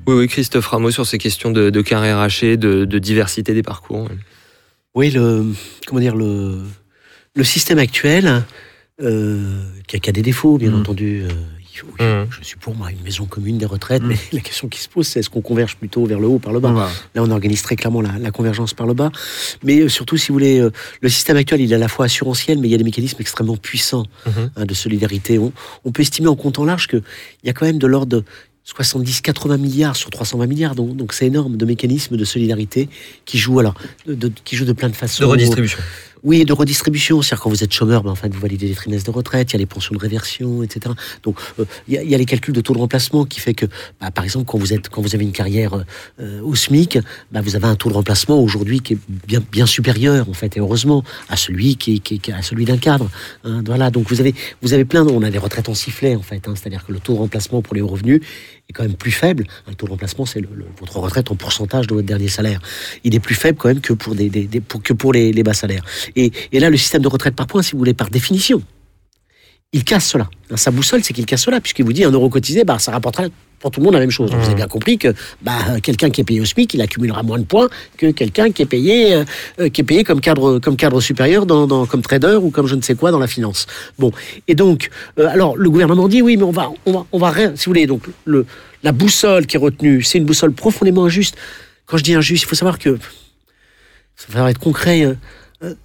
Oui, 0.08 0.15
oui, 0.15 0.28
Christophe 0.28 0.67
Rameau 0.67 0.91
sur 0.91 1.06
ces 1.06 1.17
questions 1.17 1.52
de, 1.52 1.69
de 1.69 1.82
carrière 1.82 2.17
hachée, 2.19 2.58
de, 2.58 2.86
de 2.86 3.00
diversité 3.00 3.54
des 3.54 3.63
parcours. 3.63 4.08
Oui, 4.95 5.12
le, 5.12 5.45
comment 5.88 6.02
dire, 6.02 6.15
le, 6.15 6.60
le 7.36 7.43
système 7.43 7.80
actuel, 7.80 8.43
euh, 9.02 9.63
qui, 9.88 9.95
a, 9.95 10.00
qui 10.00 10.10
a 10.10 10.13
des 10.13 10.22
défauts, 10.24 10.58
bien 10.58 10.72
Mhm. 10.72 10.80
entendu. 10.80 11.24
euh, 11.24 11.30
Mhm. 12.00 12.28
Je 12.30 12.44
suis 12.44 12.58
pour 12.58 12.76
moi 12.76 12.92
une 12.92 13.02
maison 13.04 13.26
commune 13.26 13.58
des 13.58 13.65
retraites, 13.65 14.02
Mhm. 14.02 14.10
mais 14.10 14.18
la 14.34 14.39
question 14.42 14.68
qui 14.68 14.80
se 14.80 14.89
pose, 14.89 15.08
c'est 15.08 15.20
est-ce 15.20 15.30
qu'on 15.30 15.42
converge 15.42 15.76
plutôt 15.76 16.06
vers 16.06 16.20
le 16.20 16.28
haut 16.28 16.36
ou 16.36 16.39
par 16.39 16.54
le 16.54 16.60
bas? 16.60 16.72
Voilà. 16.72 16.89
Là, 17.15 17.24
on 17.24 17.32
organise 17.32 17.62
très 17.62 17.76
clairement 17.76 18.02
la, 18.02 18.18
la 18.20 18.32
convergence 18.32 18.74
par 18.74 18.88
le 18.88 18.94
bas. 18.94 19.12
Mais 19.63 19.80
euh, 19.82 19.89
surtout, 19.89 20.18
si 20.18 20.28
vous 20.30 20.34
voulez, 20.36 20.60
euh, 20.60 20.72
le 21.02 21.10
système 21.10 21.38
actuel, 21.38 21.62
il 21.62 21.72
est 21.72 21.76
à 21.76 21.80
la 21.80 21.88
fois 21.88 22.06
assurantiel, 22.06 22.58
mais 22.60 22.68
il 22.68 22.72
y 22.72 22.76
a 22.76 22.78
des 22.78 22.84
mécanismes 22.84 23.18
extrêmement 23.20 23.58
puissants 23.58 24.06
Mhm. 24.26 24.52
hein, 24.56 24.65
de 24.65 24.74
solidarité. 24.74 25.39
On, 25.39 25.52
on 25.86 25.92
peut 25.92 26.02
estimer 26.02 26.28
en 26.28 26.36
comptant 26.36 26.65
large 26.65 26.88
qu'il 26.88 27.02
y 27.44 27.50
a 27.50 27.54
quand 27.54 27.65
même 27.65 27.80
de 27.80 27.88
l'ordre 27.88 28.08
de 28.08 28.24
70-80 28.65 29.58
milliards 29.58 29.96
sur 29.96 30.10
320 30.12 30.46
milliards. 30.48 30.76
Donc, 30.76 30.96
donc 30.96 31.13
c'est 31.13 31.26
énorme 31.26 31.58
de 31.58 31.65
mécanismes 31.65 32.18
de 32.18 32.26
solidarité 32.26 32.88
qui 33.26 33.38
jouent, 33.39 33.60
alors, 33.60 33.74
de, 34.06 34.13
de- 34.13 34.32
qui 34.44 34.56
jouent 34.56 34.65
de 34.65 34.74
plein 34.74 34.89
de 34.89 34.96
façons. 34.96 35.24
De 35.24 35.28
redistribution. 35.30 35.80
Oui, 36.23 36.43
de 36.45 36.53
redistribution. 36.53 37.21
C'est-à-dire 37.21 37.43
quand 37.43 37.49
vous 37.49 37.63
êtes 37.63 37.73
chômeur, 37.73 38.03
ben, 38.03 38.12
en 38.12 38.15
fait, 38.15 38.34
vous 38.34 38.39
validez 38.39 38.67
des 38.67 38.73
trimestres 38.75 39.10
de 39.12 39.15
retraite, 39.15 39.51
il 39.51 39.53
y 39.53 39.55
a 39.55 39.60
les 39.60 39.65
pensions 39.65 39.93
de 39.95 39.99
réversion, 39.99 40.63
etc. 40.63 40.93
Donc, 41.23 41.38
euh, 41.60 41.65
il 41.88 41.93
y, 41.95 42.15
a- 42.15 42.17
les 42.17 42.25
calculs 42.25 42.53
de 42.53 42.62
taux 42.62 42.73
de 42.73 42.79
remplacement 42.79 43.25
qui 43.25 43.39
fait 43.39 43.53
que, 43.53 43.65
bah, 44.01 44.12
par 44.12 44.23
exemple, 44.25 44.45
quand 44.45 44.58
vous 44.58 44.73
êtes, 44.73 44.89
quand 44.89 45.01
vous 45.01 45.15
avez 45.15 45.23
une 45.23 45.32
carrière 45.32 45.84
euh, 46.19 46.41
au 46.41 46.55
SMIC, 46.55 46.99
bah, 47.32 47.41
vous 47.41 47.55
avez 47.55 47.65
un 47.67 47.75
taux 47.75 47.89
de 47.89 47.93
remplacement 47.93 48.39
aujourd'hui 48.41 48.82
qui 48.82 48.93
est 48.93 49.39
bien, 49.51 49.65
supérieur, 49.65 50.27
en 50.29 50.34
fait, 50.34 50.58
et 50.58 50.60
heureusement, 50.60 51.03
à 51.29 51.38
celui 51.38 51.75
qui, 51.77 52.01
à 52.34 52.41
celui 52.41 52.65
d'un 52.65 52.77
cadre. 52.77 53.10
hein. 53.45 53.62
voilà. 53.65 53.89
Donc, 53.91 54.10
vous 54.10 54.19
avez, 54.19 54.34
vous 54.62 54.73
avez 54.73 54.86
plein. 54.86 55.05
On 55.08 55.23
a 55.23 55.29
des 55.29 55.38
retraites 55.38 55.69
en 55.69 55.73
sifflet, 55.75 56.15
en 56.15 56.21
fait. 56.21 56.47
hein. 56.47 56.53
C'est-à-dire 56.55 56.86
que 56.86 56.91
le 56.91 56.99
taux 56.99 57.13
de 57.13 57.19
remplacement 57.19 57.62
pour 57.62 57.75
les 57.75 57.82
hauts 57.82 57.88
revenus 57.88 58.21
est 58.69 58.73
quand 58.73 58.84
même 58.84 58.93
plus 58.93 59.12
faible. 59.12 59.45
Un 59.67 59.73
taux 59.73 59.88
de 59.88 59.91
remplacement, 59.91 60.25
c'est 60.25 60.41
votre 60.79 60.99
retraite 60.99 61.32
en 61.32 61.36
pourcentage 61.36 61.88
de 61.88 61.95
votre 61.95 62.08
dernier 62.08 62.27
salaire. 62.27 62.62
Il 63.03 63.15
est 63.15 63.19
plus 63.19 63.36
faible 63.36 63.58
quand 63.58 63.69
même 63.69 63.82
que 63.82 63.93
pour 63.93 64.13
les, 65.13 65.43
bas 65.43 65.53
salaires. 65.53 65.84
Et, 66.15 66.32
et 66.51 66.60
là, 66.60 66.69
le 66.69 66.77
système 66.77 67.01
de 67.01 67.08
retraite 67.08 67.36
par 67.36 67.47
points, 67.47 67.63
si 67.63 67.73
vous 67.73 67.79
voulez, 67.79 67.95
par 67.95 68.10
définition, 68.10 68.62
il 69.73 69.84
casse 69.84 70.08
cela. 70.08 70.29
Sa 70.55 70.71
boussole, 70.71 71.03
c'est 71.03 71.13
qu'il 71.13 71.25
casse 71.25 71.43
cela, 71.43 71.60
puisqu'il 71.62 71.86
vous 71.86 71.93
dit 71.93 72.03
un 72.03 72.12
euro 72.12 72.29
cotisé, 72.29 72.63
bah, 72.63 72.79
ça 72.79 72.91
rapportera 72.91 73.25
pour 73.60 73.72
tout 73.72 73.80
le 73.80 73.86
monde 73.86 73.93
la 73.93 74.00
même 74.00 74.12
chose. 74.12 74.32
Vous 74.34 74.45
avez 74.45 74.56
bien 74.56 74.67
compris 74.67 74.98
que 74.98 75.13
bah, 75.41 75.80
quelqu'un 75.84 76.10
qui 76.10 76.22
est 76.22 76.24
payé 76.24 76.41
au 76.41 76.45
SMIC, 76.45 76.74
il 76.74 76.82
accumulera 76.82 77.24
moins 77.24 77.39
de 77.39 77.43
points 77.43 77.69
que 77.98 78.12
quelqu'un 78.12 78.52
qui 78.52 78.62
est 78.62 78.65
payé, 78.65 79.13
euh, 79.15 79.24
euh, 79.60 79.69
qui 79.69 79.82
est 79.82 79.84
payé 79.84 80.04
comme 80.04 80.22
cadre, 80.22 80.60
comme 80.60 80.76
cadre 80.78 81.02
supérieur, 81.02 81.45
dans, 81.45 81.67
dans- 81.67 81.86
comme 81.86 82.02
trader 82.02 82.38
ou 82.41 82.50
comme 82.52 82.67
je 82.67 82.76
ne 82.76 82.82
sais 82.82 82.95
quoi 82.95 83.12
dans 83.12 83.19
la 83.19 83.28
finance. 83.28 83.67
Bon, 83.98 84.12
et 84.48 84.56
donc, 84.56 84.89
euh, 85.19 85.28
alors 85.28 85.58
le 85.58 85.69
gouvernement 85.69 86.08
dit 86.08 86.22
oui, 86.22 86.38
mais 86.38 86.43
on 86.43 86.52
va, 86.52 86.72
on 86.86 86.91
va, 86.93 87.06
on 87.12 87.17
va 87.19 87.32
rien. 87.32 87.54
Si 87.56 87.65
vous 87.65 87.72
voulez, 87.72 87.88
donc 87.88 88.04
le, 88.26 88.45
la 88.84 88.91
boussole 88.91 89.45
qui 89.45 89.58
est 89.58 89.60
retenue, 89.60 90.04
c'est 90.04 90.17
une 90.17 90.26
boussole 90.26 90.54
profondément 90.54 91.06
injuste. 91.06 91.36
Quand 91.86 91.98
je 91.98 92.04
dis 92.04 92.13
injuste, 92.15 92.43
il 92.43 92.48
faut 92.48 92.56
savoir 92.56 92.80
que 92.80 92.98
ça 94.15 94.28
va 94.41 94.50
être 94.50 94.60
concret. 94.60 95.04
euh, 95.04 95.10
euh, 95.10 95.15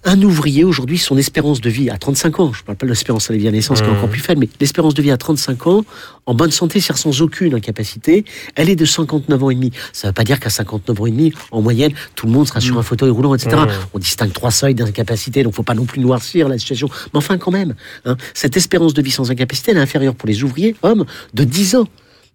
Un 0.05 0.21
ouvrier 0.21 0.63
aujourd'hui, 0.63 0.97
son 0.97 1.17
espérance 1.17 1.59
de 1.59 1.69
vie 1.69 1.89
à 1.89 1.97
35 1.97 2.39
ans, 2.39 2.53
je 2.53 2.61
ne 2.61 2.65
parle 2.65 2.77
pas 2.77 2.85
de 2.85 2.91
l'espérance 2.91 3.29
à 3.29 3.33
la 3.33 3.39
vie 3.39 3.47
à 3.49 3.51
naissance 3.51 3.81
qui 3.81 3.87
est 3.87 3.89
Mhm. 3.89 3.97
encore 3.97 4.09
plus 4.09 4.21
faible, 4.21 4.39
mais 4.39 4.49
l'espérance 4.61 4.93
de 4.93 5.01
vie 5.01 5.11
à 5.11 5.17
35 5.17 5.67
ans, 5.67 5.83
en 6.25 6.33
bonne 6.33 6.51
santé, 6.51 6.79
c'est-à-dire 6.79 6.97
sans 7.01 7.21
aucune 7.21 7.53
incapacité, 7.55 8.23
elle 8.55 8.69
est 8.69 8.77
de 8.77 8.85
59 8.85 9.43
ans 9.43 9.49
et 9.49 9.55
demi. 9.55 9.71
Ça 9.91 10.07
ne 10.07 10.09
veut 10.11 10.13
pas 10.13 10.23
dire 10.23 10.39
qu'à 10.39 10.49
59 10.49 11.01
ans 11.01 11.05
et 11.07 11.11
demi, 11.11 11.33
en 11.51 11.61
moyenne, 11.61 11.91
tout 12.15 12.25
le 12.25 12.31
monde 12.31 12.47
sera 12.47 12.61
sur 12.61 12.77
un 12.77 12.83
fauteuil 12.83 13.09
roulant, 13.09 13.35
etc. 13.35 13.57
Mhm. 13.57 13.67
On 13.93 13.99
distingue 13.99 14.31
trois 14.31 14.51
seuils 14.51 14.75
d'incapacité, 14.75 15.43
donc 15.43 15.53
faut 15.53 15.63
pas 15.63 15.73
non 15.75 15.83
plus 15.85 15.99
noircir 15.99 16.47
la 16.47 16.57
situation. 16.57 16.87
Mais 17.13 17.17
enfin, 17.17 17.37
quand 17.37 17.51
même, 17.51 17.75
hein, 18.05 18.15
cette 18.33 18.55
espérance 18.55 18.93
de 18.93 19.01
vie 19.01 19.11
sans 19.11 19.29
incapacité, 19.29 19.71
elle 19.71 19.77
est 19.77 19.81
inférieure 19.81 20.15
pour 20.15 20.29
les 20.29 20.41
ouvriers, 20.41 20.77
hommes, 20.83 21.03
de 21.33 21.43
10 21.43 21.75
ans 21.75 21.87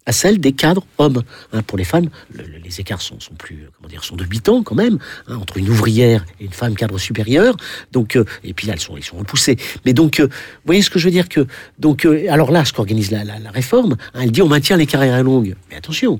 à 0.05 0.11
celle 0.11 0.39
des 0.39 0.51
cadres 0.53 0.85
hommes. 0.97 1.21
Hein, 1.53 1.61
pour 1.63 1.77
les 1.77 1.83
femmes, 1.83 2.09
le- 2.33 2.43
le- 2.43 2.57
les 2.57 2.79
écarts 2.79 3.01
sont, 3.01 3.17
plus, 3.37 3.67
comment 3.77 3.89
dire, 3.89 4.03
sont 4.03 4.15
de 4.15 4.23
8 4.23 4.49
ans 4.49 4.63
quand 4.63 4.75
même, 4.75 4.97
hein, 5.27 5.35
entre 5.37 5.57
une 5.57 5.69
ouvrière 5.69 6.25
et 6.39 6.45
une 6.45 6.51
femme 6.53 6.75
cadre 6.75 6.97
supérieure. 6.97 7.55
Donc, 7.91 8.15
euh, 8.15 8.25
et 8.43 8.53
puis 8.53 8.67
là, 8.67 8.73
elles 8.73 8.79
sont, 8.79 8.97
ils 8.97 9.03
sont 9.03 9.17
repoussés. 9.17 9.57
Mais 9.85 9.93
donc, 9.93 10.19
euh, 10.19 10.25
vous 10.27 10.31
voyez 10.65 10.81
ce 10.81 10.89
que 10.89 10.99
je 10.99 11.05
veux 11.05 11.11
dire 11.11 11.29
que, 11.29 11.45
donc, 11.79 12.05
euh, 12.05 12.25
alors 12.29 12.51
là, 12.51 12.65
ce 12.65 12.73
qu'organise 12.73 13.11
la, 13.11 13.23
la- 13.23 13.39
la 13.39 13.51
réforme, 13.51 13.95
hein, 14.13 14.21
elle 14.23 14.31
dit 14.31 14.41
on 14.41 14.47
maintient 14.47 14.77
les 14.77 14.87
carrières 14.87 15.21
longues. 15.23 15.55
Mais 15.69 15.75
attention. 15.77 16.19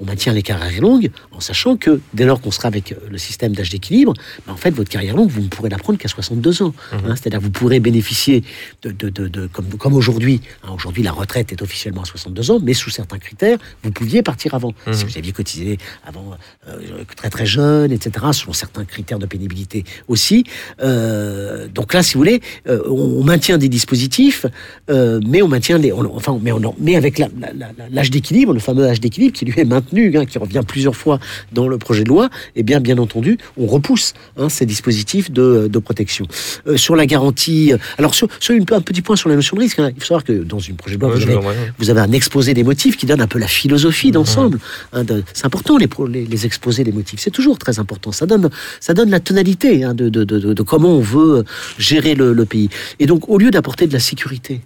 On 0.00 0.06
maintient 0.06 0.32
les 0.32 0.42
carrières 0.42 0.80
longues 0.82 1.10
en 1.30 1.38
sachant 1.38 1.76
que 1.76 2.00
dès 2.14 2.24
lors 2.26 2.40
qu'on 2.40 2.50
sera 2.50 2.66
avec 2.66 2.90
euh, 2.90 2.96
le 3.08 3.16
système 3.16 3.52
d'âge 3.54 3.70
d'équilibre, 3.70 4.12
ben, 4.44 4.52
en 4.52 4.56
fait, 4.56 4.72
votre 4.72 4.90
carrière 4.90 5.14
longue, 5.14 5.30
vous 5.30 5.40
ne 5.40 5.46
pourrez 5.46 5.68
la 5.70 5.78
prendre 5.78 6.00
qu'à 6.00 6.08
62 6.08 6.62
ans. 6.64 6.74
hein. 6.92 7.14
C'est-à-dire 7.14 7.38
que 7.38 7.44
vous 7.44 7.52
pourrez 7.52 7.78
bénéficier 7.78 8.42
de, 8.82 8.90
de, 8.90 9.08
de, 9.08 9.28
de- 9.28 9.46
comme, 9.46 9.66
comme 9.78 9.94
aujourd'hui. 9.94 10.40
hein, 10.64 10.70
aujourd'hui, 10.74 11.04
la 11.04 11.12
retraite 11.12 11.52
est 11.52 11.62
officiellement 11.62 12.02
à 12.02 12.06
62 12.06 12.50
ans, 12.50 12.58
mais 12.60 12.74
sous 12.74 12.90
certains 12.90 13.18
critères, 13.18 13.56
vous 13.84 13.92
pouviez 13.92 14.22
partir 14.24 14.54
avant. 14.54 14.72
Si 14.90 15.04
vous 15.04 15.16
aviez 15.16 15.30
cotisé 15.30 15.78
avant 16.04 16.32
euh, 16.68 17.04
très 17.16 17.30
très 17.30 17.46
jeune, 17.46 17.92
etc., 17.92 18.26
selon 18.32 18.52
certains 18.52 18.84
critères 18.84 19.20
de 19.20 19.26
pénibilité 19.26 19.84
aussi. 20.08 20.42
Euh, 20.82 21.68
donc 21.68 21.94
là, 21.94 22.02
si 22.02 22.14
vous 22.14 22.20
voulez, 22.20 22.40
euh, 22.68 22.82
on, 22.88 23.20
on 23.20 23.22
maintient 23.24 23.58
des 23.58 23.68
dispositifs, 23.68 24.44
mais 24.88 25.40
on 25.40 25.48
maintient 25.48 25.78
les, 25.78 25.92
on- 25.92 26.16
enfin, 26.16 26.36
mais, 26.42 26.50
on, 26.50 26.74
mais 26.80 26.96
avec 26.96 27.18
la- 27.18 27.28
la- 27.38 27.52
la- 27.52 27.70
la- 27.78 27.88
l'âge 27.90 28.10
d'équilibre, 28.10 28.52
le 28.52 28.58
fameux 28.60 28.86
âge 28.88 28.98
d'équilibre 29.00 29.32
qui 29.36 29.44
lui 29.44 29.58
est 29.60 29.64
maintenu, 29.84 30.16
hein, 30.16 30.24
qui 30.26 30.38
revient 30.38 30.62
plusieurs 30.66 30.96
fois 30.96 31.18
dans 31.52 31.68
le 31.68 31.78
projet 31.78 32.04
de 32.04 32.08
loi, 32.08 32.28
et 32.56 32.62
bien, 32.62 32.80
bien 32.80 32.98
entendu, 32.98 33.38
on 33.56 33.66
repousse 33.66 34.14
hein, 34.36 34.48
ces 34.48 34.66
dispositifs 34.66 35.30
de, 35.30 35.68
de 35.70 35.78
protection. 35.78 36.26
Euh, 36.66 36.76
sur 36.76 36.96
la 36.96 37.06
garantie, 37.06 37.72
euh, 37.72 37.78
alors 37.98 38.14
sur, 38.14 38.28
sur 38.40 38.54
une- 38.54 38.64
un 38.72 38.80
petit 38.80 39.02
point 39.02 39.16
sur 39.16 39.28
la 39.28 39.36
notion 39.36 39.56
de 39.56 39.62
risque, 39.62 39.78
hein, 39.78 39.90
il 39.94 40.00
faut 40.00 40.06
savoir 40.06 40.24
que 40.24 40.32
dans 40.32 40.58
une 40.58 40.76
projet 40.76 40.96
de 40.96 41.00
loi, 41.00 41.10
Ouais, 41.10 41.16
vous, 41.16 41.22
avez, 41.22 41.36
ouais. 41.36 41.72
vous 41.78 41.90
avez 41.90 42.00
un 42.00 42.12
exposé 42.12 42.54
des 42.54 42.64
motifs 42.64 42.96
qui 42.96 43.06
donne 43.06 43.20
un 43.20 43.26
peu 43.26 43.38
la 43.38 43.46
philosophie 43.46 44.10
d'ensemble. 44.10 44.58
hein, 44.92 45.04
de- 45.04 45.22
c'est 45.32 45.46
important 45.46 45.76
les, 45.76 45.88
les, 46.08 46.24
les 46.26 46.46
exposés 46.46 46.84
des 46.84 46.92
motifs, 46.92 47.20
c'est 47.20 47.30
toujours 47.30 47.58
très 47.58 47.78
important. 47.78 48.12
Ça 48.12 48.26
donne, 48.26 48.48
ça 48.80 48.94
donne 48.94 49.10
la 49.10 49.20
tonalité 49.20 49.84
de, 49.94 50.08
de, 50.08 50.62
comment 50.62 50.96
on 50.96 51.00
veut 51.00 51.44
gérer 51.78 52.14
le, 52.14 52.32
le 52.32 52.44
pays. 52.44 52.68
Et 53.00 53.06
donc, 53.06 53.28
au 53.28 53.38
lieu 53.38 53.50
d'apporter 53.50 53.86
de 53.86 53.92
la 53.92 53.98
sécurité, 54.00 54.60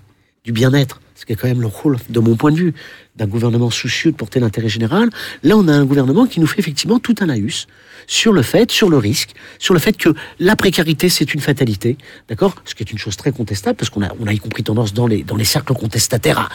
bien-être, 0.53 1.01
ce 1.15 1.25
qui 1.27 1.33
est 1.33 1.37
quand 1.37 1.49
même 1.49 1.61
le 1.61 1.67
rôle, 1.67 1.97
de 2.09 2.21
mon 2.21 2.37
point 2.37 2.53
de 2.53 2.57
vue, 2.57 2.75
d'un 3.17 3.27
gouvernement 3.27 3.71
soucieux 3.71 4.13
de 4.13 4.17
porter 4.17 4.39
l'intérêt 4.41 4.69
général, 4.69 5.11
là, 5.43 5.57
on 5.57 5.67
a 5.69 5.73
un 5.73 5.85
gouvernement 5.85 6.27
qui 6.27 6.41
nous 6.41 6.47
fait 6.47 6.61
effectivement 6.61 6.99
tout 7.01 7.15
un 7.21 7.27
laïus 7.27 7.67
sur 8.07 8.33
le 8.33 8.43
fait, 8.43 8.71
sur 8.71 8.89
le 8.89 8.97
risque, 8.97 9.35
sur 9.59 9.75
le 9.75 9.81
fait 9.81 9.97
que 9.97 10.11
la 10.39 10.57
précarité, 10.57 11.09
c'est 11.09 11.35
une 11.35 11.41
fatalité, 11.41 11.99
d'accord? 12.29 12.55
Ce 12.65 12.75
qui 12.75 12.83
est 12.83 12.91
une 12.91 12.99
chose 12.99 13.17
très 13.17 13.33
contestable, 13.33 13.77
parce 13.77 13.91
qu'on 13.91 14.03
a, 14.03 14.33
y 14.33 14.39
compris 14.39 14.63
tendance 14.63 14.95
dans 14.95 15.07
les, 15.07 15.25
cercles 15.45 15.75
contestataires 15.75 16.51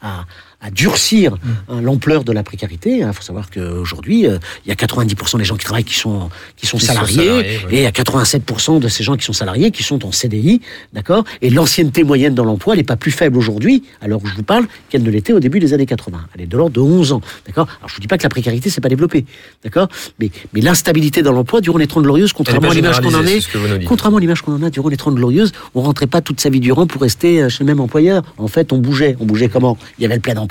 à, 0.00 0.08
à- 0.08 0.24
à 0.60 0.70
durcir 0.70 1.36
hein, 1.68 1.80
l'ampleur 1.80 2.24
de 2.24 2.32
la 2.32 2.42
précarité. 2.42 2.98
Il 2.98 3.12
faut 3.12 3.22
savoir 3.22 3.50
qu'aujourd'hui, 3.50 4.26
euh, 4.26 4.38
il 4.66 4.68
y 4.68 4.72
a 4.72 4.74
90% 4.74 5.38
des 5.38 5.44
gens 5.44 5.56
qui 5.56 5.64
travaillent 5.64 5.84
qui 5.84 5.94
sont, 5.94 6.28
qui 6.56 6.66
sont 6.66 6.76
Qui 6.76 6.84
sont 6.86 6.92
salariés, 6.92 7.60
et 7.70 7.78
il 7.78 7.82
y 7.82 7.86
a 7.86 7.90
87% 7.90 8.78
de 8.78 8.88
ces 8.88 9.02
gens 9.02 9.16
qui 9.16 9.24
sont 9.24 9.32
salariés 9.32 9.70
qui 9.70 9.82
sont 9.82 10.04
en 10.04 10.12
CDI, 10.12 10.60
d'accord? 10.92 11.24
Et 11.40 11.50
l'ancienneté 11.50 12.04
moyenne 12.04 12.34
dans 12.34 12.44
l'emploi, 12.44 12.74
elle 12.74 12.80
n'est 12.80 12.84
pas 12.84 12.96
plus 12.96 13.10
faible 13.10 13.38
aujourd'hui, 13.38 13.84
alors 14.00 14.22
que 14.22 14.28
je 14.28 14.34
vous 14.34 14.42
parle, 14.42 14.66
qu'elle 14.90 15.02
ne 15.02 15.10
l'était 15.10 15.32
au 15.32 15.40
début 15.40 15.60
des 15.60 15.72
années 15.72 15.86
80. 15.86 16.20
Elle 16.34 16.42
est 16.42 16.46
de 16.46 16.56
l'ordre 16.56 16.74
de 16.74 16.80
11 16.80 17.12
ans, 17.12 17.20
d'accord? 17.46 17.66
Alors 17.78 17.88
je 17.88 17.94
vous 17.94 18.00
dis 18.00 18.06
pas 18.06 18.18
que 18.18 18.22
la 18.22 18.28
précarité 18.28 18.68
s'est 18.68 18.80
pas 18.82 18.88
développée, 18.88 19.24
d'accord? 19.64 19.88
Mais, 20.18 20.30
mais 20.52 20.60
l'instabilité 20.60 21.22
dans 21.22 21.32
l'emploi 21.32 21.60
durant 21.60 21.78
les 21.78 21.86
30 21.86 22.04
glorieuses, 22.04 22.32
contrairement 22.32 22.70
à 22.70 22.74
l'image 22.74 23.00
qu'on 23.00 23.14
en 23.14 23.24
est, 23.24 23.46
contrairement 23.86 24.18
à 24.18 24.20
l'image 24.20 24.42
qu'on 24.42 24.52
en 24.52 24.62
a 24.62 24.70
durant 24.70 24.90
les 24.90 24.98
30 24.98 25.14
glorieuses, 25.14 25.52
on 25.74 25.80
rentrait 25.80 26.06
pas 26.06 26.20
toute 26.20 26.40
sa 26.40 26.50
vie 26.50 26.60
durant 26.60 26.86
pour 26.86 27.00
rester 27.00 27.40
euh, 27.40 27.48
chez 27.48 27.64
le 27.64 27.66
même 27.66 27.80
employeur. 27.80 28.22
En 28.36 28.48
fait, 28.48 28.72
on 28.72 28.78
bougeait. 28.78 29.16
On 29.20 29.24
bougeait 29.24 29.48
comment? 29.48 29.78
Il 29.98 30.02
y 30.02 30.04
avait 30.04 30.16
le 30.16 30.20
plein 30.20 30.36
emploi. 30.36 30.49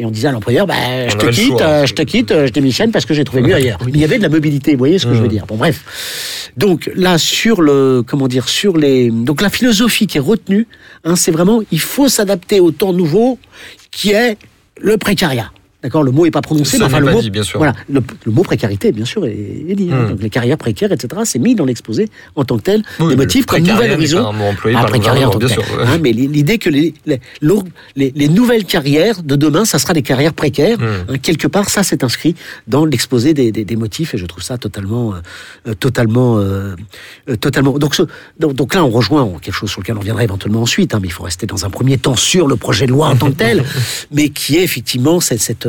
Et 0.00 0.04
on 0.04 0.12
disait 0.12 0.28
à 0.28 0.32
l'employeur, 0.32 0.64
bah, 0.68 0.74
je 1.08 1.14
On 1.16 1.18
te 1.18 1.26
quitte, 1.26 1.48
choix. 1.48 1.62
euh, 1.62 1.86
je 1.86 1.92
te 1.92 2.02
quitte, 2.02 2.30
euh, 2.30 2.46
je 2.46 2.52
démissionne 2.52 2.92
parce 2.92 3.04
que 3.04 3.14
j'ai 3.14 3.24
trouvé 3.24 3.42
mieux 3.42 3.54
ailleurs. 3.54 3.80
Il 3.88 3.96
y 3.96 4.04
avait 4.04 4.18
de 4.18 4.22
la 4.22 4.28
mobilité, 4.28 4.72
vous 4.72 4.78
voyez 4.78 5.00
ce 5.00 5.06
que 5.06 5.14
je 5.14 5.20
veux 5.20 5.26
dire. 5.26 5.44
Bon, 5.46 5.56
bref. 5.56 6.52
Donc 6.56 6.88
là, 6.94 7.18
sur 7.18 7.60
le, 7.62 8.04
comment 8.06 8.28
dire, 8.28 8.48
sur 8.48 8.76
les, 8.76 9.10
donc 9.10 9.40
la 9.42 9.50
philosophie 9.50 10.06
qui 10.06 10.18
est 10.18 10.20
retenue, 10.20 10.68
hein, 11.02 11.16
c'est 11.16 11.32
vraiment, 11.32 11.62
il 11.72 11.80
faut 11.80 12.08
s'adapter 12.08 12.60
au 12.60 12.70
temps 12.70 12.92
nouveau, 12.92 13.40
qui 13.90 14.12
est 14.12 14.36
le 14.80 14.98
précariat. 14.98 15.50
D'accord, 15.88 16.02
le 16.02 16.10
mot 16.12 16.26
est 16.26 16.30
pas 16.30 16.42
prononcé, 16.42 16.76
mais 16.78 16.84
enfin 16.84 17.00
n'est 17.00 17.06
le 17.06 17.12
mot, 17.12 17.20
dit, 17.22 17.30
bien 17.30 17.42
sûr. 17.42 17.58
voilà, 17.58 17.72
le, 17.90 18.02
le 18.26 18.32
mot 18.32 18.42
précarité, 18.42 18.92
bien 18.92 19.06
sûr, 19.06 19.24
est, 19.24 19.30
est 19.68 19.74
dit. 19.74 19.88
hein. 19.90 20.04
Hmm. 20.04 20.08
Donc 20.10 20.22
les 20.22 20.28
carrières 20.28 20.58
précaires, 20.58 20.92
etc. 20.92 21.22
C'est 21.24 21.38
mis 21.38 21.54
dans 21.54 21.64
l'exposé 21.64 22.08
en 22.36 22.44
tant 22.44 22.58
que 22.58 22.62
tel, 22.62 22.82
Oui, 23.00 23.08
des 23.08 23.16
motifs 23.16 23.46
comme 23.46 23.60
nouvel 23.62 23.88
n'est 23.88 23.94
horizon. 23.96 24.26
un 24.26 24.32
mot 24.32 24.44
employé 24.44 24.76
Ah, 24.78 24.82
par 24.82 24.90
tel. 24.92 25.00
bien 25.38 25.48
sûr, 25.48 25.62
ouais. 25.62 25.84
Hein, 25.86 25.98
mais 26.02 26.12
l'idée 26.12 26.58
que 26.58 26.68
les, 26.68 26.92
les, 27.06 27.20
l'or- 27.40 27.64
les- 27.96 28.12
les 28.14 28.28
nouvelles 28.28 28.64
carrières 28.66 29.22
de 29.22 29.34
demain, 29.34 29.64
ça 29.64 29.78
sera 29.78 29.94
des 29.94 30.02
carrières 30.02 30.34
précaires. 30.34 30.78
Hmm. 30.78 30.84
Hein, 31.14 31.18
quelque 31.22 31.46
part, 31.48 31.70
ça 31.70 31.82
c'est 31.82 32.04
inscrit 32.04 32.34
dans 32.66 32.84
l'exposé 32.84 33.32
des, 33.32 33.50
des, 33.50 33.64
des 33.64 33.76
motifs 33.76 34.12
et 34.14 34.18
je 34.18 34.26
trouve 34.26 34.42
ça 34.42 34.58
totalement, 34.58 35.14
euh, 35.66 35.72
totalement, 35.74 36.38
euh, 36.38 36.74
euh, 37.30 37.36
totalement. 37.36 37.78
Donc, 37.78 37.94
ce- 37.94 38.02
donc, 38.38 38.52
donc 38.54 38.74
là, 38.74 38.84
on 38.84 38.90
rejoint 38.90 39.26
quelque 39.40 39.54
chose 39.54 39.70
sur 39.70 39.80
lequel 39.80 39.96
on 39.96 40.00
viendra 40.00 40.22
éventuellement 40.24 40.62
ensuite, 40.62 40.94
mais 41.00 41.08
il 41.08 41.12
faut 41.12 41.22
rester 41.24 41.46
dans 41.46 41.64
un 41.64 41.70
premier 41.70 41.96
temps 41.96 42.16
sur 42.16 42.46
le 42.46 42.56
projet 42.56 42.86
de 42.86 42.92
loi 42.92 43.08
en 43.08 43.16
tant 43.16 43.28
que 43.30 43.36
tel, 43.36 43.64
mais 44.12 44.28
qui 44.28 44.56
est 44.56 44.64
effectivement 44.64 45.20
cette, 45.20 45.40
cette, 45.40 45.68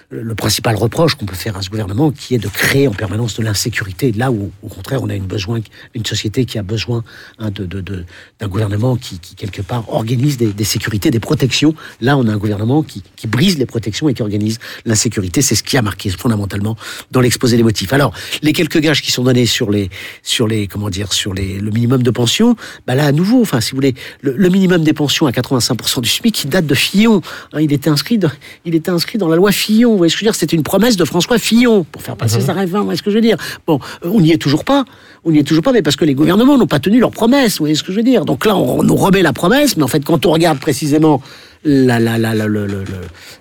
le 0.13 0.35
principal 0.35 0.75
reproche 0.75 1.15
qu'on 1.15 1.25
peut 1.25 1.35
faire 1.35 1.55
à 1.55 1.61
ce 1.61 1.69
gouvernement, 1.69 2.11
qui 2.11 2.35
est 2.35 2.37
de 2.37 2.49
créer 2.49 2.85
en 2.87 2.91
permanence 2.91 3.37
de 3.39 3.43
l'insécurité, 3.43 4.11
là 4.11 4.29
où, 4.29 4.51
au 4.61 4.67
contraire, 4.67 5.01
on 5.01 5.09
a 5.09 5.15
une, 5.15 5.25
besoin, 5.25 5.61
une 5.95 6.05
société 6.05 6.43
qui 6.43 6.57
a 6.59 6.63
besoin 6.63 7.03
hein, 7.39 7.49
de, 7.49 7.65
de- 7.65 7.79
de- 7.79 8.03
d'un 8.39 8.47
gouvernement 8.49 8.97
qui, 8.97 9.19
qui, 9.19 9.35
quelque 9.35 9.61
part, 9.61 9.85
organise 9.87 10.35
des, 10.35 10.51
des 10.51 10.63
sécurités, 10.65 11.11
des 11.11 11.21
protections. 11.21 11.73
Là, 12.01 12.17
on 12.17 12.27
a 12.27 12.31
un 12.33 12.37
gouvernement 12.37 12.83
qui, 12.83 13.03
qui 13.15 13.27
brise 13.27 13.57
les 13.57 13.65
protections 13.65 14.09
et 14.09 14.13
qui 14.13 14.21
organise 14.21 14.59
l'insécurité. 14.85 15.41
C'est 15.41 15.55
ce 15.55 15.63
qui 15.63 15.77
a 15.77 15.81
marqué 15.81 16.09
fondamentalement 16.09 16.75
dans 17.11 17.21
l'exposé 17.21 17.55
des 17.55 17.63
motifs. 17.63 17.93
Alors, 17.93 18.13
les 18.41 18.51
quelques 18.51 18.79
gages 18.79 19.01
qui 19.01 19.11
sont 19.11 19.23
donnés 19.23 19.45
sur 19.45 19.71
les, 19.71 19.89
sur 20.23 20.45
les, 20.45 20.67
comment 20.67 20.89
dire, 20.89 21.13
sur 21.13 21.33
les, 21.33 21.57
le 21.57 21.71
minimum 21.71 22.03
de 22.03 22.11
pension, 22.11 22.57
bah 22.85 22.95
là, 22.95 23.05
à 23.05 23.11
nouveau, 23.13 23.41
enfin, 23.41 23.61
si 23.61 23.71
vous 23.71 23.77
voulez, 23.77 23.95
le, 24.21 24.35
le 24.35 24.49
minimum 24.49 24.83
des 24.83 24.93
pensions 24.93 25.25
à 25.25 25.31
85% 25.31 26.01
du 26.01 26.09
SMIC, 26.09 26.35
qui 26.35 26.47
date 26.47 26.65
de 26.67 26.75
Fillon. 26.75 27.21
hein, 27.53 27.61
il 27.61 27.71
était 27.71 27.89
inscrit, 27.89 28.19
il 28.65 28.75
était 28.75 28.91
inscrit 28.91 29.17
dans 29.17 29.29
la 29.29 29.37
loi 29.37 29.53
Fillon. 29.53 30.00
Vous 30.01 30.05
voyez 30.05 30.09
ce 30.09 30.15
que 30.15 30.19
je 30.21 30.25
veux 30.25 30.31
dire 30.31 30.35
C'était 30.35 30.55
une 30.55 30.63
promesse 30.63 30.97
de 30.97 31.05
François 31.05 31.37
Fillon 31.37 31.83
pour 31.91 32.01
faire 32.01 32.15
passer 32.17 32.41
sa 32.41 32.53
réforme. 32.53 32.81
Vous 32.81 32.85
voyez 32.85 32.97
ce 32.97 33.03
que 33.03 33.11
je 33.11 33.15
veux 33.15 33.21
dire 33.21 33.37
Bon, 33.67 33.79
euh, 34.03 34.09
on 34.11 34.19
n'y 34.19 34.31
est 34.31 34.37
toujours 34.41 34.63
pas. 34.63 34.83
On 35.23 35.31
n'y 35.31 35.37
est 35.37 35.43
toujours 35.43 35.63
pas, 35.63 35.71
mais 35.71 35.83
parce 35.83 35.95
que 35.95 36.05
les 36.05 36.15
gouvernements 36.15 36.57
n'ont 36.57 36.65
pas 36.65 36.79
tenu 36.79 36.99
leurs 36.99 37.11
promesses. 37.11 37.53
Vous 37.59 37.63
voyez 37.65 37.75
ce 37.75 37.83
que 37.83 37.91
je 37.91 37.97
veux 37.97 38.03
dire 38.03 38.25
Donc 38.25 38.45
là, 38.47 38.55
on, 38.55 38.81
nous 38.81 38.95
remet 38.95 39.21
la 39.21 39.31
promesse, 39.33 39.77
mais 39.77 39.83
en 39.83 39.87
fait, 39.87 40.03
quand 40.03 40.25
on 40.25 40.31
regarde 40.31 40.57
précisément 40.59 41.21
la, 41.63 41.99
la, 41.99 42.17
la, 42.17 42.33
la- 42.33 42.47
le- 42.47 42.65
le- 42.65 42.79
le- 42.79 42.85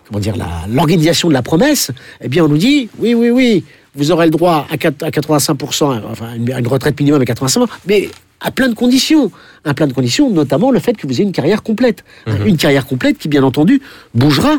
comment 0.07 0.21
dire, 0.21 0.35
l'organisation 0.69 1.29
de 1.29 1.33
la 1.33 1.41
promesse, 1.43 1.91
eh 2.21 2.29
bien, 2.29 2.45
on 2.45 2.49
nous 2.49 2.59
dit, 2.59 2.91
oui, 2.99 3.15
oui, 3.15 3.31
oui, 3.31 3.65
vous 3.95 4.11
aurez 4.13 4.27
le 4.27 4.31
droit 4.31 4.67
à, 4.71 4.77
quatre- 4.77 5.03
à 5.03 5.09
85%, 5.09 6.03
enfin, 6.11 6.35
une, 6.37 6.51
une 6.51 6.69
retraite 6.69 7.01
minimum 7.01 7.23
à 7.23 7.25
85%, 7.25 7.67
mais 7.87 8.11
à 8.41 8.51
plein 8.51 8.69
de 8.69 8.75
conditions. 8.75 9.31
À 9.65 9.75
plein 9.75 9.87
de 9.87 9.93
conditions, 9.93 10.31
notamment 10.31 10.71
le 10.71 10.79
fait 10.81 10.95
que 10.95 11.07
vous 11.07 11.15
ayez 11.15 11.25
une 11.25 11.33
carrière 11.33 11.63
complète. 11.63 12.05
Une 12.47 12.57
carrière 12.57 12.87
complète 12.87 13.19
qui, 13.19 13.29
bien 13.29 13.43
entendu, 13.43 13.81
bougera 14.15 14.57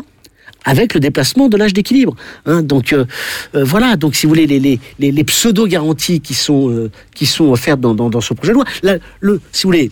avec 0.64 0.94
le 0.94 1.00
déplacement 1.00 1.48
de 1.48 1.56
l'âge 1.56 1.72
d'équilibre. 1.72 2.14
hein. 2.46 2.62
donc 2.62 2.92
euh, 2.92 3.04
euh, 3.54 3.64
voilà, 3.64 3.96
donc 3.96 4.14
si 4.14 4.26
vous 4.26 4.30
voulez, 4.30 4.46
les, 4.46 5.24
pseudo-garanties 5.24 6.20
qui 6.20 6.34
sont, 6.34 6.70
euh, 6.70 6.90
qui 7.14 7.26
sont 7.26 7.50
offertes 7.50 7.80
dans, 7.80 8.20
ce 8.20 8.34
projet 8.34 8.52
de 8.52 8.56
loi, 8.56 8.64
le, 9.20 9.40
si 9.52 9.64
vous 9.64 9.68
voulez, 9.68 9.90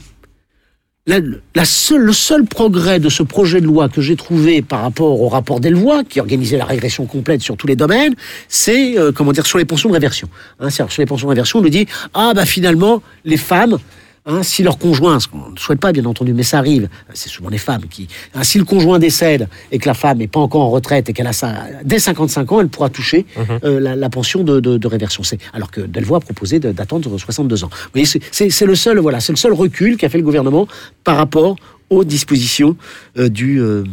le 1.07 2.13
seul 2.13 2.45
progrès 2.45 3.01
de 3.01 3.09
ce 3.09 3.23
projet 3.23 3.61
de 3.61 3.67
loi 3.67 3.89
que 3.89 4.01
j'ai 4.01 4.17
trouvé 4.17 4.63
par 4.63 4.83
rapport 4.83 5.21
au 5.21 5.29
rapport 5.29 5.59
Delvoye, 5.59 6.05
qui 6.05 6.21
organisait 6.21 6.57
la 6.57 6.67
régression 6.67 7.07
complète 7.07 7.41
sur 7.41 7.57
tous 7.57 7.67
les 7.67 7.75
domaines, 7.75 8.15
c'est 8.49 8.95
comment 9.15 9.33
dire 9.33 9.47
sur 9.47 9.59
les 9.59 9.65
pensions 9.65 9.89
de 9.89 9.95
réversion. 9.95 10.29
Hein, 10.61 10.71
sur 10.71 10.89
les 10.99 11.07
pensions 11.07 11.27
de 11.27 11.31
réversion, 11.31 11.59
on 11.59 11.63
nous 11.63 11.69
dit 11.69 11.87
ah 12.15 12.33
bah 12.35 12.47
finalement 12.47 13.03
les 13.25 13.39
femmes. 13.39 13.79
Hein, 14.27 14.43
si 14.43 14.63
leur 14.63 14.79
conjoint, 14.79 15.19
ce 15.21 15.29
qu'on 15.29 15.51
ne 15.51 15.57
souhaite 15.59 15.81
pas 15.81 15.93
bien 15.93 16.05
entendu, 16.05 16.33
mais 16.33 16.43
ça 16.43 16.59
arrive, 16.59 16.89
c'est 17.15 17.29
souvent 17.29 17.49
les 17.49 17.59
femmes 17.59 17.83
qui. 17.91 18.09
hein, 18.35 18.45
si 18.45 18.59
le 18.59 18.65
conjoint 18.65 18.99
décède 18.99 19.49
et 19.73 19.79
que 19.79 19.87
la 19.89 19.95
femme 19.95 20.19
n'est 20.19 20.27
pas 20.29 20.41
encore 20.41 20.63
en 20.63 20.71
retraite 20.71 21.09
et 21.09 21.13
qu'elle 21.13 21.27
a 21.27 21.33
ça, 21.33 21.55
dès 21.85 21.99
55 21.99 22.53
ans, 22.53 22.61
elle 22.61 22.69
pourra 22.69 22.91
toucher 22.91 23.27
euh, 23.65 23.81
la, 23.81 23.97
la 23.97 24.11
pension 24.11 24.43
de, 24.45 24.61
de- 24.61 24.79
de 24.79 24.87
réversion. 24.87 25.23
Alors 25.53 25.71
que 25.71 25.81
Delvoye 25.81 26.19
a 26.19 26.21
proposé 26.21 26.59
d'attendre 26.61 27.17
62 27.19 27.65
ans. 27.65 27.69
Vous 27.73 27.77
voyez, 27.95 28.07
c'est- 28.07 28.21
c'est 28.31 28.51
c'est 28.51 28.67
le 28.67 28.75
seul, 28.75 28.99
voilà, 28.99 29.21
c'est 29.21 29.33
le 29.33 29.37
seul 29.37 29.53
recul 29.53 29.97
qu'a 29.97 30.09
fait 30.09 30.19
le 30.19 30.25
gouvernement 30.25 30.67
par 31.05 31.17
rapport 31.17 31.57
aux 31.89 32.05
dispositions 32.05 32.77
euh, 33.19 33.29
du 33.29 33.61
euh, 33.61 33.85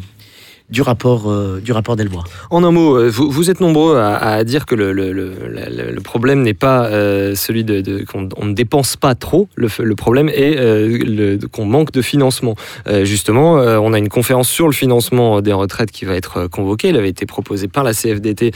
du 0.70 0.82
rapport 0.82 1.30
euh, 1.32 1.60
du 1.64 1.72
rapport 1.72 1.96
Delvoye. 1.96 2.24
En 2.50 2.64
un 2.64 2.72
mot, 2.72 2.98
euh, 2.98 3.10
vous, 3.10 3.30
vous 3.32 3.50
êtes 3.50 3.62
nombreux 3.62 3.98
à, 3.98 4.18
à 4.18 4.44
dire 4.44 4.66
que 4.66 4.76
le, 4.76 4.92
le- 4.92 5.14
le- 5.14 5.34
le- 5.50 5.92
le 5.92 6.02
problème 6.02 6.42
n'est 6.42 6.54
pas 6.54 6.86
euh, 6.88 7.36
celui 7.36 7.64
de, 7.64 7.82
de- 7.82 8.04
qu'on 8.04 8.28
on 8.38 8.46
ne 8.46 8.54
dépense 8.54 8.98
pas 8.98 9.16
trop. 9.16 9.48
Le, 9.56 9.68
problème 9.96 10.30
est 10.30 10.58
euh, 10.58 11.38
qu'on 11.52 11.66
manque 11.66 11.92
de 11.92 12.02
financement. 12.02 12.56
Justement, 13.04 13.54
on 13.56 13.94
a 13.94 13.98
une 13.98 14.10
conférence 14.10 14.50
sur 14.50 14.68
le 14.68 14.74
financement 14.74 15.42
des 15.42 15.54
retraites 15.54 15.92
qui 15.92 16.06
va 16.06 16.16
être 16.16 16.48
convoquée. 16.48 16.90
Elle 16.90 16.98
avait 16.98 17.10
été 17.10 17.26
proposée 17.26 17.68
par 17.68 17.84
la 17.84 17.94
CFDT 17.94 18.52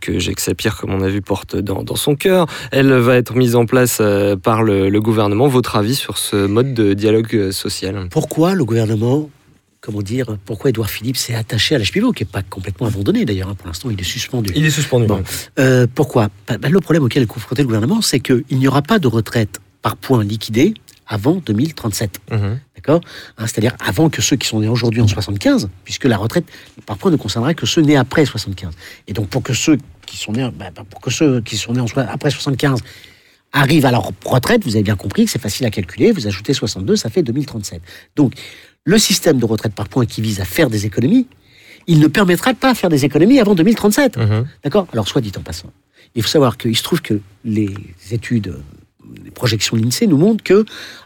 que 0.00 0.18
Jacques 0.18 0.40
Sapir, 0.40 0.76
comme 0.76 0.92
on 0.92 1.00
a 1.02 1.08
vu, 1.08 1.20
porte 1.22 1.56
dans, 1.56 1.82
dans 1.82 1.96
son 1.96 2.14
cœur. 2.16 2.46
Elle 2.70 2.92
va 2.92 3.16
être 3.16 3.34
mise 3.34 3.56
en 3.56 3.66
place 3.66 4.02
par 4.42 4.62
le, 4.62 4.90
gouvernement. 5.00 5.46
Votre 5.48 5.76
avis 5.76 5.94
sur 5.94 6.18
ce 6.18 6.46
mode 6.46 6.74
de 6.74 6.94
dialogue 6.94 7.50
social? 7.50 8.06
Pourquoi 8.10 8.54
le 8.54 8.64
gouvernement 8.64 9.28
Comment 9.82 10.00
dire 10.00 10.38
Pourquoi 10.44 10.70
Édouard 10.70 10.88
Philippe 10.88 11.16
s'est 11.16 11.34
attaché 11.34 11.74
à 11.74 11.78
l'âge 11.78 11.90
pivot, 11.90 12.12
qui 12.12 12.22
n'est 12.22 12.28
pas 12.30 12.42
complètement 12.42 12.86
abandonné 12.86 13.24
d'ailleurs. 13.24 13.48
hein, 13.48 13.56
pour 13.56 13.66
l'instant, 13.66 13.90
il 13.90 14.00
est 14.00 14.04
suspendu. 14.04 14.52
est 14.54 14.70
suspendu. 14.70 15.06
Bon. 15.06 15.24
Euh, 15.58 15.88
pourquoi? 15.92 16.28
Bah, 16.46 16.56
bah, 16.56 16.68
Le 16.68 16.80
problème 16.80 17.02
auquel 17.02 17.24
est 17.24 17.26
confronté 17.26 17.62
le 17.62 17.66
gouvernement, 17.66 18.00
c'est 18.00 18.20
qu'il 18.20 18.44
n'y 18.52 18.68
aura 18.68 18.82
pas 18.82 19.00
de 19.00 19.08
retraite 19.08 19.58
par 19.82 19.96
points 19.96 20.22
liquidée 20.22 20.74
avant 21.08 21.42
2037. 21.44 22.20
Mhm. 22.30 22.60
D'accord? 22.76 23.00
Hein, 23.38 23.46
C'est-à-dire 23.48 23.74
avant 23.84 24.08
que 24.08 24.22
ceux 24.22 24.36
qui 24.36 24.46
sont 24.46 24.60
nés 24.60 24.68
aujourd'hui 24.68 25.00
en 25.00 25.08
75, 25.08 25.68
puisque 25.82 26.04
la 26.04 26.16
retraite 26.16 26.44
par 26.86 26.96
points 26.96 27.10
ne 27.10 27.16
concernera 27.16 27.52
que 27.52 27.66
ceux 27.66 27.82
nés 27.82 27.96
après 27.96 28.24
75. 28.24 28.72
Et 29.08 29.12
donc 29.12 29.30
pour 29.30 29.42
que 29.42 29.52
ceux 29.52 29.78
qui 30.06 30.16
sont 30.16 30.30
nés, 30.30 30.48
bah, 30.56 30.70
pour 30.88 31.00
que 31.00 31.10
ceux 31.10 31.40
qui 31.40 31.56
sont 31.56 31.72
nés 31.72 31.80
en 31.80 31.86
après 31.96 32.30
75 32.30 32.78
arrivent 33.52 33.84
à 33.84 33.90
leur 33.90 34.12
retraite, 34.24 34.62
vous 34.64 34.76
avez 34.76 34.84
bien 34.84 34.96
compris 34.96 35.24
que 35.24 35.30
c'est 35.32 35.42
facile 35.42 35.66
à 35.66 35.70
calculer. 35.70 36.12
Vous 36.12 36.28
ajoutez 36.28 36.54
62, 36.54 36.94
ça 36.94 37.10
fait 37.10 37.24
2037. 37.24 37.82
Donc 38.14 38.32
le 38.84 38.98
système 38.98 39.38
de 39.38 39.44
retraite 39.44 39.74
par 39.74 39.88
points 39.88 40.06
qui 40.06 40.20
vise 40.20 40.40
à 40.40 40.44
faire 40.44 40.70
des 40.70 40.86
économies, 40.86 41.26
il 41.86 41.98
ne 41.98 42.06
permettra 42.06 42.54
pas 42.54 42.72
de 42.72 42.78
faire 42.78 42.90
des 42.90 43.04
économies 43.04 43.40
avant 43.40 43.54
2037. 43.54 44.16
Mhm. 44.16 44.46
D'accord? 44.62 44.86
Alors, 44.92 45.08
soit 45.08 45.20
dit 45.20 45.32
en 45.36 45.40
passant, 45.40 45.72
il 46.14 46.22
faut 46.22 46.28
savoir 46.28 46.56
qu'il 46.56 46.76
se 46.76 46.82
trouve 46.82 47.02
que 47.02 47.20
les 47.44 47.74
études, 48.10 48.56
les 49.24 49.30
projections 49.30 49.76
de 49.76 49.82
l'INSEE 49.82 50.06
nous 50.06 50.16
montrent 50.16 50.44
que 50.44 50.64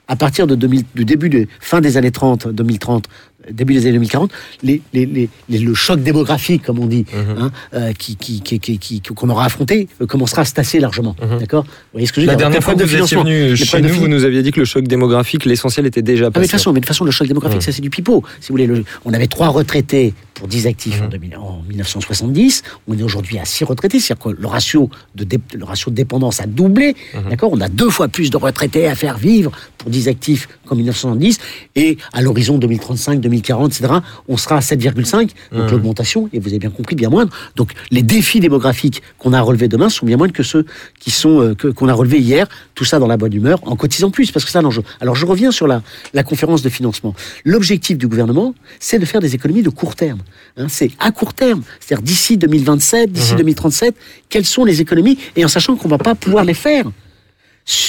à 0.08 0.16
partir 0.16 0.46
de 0.46 0.54
2000 0.54 0.84
du 0.94 1.04
début 1.04 1.28
de 1.28 1.46
fin 1.60 1.80
des 1.80 1.96
années 1.96 2.10
30, 2.10 2.48
2030, 2.48 3.08
euh, 3.08 3.35
début 3.50 3.74
des 3.74 3.82
années 3.82 3.92
2040, 3.92 4.30
les, 4.62 4.80
les, 4.92 5.06
les- 5.06 5.28
les- 5.48 5.58
le 5.58 5.74
choc 5.74 6.00
démographique, 6.02 6.62
comme 6.64 6.78
on 6.78 6.86
dit, 6.86 7.04
Mhm. 7.12 7.36
hein, 7.42 7.50
euh, 7.74 7.92
qui, 7.92 8.16
qui, 8.16 8.40
qui, 8.40 8.58
qui- 8.60 8.78
qui- 8.78 9.00
qu'on 9.00 9.28
aura 9.30 9.44
affronté, 9.44 9.88
euh, 10.00 10.06
commencera 10.06 10.42
à 10.42 10.44
se 10.44 10.52
tasser 10.54 10.80
largement. 10.80 11.16
Mhm. 11.22 11.38
D'accord? 11.38 11.64
Vous 11.64 11.70
voyez 11.94 12.06
ce 12.06 12.12
que 12.12 12.20
je 12.20 12.26
veux 12.26 12.32
La 12.32 12.36
dire? 12.36 12.46
dernière 12.48 12.62
fois 12.62 12.74
que 12.74 12.82
vous 12.82 12.96
étiez 12.96 13.16
venu 13.16 13.56
chez 13.56 13.80
nous, 13.80 13.88
vous 13.90 14.08
nous 14.08 14.24
aviez 14.24 14.42
dit 14.42 14.50
que 14.52 14.60
le 14.60 14.66
choc 14.66 14.86
démographique, 14.86 15.44
l'essentiel 15.44 15.86
était 15.86 16.02
déjà 16.02 16.26
ah, 16.26 16.28
mais 16.28 16.30
de 16.30 16.34
passé. 16.34 16.44
toute 16.48 16.50
façon, 16.52 16.72
mais 16.72 16.80
de 16.80 16.84
toute 16.84 16.88
façon, 16.88 17.04
le 17.04 17.10
choc 17.10 17.26
démographique, 17.28 17.58
Mhm. 17.58 17.62
ça 17.64 17.72
c'est 17.72 17.82
du 17.82 17.90
pipeau. 17.90 18.22
Si 18.40 18.48
vous 18.48 18.52
voulez, 18.54 18.66
le- 18.66 18.84
on 19.04 19.12
avait 19.12 19.26
trois 19.28 19.48
retraités 19.48 20.14
pour 20.36 20.48
10 20.48 20.66
actifs 20.66 21.00
en, 21.00 21.04
Mhm. 21.04 21.10
2000 21.10 21.36
en 21.36 21.62
1970. 21.68 22.62
On 22.88 22.96
est 22.98 23.02
aujourd'hui 23.02 23.38
à 23.38 23.44
6 23.44 23.64
retraités, 23.64 23.98
c'est-à-dire 24.00 24.24
que 24.36 24.40
le 24.40 24.46
ratio 24.46 24.90
de, 25.14 25.24
dé- 25.24 25.40
le 25.54 25.64
ratio 25.64 25.90
de 25.90 25.96
dépendance 25.96 26.40
a 26.40 26.46
doublé. 26.46 26.94
Mhm. 27.14 27.30
D'accord? 27.30 27.50
On 27.52 27.60
a 27.60 27.68
deux 27.68 27.90
fois 27.90 28.08
plus 28.08 28.30
de 28.30 28.36
retraités 28.36 28.86
à 28.86 28.94
faire 28.94 29.16
vivre 29.18 29.50
pour 29.78 29.90
10 29.90 30.08
actifs 30.08 30.48
qu'en 30.66 30.76
1970. 30.76 31.38
Et 31.74 31.96
à 32.12 32.20
l'horizon 32.22 32.58
2035, 32.58 33.20
2040, 33.20 33.72
etc., 33.78 33.94
on 34.28 34.36
sera 34.36 34.56
à 34.58 34.60
7,5. 34.60 35.30
Donc 35.52 35.64
Mhm. 35.64 35.70
l'augmentation, 35.70 36.28
et 36.32 36.38
vous 36.38 36.48
avez 36.48 36.58
bien 36.58 36.70
compris, 36.70 36.96
bien 36.96 37.08
moindre. 37.08 37.32
Donc 37.56 37.72
les 37.90 38.02
défis 38.02 38.40
démographiques 38.40 39.02
qu'on 39.18 39.32
a 39.32 39.38
à 39.38 39.42
relever 39.42 39.68
demain 39.68 39.88
sont 39.88 40.04
bien 40.06 40.16
moindres 40.18 40.34
que 40.34 40.42
ceux 40.42 40.66
qui 41.00 41.10
sont 41.10 41.40
euh, 41.40 41.54
que- 41.54 41.68
qu'on 41.68 41.88
a 41.88 41.94
relevés 41.94 42.18
hier. 42.20 42.46
Tout 42.74 42.84
ça 42.84 42.98
dans 42.98 43.06
la 43.06 43.16
bonne 43.16 43.32
humeur, 43.32 43.58
en 43.62 43.74
cotisant 43.76 44.10
plus, 44.10 44.30
parce 44.32 44.44
que 44.44 44.50
ça 44.50 44.60
l'enjeu. 44.60 44.82
Alors 45.00 45.14
je 45.16 45.24
reviens 45.24 45.50
sur 45.50 45.66
la, 45.66 45.82
la 46.12 46.22
conférence 46.22 46.60
de 46.62 46.68
financement. 46.68 47.14
L'objectif 47.44 47.96
du 47.96 48.06
gouvernement, 48.06 48.54
c'est 48.80 48.98
de 48.98 49.04
faire 49.06 49.20
des 49.20 49.34
économies 49.34 49.62
de 49.62 49.70
court 49.70 49.94
terme. 49.94 50.18
Hein, 50.56 50.66
c'est 50.68 50.90
à 50.98 51.10
court 51.12 51.34
terme, 51.34 51.62
c'est-à-dire 51.80 52.02
d'ici 52.04 52.36
2027, 52.36 53.12
d'ici 53.12 53.32
Mhm. 53.32 53.38
2037, 53.38 53.94
quelles 54.28 54.46
sont 54.46 54.64
les 54.64 54.80
économies, 54.80 55.18
et 55.36 55.44
en 55.44 55.48
sachant 55.48 55.76
qu'on 55.76 55.88
va 55.88 55.98
pas 55.98 56.14
pouvoir 56.14 56.44
les 56.44 56.54
faire 56.54 56.86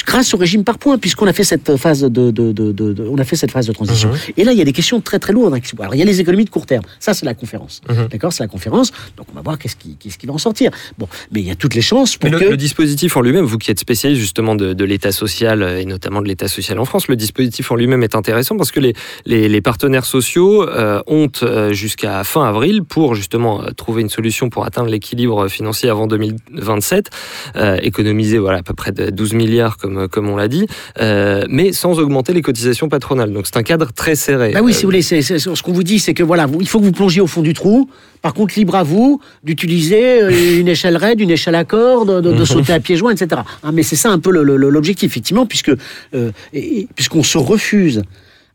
grâce 0.06 0.34
au 0.34 0.38
régime 0.38 0.64
par 0.64 0.78
points, 0.80 0.98
puisqu'on 0.98 1.28
a 1.28 1.34
fait 1.34 1.44
cette 1.44 1.76
phase 1.78 2.02
de, 2.02 2.08
de, 2.08 2.32
de- 2.32 2.72
de- 2.72 2.94
de- 2.94 3.08
on 3.10 3.18
a 3.18 3.24
fait 3.24 3.36
cette 3.36 3.52
phase 3.52 3.68
de 3.68 3.74
transition. 3.74 4.10
Mhm. 4.10 4.16
Et 4.38 4.44
là, 4.44 4.52
il 4.54 4.58
y 4.58 4.62
a 4.62 4.66
des 4.66 4.74
questions 4.74 5.02
très 5.02 5.20
très 5.20 5.34
lourdes. 5.34 5.54
hein, 5.54 5.60
Alors, 5.80 5.94
il 5.96 6.00
y 6.00 6.02
a 6.02 6.06
les 6.06 6.20
économies 6.20 6.46
de 6.46 6.50
court 6.50 6.66
terme. 6.66 6.84
Ça, 7.00 7.14
c'est 7.14 7.26
la 7.26 7.34
conférence. 7.34 7.82
Mhm. 7.90 8.08
D'accord, 8.08 8.34
c'est 8.34 8.44
la 8.44 8.48
conférence. 8.48 8.92
Donc, 9.18 9.28
on 9.32 9.36
va 9.36 9.42
voir 9.42 9.58
qu'est-ce 9.60 9.76
qui, 9.76 9.96
qu'est-ce 9.98 10.18
qui 10.18 10.26
va 10.26 10.34
en 10.34 10.38
sortir. 10.38 10.72
Bon, 10.98 11.08
mais 11.32 11.42
il 11.42 11.48
y 11.48 11.52
a 11.52 11.56
toutes 11.56 11.76
les 11.76 11.82
chances 11.82 12.18
pour 12.18 12.30
Mais 12.30 12.38
le, 12.38 12.40
que. 12.44 12.50
le 12.50 12.58
dispositif 12.58 13.16
en 13.18 13.22
lui-même, 13.22 13.46
vous 13.46 13.58
qui 13.58 13.70
êtes 13.70 13.80
spécialiste 13.80 14.22
justement 14.22 14.56
de, 14.56 14.84
l'État 14.84 15.12
social 15.12 15.62
euh, 15.62 15.80
et 15.80 15.86
notamment 15.86 16.22
de 16.22 16.28
l'État 16.28 16.48
social 16.48 16.80
en 16.80 16.86
France, 16.86 17.08
le 17.08 17.16
dispositif 17.16 17.72
en 17.72 17.76
lui-même 17.76 18.02
est 18.04 18.16
intéressant 18.16 18.56
parce 18.58 18.72
que 18.72 18.80
les, 18.80 18.94
les, 19.26 19.48
les 19.50 19.62
partenaires 19.62 20.06
sociaux 20.06 20.68
euh, 20.68 21.02
ont 21.08 21.30
euh, 21.44 21.74
jusqu'à 21.74 22.24
fin 22.24 22.48
avril 22.48 22.84
pour 22.84 23.14
justement 23.16 23.62
euh, 23.64 23.72
trouver 23.72 24.02
une 24.02 24.10
solution 24.10 24.50
pour 24.50 24.66
atteindre 24.66 24.90
l'équilibre 24.90 25.48
financier 25.50 25.90
avant 25.90 26.08
2027, 26.08 27.10
euh, 27.58 27.78
économiser 27.82 28.38
voilà 28.38 28.60
à 28.60 28.64
peu 28.64 28.74
près 28.74 28.92
de 28.92 29.10
12 29.10 29.34
milliards 29.34 29.67
comme 29.76 30.08
comme 30.08 30.30
on 30.30 30.38
l'a 30.38 30.48
dit, 30.48 30.66
euh, 31.02 31.44
mais 31.50 31.74
sans 31.74 32.00
augmenter 32.00 32.32
les 32.32 32.42
cotisations 32.42 32.88
patronales. 32.88 33.34
Donc 33.34 33.46
c'est 33.48 33.58
un 33.58 33.64
cadre 33.64 33.92
très 33.92 34.16
serré. 34.16 34.52
Bah 34.54 34.62
oui, 34.64 34.72
Euh, 34.72 34.74
si 34.74 34.84
vous 34.84 34.88
voulez, 34.88 35.02
c'est, 35.02 35.22
c'est- 35.22 35.40
ce 35.40 35.62
qu'on 35.62 35.74
vous 35.74 35.84
dit, 35.84 36.00
c'est 36.00 36.14
que 36.14 36.24
voilà, 36.24 36.46
vous- 36.46 36.62
il 36.62 36.68
faut 36.70 36.80
que 36.80 36.86
vous 36.86 36.92
plongiez 36.94 37.20
au 37.20 37.28
fond 37.28 37.42
du 37.42 37.54
trou. 37.54 37.90
Par 38.22 38.34
contre, 38.34 38.54
libre 38.58 38.76
à 38.76 38.84
vous 38.84 39.20
d'utiliser 39.44 40.22
euh, 40.24 40.60
une 40.60 40.68
échelle 40.70 40.96
raide, 40.98 41.20
une 41.20 41.30
échelle 41.32 41.56
à 41.56 41.66
corde, 41.66 42.22
de, 42.22 42.32
de 42.32 42.46
sauter 42.70 42.72
à 42.74 42.80
pieds 42.80 42.96
joints, 42.96 43.12
etc. 43.12 43.42
Hein, 43.64 43.72
mais 43.74 43.84
c'est 43.84 43.96
ça 43.98 44.10
un 44.12 44.20
peu 44.20 44.32
le- 44.32 44.44
le- 44.44 44.56
le- 44.58 44.70
l'objectif, 44.70 45.12
effectivement, 45.12 45.46
puisque 45.46 45.72
euh, 46.14 46.32
et- 46.54 46.88
puisqu'on 46.96 47.24
se 47.24 47.38
refuse 47.38 48.04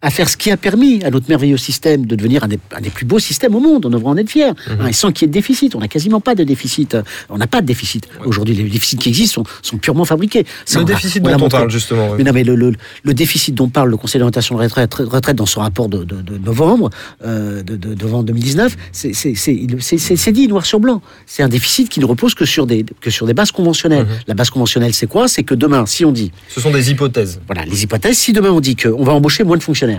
à 0.03 0.11
faire 0.11 0.29
ce 0.29 0.37
qui 0.37 0.51
a 0.51 0.57
permis 0.57 1.03
à 1.05 1.11
notre 1.11 1.29
merveilleux 1.29 1.57
système 1.57 2.07
de 2.07 2.17
devenir 2.17 2.43
un 2.45 2.49
des, 2.49 2.59
un 2.77 2.81
des 2.81 2.91
plus 2.91 3.07
beaux 3.07 3.21
systèmes 3.21 3.55
au 3.55 3.61
monde. 3.61 3.87
On 3.87 3.91
devrait 3.91 4.11
en 4.11 4.17
être 4.17 4.29
fiers. 4.31 4.47
Hein, 4.81 4.89
et 4.89 4.93
sans 4.93 5.13
qu'il 5.13 5.23
y 5.23 5.25
ait 5.27 5.29
de 5.29 5.33
déficit. 5.33 5.75
On 5.77 5.79
n'a 5.81 5.87
quasiment 5.89 6.21
pas 6.21 6.35
de 6.35 6.43
déficit. 6.45 6.95
Euh, 6.97 7.03
On 7.31 7.39
n'a 7.39 7.47
pas 7.47 7.61
de 7.61 7.67
déficit. 7.67 8.09
Aujourd'hui, 8.25 8.55
les 8.55 8.65
déficits 8.65 8.97
qui 8.97 9.09
existent 9.11 9.45
sont, 9.45 9.51
sont 9.63 9.77
purement 9.79 10.05
fabriqués. 10.05 10.45
Ça, 10.65 10.79
Le 10.79 10.83
on 10.85 10.87
déficit 10.87 11.23
dont 11.23 11.31
on 11.41 11.49
parle 11.49 11.71
justement. 11.71 12.15
Mais 12.19 12.25
non, 12.25 12.33
mais 12.33 12.43
le, 12.45 12.55
le- 12.57 12.73
le 13.05 13.15
déficit 13.15 13.55
dont 13.55 13.69
parle 13.69 13.91
le 13.91 13.97
Conseil 13.97 14.19
d'orientation 14.19 14.57
de 14.57 14.63
retraite, 14.63 14.93
retraite 14.95 15.37
dans 15.37 15.47
son 15.47 15.61
rapport 15.61 15.89
de, 15.89 16.03
de- 16.05 16.21
de 16.21 16.37
novembre, 16.39 16.91
euh, 17.25 17.63
de, 17.63 17.77
de- 17.77 17.95
novembre 17.95 18.25
2019, 18.25 18.77
c'est- 18.93 20.33
dit 20.33 20.49
noir 20.49 20.67
sur 20.67 20.81
blanc. 20.81 21.01
C'est 21.27 21.43
un 21.43 21.49
déficit 21.49 21.89
qui 21.89 22.01
ne 22.01 22.07
repose 22.07 22.35
que 22.35 22.45
sur 22.45 22.67
des, 22.67 22.85
que 23.01 23.11
sur 23.11 23.27
des 23.27 23.35
bases 23.35 23.53
conventionnelles. 23.53 24.07
La 24.27 24.35
base 24.35 24.51
conventionnelle, 24.51 24.95
c'est 24.95 25.07
quoi? 25.07 25.29
C'est 25.29 25.43
que 25.45 25.55
demain, 25.55 25.87
si 25.87 26.05
on 26.05 26.13
dit, 26.13 26.33
Ce 26.49 26.61
sont 26.61 26.71
des 26.71 26.91
hypothèses. 26.91 27.41
voilà, 27.47 27.65
les 27.65 27.83
hypothèses, 27.85 28.17
si 28.19 28.33
demain 28.33 28.51
on 28.51 28.61
dit 28.61 28.75
qu'on 28.77 29.05
va 29.05 29.13
embaucher 29.13 29.45
moins 29.45 29.57
de 29.57 29.63
fonctionnaires 29.63 29.92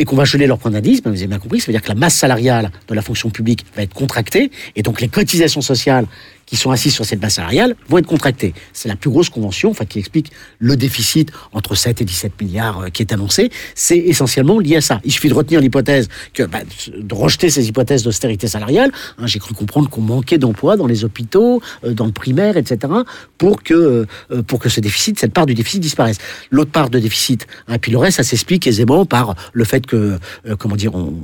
et 0.00 0.06
qu'on 0.06 0.16
va 0.16 0.24
geler 0.24 0.46
leur 0.46 0.58
point 0.58 0.70
d'indice, 0.70 1.02
ben 1.02 1.10
vous 1.10 1.18
avez 1.18 1.26
bien 1.26 1.38
compris, 1.38 1.60
ça 1.60 1.66
veut 1.66 1.72
dire 1.74 1.82
que 1.82 1.88
la 1.88 1.94
masse 1.94 2.14
salariale 2.14 2.70
de 2.88 2.94
la 2.94 3.02
fonction 3.02 3.28
publique 3.28 3.66
va 3.76 3.82
être 3.82 3.92
contractée 3.92 4.50
et 4.74 4.82
donc 4.82 5.02
les 5.02 5.08
cotisations 5.08 5.60
sociales 5.60 6.06
qui 6.50 6.56
sont 6.56 6.72
assises 6.72 6.94
sur 6.94 7.04
cette 7.04 7.22
masse 7.22 7.34
salariale 7.34 7.76
vont 7.88 7.98
être 7.98 8.08
contractées. 8.08 8.54
C'est 8.72 8.88
la 8.88 8.96
plus 8.96 9.08
grosse 9.08 9.30
convention 9.30 9.70
enfin, 9.70 9.84
qui 9.84 10.00
explique 10.00 10.32
le 10.58 10.76
déficit 10.76 11.30
entre 11.52 11.76
7 11.76 12.00
et 12.00 12.04
17 12.04 12.42
milliards 12.42 12.80
euh, 12.80 12.88
qui 12.88 13.02
est 13.02 13.12
annoncé. 13.12 13.50
C'est 13.76 13.96
essentiellement 13.96 14.58
lié 14.58 14.76
à 14.76 14.80
ça. 14.80 15.00
Il 15.04 15.12
suffit 15.12 15.28
de 15.28 15.34
retenir 15.34 15.60
l'hypothèse, 15.60 16.08
que 16.34 16.42
bah, 16.42 16.58
de 16.92 17.14
rejeter 17.14 17.50
ces 17.50 17.68
hypothèses 17.68 18.02
d'austérité 18.02 18.48
salariale. 18.48 18.90
Hein, 19.18 19.28
J'ai 19.28 19.38
cru 19.38 19.54
comprendre 19.54 19.88
qu'on 19.88 20.00
manquait 20.00 20.38
d'emplois 20.38 20.76
dans 20.76 20.88
les 20.88 21.04
hôpitaux, 21.04 21.62
euh, 21.84 21.94
dans 21.94 22.06
le 22.06 22.12
primaire, 22.12 22.56
etc., 22.56 22.92
pour 23.38 23.62
que, 23.62 24.06
euh, 24.32 24.42
pour 24.42 24.58
que 24.58 24.68
ce 24.68 24.80
déficit, 24.80 25.20
cette 25.20 25.32
part 25.32 25.46
du 25.46 25.54
déficit 25.54 25.80
disparaisse. 25.80 26.18
L'autre 26.50 26.72
part 26.72 26.90
de 26.90 26.98
déficit, 26.98 27.46
hein, 27.68 27.74
et 27.74 27.78
puis 27.78 27.92
le 27.92 27.98
reste, 27.98 28.16
ça 28.16 28.24
s'explique 28.24 28.66
aisément 28.66 29.06
par 29.06 29.36
le 29.52 29.64
fait 29.64 29.86
que, 29.86 30.18
comment 30.58 30.74
dire, 30.74 30.96
on, 30.96 31.14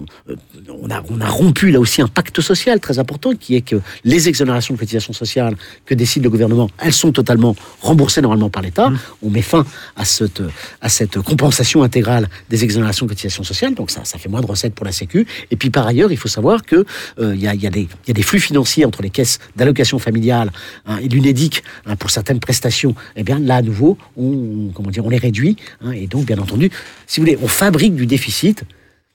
on, 0.68 0.90
a, 0.90 1.02
on 1.10 1.20
a 1.20 1.28
rompu 1.28 1.72
là 1.72 1.80
aussi 1.80 2.00
un 2.00 2.06
pacte 2.06 2.40
social 2.40 2.78
très 2.78 3.00
important, 3.00 3.34
qui 3.34 3.56
est 3.56 3.60
que 3.62 3.80
les 4.04 4.28
exonérations 4.28 4.74
de 4.74 4.78
cotisations 4.78 5.12
sociales 5.16 5.56
que 5.84 5.94
décide 5.94 6.22
le 6.22 6.30
gouvernement, 6.30 6.70
elles 6.78 6.92
sont 6.92 7.12
totalement 7.12 7.56
remboursées 7.80 8.20
normalement 8.20 8.50
par 8.50 8.62
l'État. 8.62 8.92
On 9.22 9.30
met 9.30 9.42
fin 9.42 9.64
à 9.96 10.04
cette, 10.04 10.42
à 10.80 10.88
cette 10.88 11.18
compensation 11.20 11.82
intégrale 11.82 12.28
des 12.50 12.62
exonérations 12.64 13.06
de 13.06 13.10
cotisations 13.10 13.42
sociales, 13.44 13.74
donc 13.74 13.90
ça, 13.90 14.02
ça 14.04 14.18
fait 14.18 14.28
moins 14.28 14.40
de 14.40 14.46
recettes 14.46 14.74
pour 14.74 14.86
la 14.86 14.92
Sécu. 14.92 15.26
Et 15.50 15.56
puis 15.56 15.70
par 15.70 15.86
ailleurs, 15.86 16.12
il 16.12 16.16
faut 16.18 16.28
savoir 16.28 16.62
que 16.62 16.84
euh, 17.18 17.34
y, 17.34 17.46
a, 17.48 17.54
y, 17.54 17.66
a 17.66 17.70
des- 17.70 17.88
y 18.06 18.10
a 18.10 18.14
des 18.14 18.22
flux 18.22 18.40
financiers 18.40 18.84
entre 18.84 19.02
les 19.02 19.10
caisses 19.10 19.38
d'allocation 19.56 19.98
familiale 19.98 20.52
hein, 20.86 20.98
et 21.02 21.08
l'UNEDIC 21.08 21.62
hein, 21.86 21.96
pour 21.96 22.10
certaines 22.10 22.40
prestations. 22.40 22.94
Eh 23.16 23.22
bien 23.22 23.38
là, 23.38 23.56
à 23.56 23.62
nouveau, 23.62 23.96
on, 24.16 24.70
comment 24.74 24.90
dire, 24.90 25.04
on 25.06 25.10
les 25.10 25.18
réduit. 25.18 25.56
hein, 25.82 25.92
et 25.92 26.06
donc, 26.06 26.26
bien 26.26 26.38
entendu, 26.38 26.70
si 27.06 27.20
vous 27.20 27.26
voulez, 27.26 27.38
on 27.42 27.48
fabrique 27.48 27.94
du 27.94 28.06
déficit. 28.06 28.62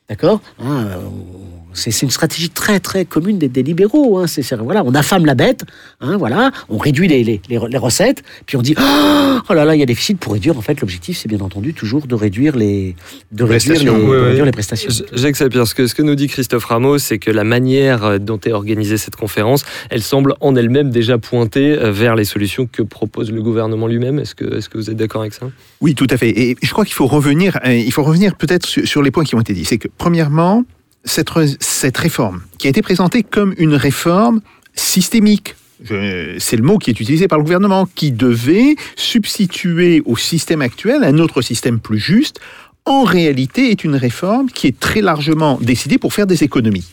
D'accord 0.09 0.41
Hein, 0.59 0.85
euh, 0.87 0.97
on- 1.05 1.60
C'est 1.73 2.01
une 2.01 2.09
stratégie 2.09 2.49
très 2.49 2.79
très 2.79 3.05
commune 3.05 3.37
des, 3.37 3.47
des 3.49 3.63
libéraux. 3.63 4.17
Hein. 4.17 4.27
C'est- 4.27 4.53
voilà, 4.55 4.83
on 4.85 4.93
affame 4.93 5.25
la 5.25 5.35
bête, 5.35 5.63
hein, 6.01 6.17
voilà, 6.17 6.51
on 6.69 6.77
réduit 6.77 7.07
les, 7.07 7.23
les, 7.23 7.41
les, 7.49 7.59
les 7.69 7.77
recettes, 7.77 8.23
puis 8.45 8.57
on 8.57 8.61
dit 8.61 8.75
oh 8.77 9.53
là 9.53 9.65
là, 9.65 9.75
il 9.75 9.79
y 9.79 9.83
a 9.83 9.85
déficit 9.85 10.19
pour 10.19 10.33
réduire. 10.33 10.57
En 10.57 10.61
fait, 10.61 10.79
l'objectif, 10.81 11.17
c'est 11.17 11.29
bien 11.29 11.39
entendu 11.39 11.73
toujours 11.73 12.07
de 12.07 12.15
réduire 12.15 12.55
les, 12.55 12.95
de 13.31 13.43
réduire 13.43 13.73
les, 13.75 13.85
Prestations. 13.85 13.97
de 13.97 14.03
Oui, 14.03 14.17
oui. 14.17 14.25
réduire 14.27 14.45
les 14.45 14.51
prestations. 14.51 14.89
Jacques 15.13 15.35
Sapir, 15.35 15.65
ce 15.67 15.75
que, 15.75 15.87
ce 15.87 15.95
que 15.95 16.01
nous 16.01 16.15
dit 16.15 16.27
Christophe 16.27 16.65
Ramos, 16.65 16.97
c'est 16.99 17.19
que 17.19 17.31
la 17.31 17.43
manière 17.43 18.03
euh, 18.03 18.17
dont 18.17 18.39
est 18.45 18.51
organisée 18.51 18.97
cette 18.97 19.15
conférence, 19.15 19.63
elle 19.89 20.01
semble 20.01 20.35
en 20.41 20.55
elle-même 20.55 20.89
déjà 20.89 21.17
pointer 21.17 21.71
euh, 21.77 21.91
vers 21.91 22.15
les 22.15 22.25
solutions 22.25 22.67
que 22.71 22.81
propose 22.81 23.31
le 23.31 23.41
gouvernement 23.41 23.87
lui-même. 23.87 24.19
Est-ce 24.19 24.35
que, 24.35 24.57
est-ce 24.57 24.69
que 24.69 24.77
vous 24.77 24.89
êtes 24.89 24.97
d'accord 24.97 25.21
avec 25.21 25.33
ça? 25.33 25.47
Oui, 25.79 25.95
tout 25.95 26.07
à 26.09 26.17
fait. 26.17 26.29
Et 26.29 26.57
je 26.61 26.71
crois 26.71 26.85
qu'il 26.85 26.93
faut 26.95 27.07
revenir, 27.07 27.59
euh, 27.65 27.73
il 27.73 27.91
faut 27.91 28.03
revenir 28.03 28.35
peut-être 28.35 28.65
sur, 28.65 28.87
sur 28.87 29.01
les 29.01 29.11
points 29.11 29.23
qui 29.23 29.35
ont 29.35 29.41
été 29.41 29.53
dits. 29.53 29.65
C'est 29.65 29.77
que, 29.77 29.87
premièrement, 29.97 30.63
cette, 31.03 31.29
cette 31.59 31.97
réforme, 31.97 32.41
qui 32.57 32.67
a 32.67 32.69
été 32.69 32.81
présentée 32.81 33.23
comme 33.23 33.53
une 33.57 33.75
réforme 33.75 34.41
systémique, 34.73 35.55
c'est 35.83 36.55
le 36.55 36.61
mot 36.63 36.77
qui 36.77 36.91
est 36.91 36.99
utilisé 36.99 37.27
par 37.27 37.39
le 37.39 37.43
gouvernement, 37.43 37.87
qui 37.95 38.11
devait 38.11 38.75
substituer 38.95 40.03
au 40.05 40.15
système 40.15 40.61
actuel 40.61 41.03
un 41.03 41.17
autre 41.17 41.41
système 41.41 41.79
plus 41.79 41.99
juste, 41.99 42.39
en 42.85 43.03
réalité 43.03 43.71
est 43.71 43.83
une 43.83 43.95
réforme 43.95 44.49
qui 44.49 44.67
est 44.67 44.79
très 44.79 45.01
largement 45.01 45.59
décidée 45.61 45.97
pour 45.97 46.13
faire 46.13 46.27
des 46.27 46.43
économies. 46.43 46.87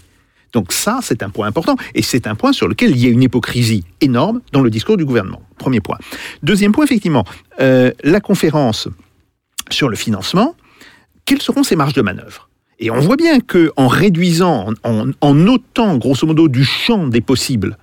Donc 0.52 0.72
ça, 0.72 1.00
c'est 1.02 1.22
un 1.22 1.28
point 1.28 1.46
important, 1.46 1.76
et 1.94 2.02
c'est 2.02 2.26
un 2.26 2.34
point 2.34 2.52
sur 2.52 2.68
lequel 2.68 2.90
il 2.90 2.98
y 2.98 3.06
a 3.06 3.10
une 3.10 3.22
hypocrisie 3.22 3.84
énorme 4.00 4.40
dans 4.52 4.62
le 4.62 4.70
discours 4.70 4.96
du 4.96 5.04
gouvernement. 5.04 5.42
Premier 5.58 5.80
point. 5.80 5.98
Deuxième 6.42 6.72
point, 6.72 6.84
effectivement, 6.84 7.24
euh, 7.60 7.92
la 8.02 8.20
conférence 8.20 8.88
sur 9.70 9.88
le 9.90 9.96
financement, 9.96 10.56
quelles 11.26 11.42
seront 11.42 11.62
ses 11.62 11.76
marges 11.76 11.92
de 11.92 12.00
manœuvre? 12.00 12.47
Et 12.80 12.90
on 12.90 13.00
voit 13.00 13.16
bien 13.16 13.40
que 13.40 13.72
en 13.76 13.88
réduisant, 13.88 14.72
en, 14.84 15.46
ôtant 15.46 15.96
grosso 15.96 16.26
modo 16.26 16.48
du 16.48 16.64
champ 16.64 17.08
des 17.08 17.20
possibles 17.20 17.76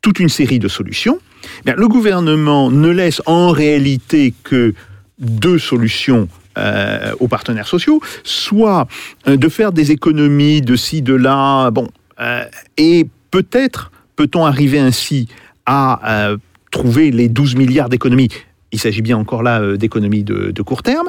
toute 0.00 0.18
une 0.18 0.28
série 0.28 0.58
de 0.58 0.66
solutions, 0.66 1.18
eh 1.66 1.72
le 1.76 1.86
gouvernement 1.86 2.70
ne 2.70 2.88
laisse 2.88 3.22
en 3.26 3.50
réalité 3.50 4.34
que 4.42 4.74
deux 5.20 5.58
solutions 5.58 6.28
euh, 6.58 7.14
aux 7.20 7.28
partenaires 7.28 7.68
sociaux, 7.68 8.00
soit 8.24 8.88
euh, 9.28 9.36
de 9.36 9.48
faire 9.48 9.70
des 9.70 9.92
économies 9.92 10.60
de 10.60 10.74
ci, 10.74 11.02
de 11.02 11.14
là, 11.14 11.70
bon, 11.70 11.88
euh, 12.20 12.44
et 12.76 13.06
peut-être 13.30 13.92
peut-on 14.16 14.44
arriver 14.44 14.80
ainsi 14.80 15.28
à 15.64 16.34
trouver 16.72 17.12
les 17.12 17.28
12 17.28 17.54
milliards 17.54 17.88
d'économies. 17.88 18.28
Il 18.72 18.80
s'agit 18.80 19.00
bien 19.00 19.16
encore 19.16 19.44
là 19.44 19.76
d'économies 19.76 20.24
de 20.24 20.62
court 20.62 20.82
terme, 20.82 21.08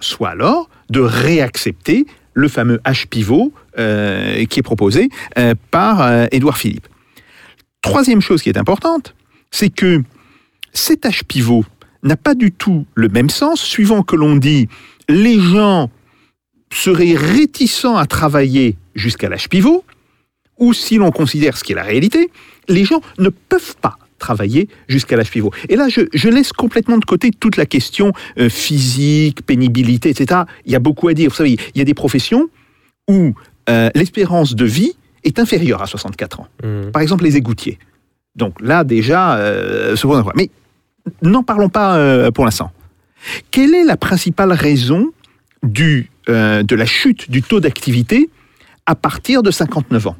soit 0.00 0.28
alors 0.28 0.68
de 0.90 1.00
réaccepter 1.00 2.06
le 2.34 2.48
fameux 2.48 2.80
H 2.84 3.06
pivot 3.06 3.52
euh, 3.78 4.44
qui 4.46 4.60
est 4.60 4.62
proposé 4.62 5.08
euh, 5.38 5.54
par 5.70 6.02
euh, 6.02 6.26
Édouard 6.32 6.58
Philippe. 6.58 6.86
Troisième 7.82 8.20
chose 8.20 8.42
qui 8.42 8.48
est 8.48 8.58
importante, 8.58 9.14
c'est 9.50 9.70
que 9.70 10.02
cet 10.72 11.04
H 11.04 11.24
pivot 11.24 11.64
n'a 12.02 12.16
pas 12.16 12.34
du 12.34 12.52
tout 12.52 12.86
le 12.94 13.08
même 13.08 13.30
sens 13.30 13.60
suivant 13.60 14.02
que 14.02 14.16
l'on 14.16 14.36
dit 14.36 14.68
les 15.08 15.40
gens 15.40 15.90
seraient 16.72 17.14
réticents 17.16 17.96
à 17.96 18.06
travailler 18.06 18.76
jusqu'à 18.94 19.28
l'âge 19.28 19.48
pivot, 19.48 19.84
ou 20.58 20.72
si 20.72 20.96
l'on 20.96 21.10
considère 21.10 21.56
ce 21.56 21.64
qui 21.64 21.72
est 21.72 21.76
la 21.76 21.82
réalité, 21.82 22.30
les 22.68 22.84
gens 22.84 23.00
ne 23.18 23.28
peuvent 23.28 23.76
pas 23.80 23.98
travailler 24.20 24.68
jusqu'à 24.88 25.16
l'âge 25.16 25.30
pivot. 25.30 25.50
Et 25.68 25.74
là, 25.74 25.88
je, 25.88 26.02
je 26.14 26.28
laisse 26.28 26.52
complètement 26.52 26.98
de 26.98 27.04
côté 27.04 27.32
toute 27.32 27.56
la 27.56 27.66
question 27.66 28.12
euh, 28.38 28.48
physique, 28.48 29.44
pénibilité, 29.44 30.10
etc. 30.10 30.42
Il 30.64 30.70
y 30.70 30.76
a 30.76 30.78
beaucoup 30.78 31.08
à 31.08 31.14
dire. 31.14 31.30
Vous 31.30 31.36
savez, 31.36 31.58
il 31.74 31.78
y 31.78 31.80
a 31.80 31.84
des 31.84 31.94
professions 31.94 32.48
où 33.08 33.34
euh, 33.68 33.90
l'espérance 33.94 34.54
de 34.54 34.64
vie 34.64 34.92
est 35.24 35.38
inférieure 35.38 35.82
à 35.82 35.86
64 35.86 36.40
ans. 36.40 36.46
Mmh. 36.62 36.90
Par 36.92 37.02
exemple, 37.02 37.24
les 37.24 37.36
égoutiers. 37.36 37.78
Donc 38.36 38.60
là, 38.60 38.84
déjà, 38.84 39.36
euh. 39.36 39.96
Mais 40.36 40.50
n'en 41.22 41.42
parlons 41.42 41.68
pas 41.68 41.96
euh, 41.96 42.30
pour 42.30 42.44
l'instant. 42.44 42.70
Quelle 43.50 43.74
est 43.74 43.84
la 43.84 43.96
principale 43.96 44.52
raison 44.52 45.10
du, 45.62 46.10
de 46.26 46.74
la 46.74 46.86
chute 46.86 47.30
du 47.30 47.42
taux 47.42 47.60
d'activité 47.60 48.30
à 48.86 48.94
partir 48.94 49.42
de 49.42 49.50
59 49.50 50.06
ans? 50.06 50.16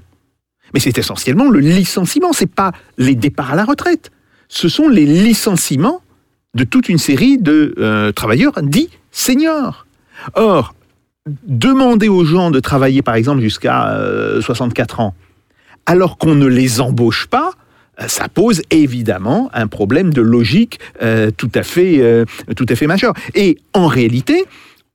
Mais 0.75 0.81
c'est 0.81 0.99
essentiellement 0.99 1.51
le 1.51 1.61
licenciement, 1.61 2.33
c'est 2.33 2.51
pas 2.51 2.73
les 2.99 3.15
départs 3.15 3.53
à 3.53 3.57
la 3.57 3.65
retraite. 3.65 4.11
Ce 4.49 4.69
sont 4.69 4.89
les 4.89 5.07
licenciements 5.07 6.03
de 6.55 6.65
toute 6.65 6.89
une 6.89 6.99
série 6.99 7.39
de 7.39 7.75
euh, 7.79 8.13
travailleurs 8.13 8.63
dits 8.63 8.91
seniors. 9.11 9.87
Or, 10.35 10.75
demander 11.45 12.09
aux 12.09 12.25
gens 12.25 12.51
de 12.51 12.61
travailler, 12.61 13.03
par 13.03 13.15
exemple, 13.15 13.41
jusqu'à 13.41 13.91
euh, 13.93 14.41
64 14.41 15.01
ans, 15.01 15.15
alors 15.87 16.19
qu'on 16.19 16.35
ne 16.35 16.47
les 16.47 16.81
embauche 16.81 17.27
pas, 17.27 17.53
euh, 18.01 18.09
ça 18.09 18.29
pose 18.29 18.63
évidemment 18.71 19.51
un 19.53 19.67
problème 19.67 20.13
de 20.13 20.23
logique 20.23 20.79
euh, 21.03 21.31
tout, 21.37 21.51
à 21.55 21.63
fait, 21.63 22.01
euh, 22.01 22.25
tout 22.57 22.67
à 22.69 22.75
fait 22.75 22.87
majeur. 22.87 23.15
Et 23.35 23.59
en 23.75 23.87
réalité, 23.87 24.45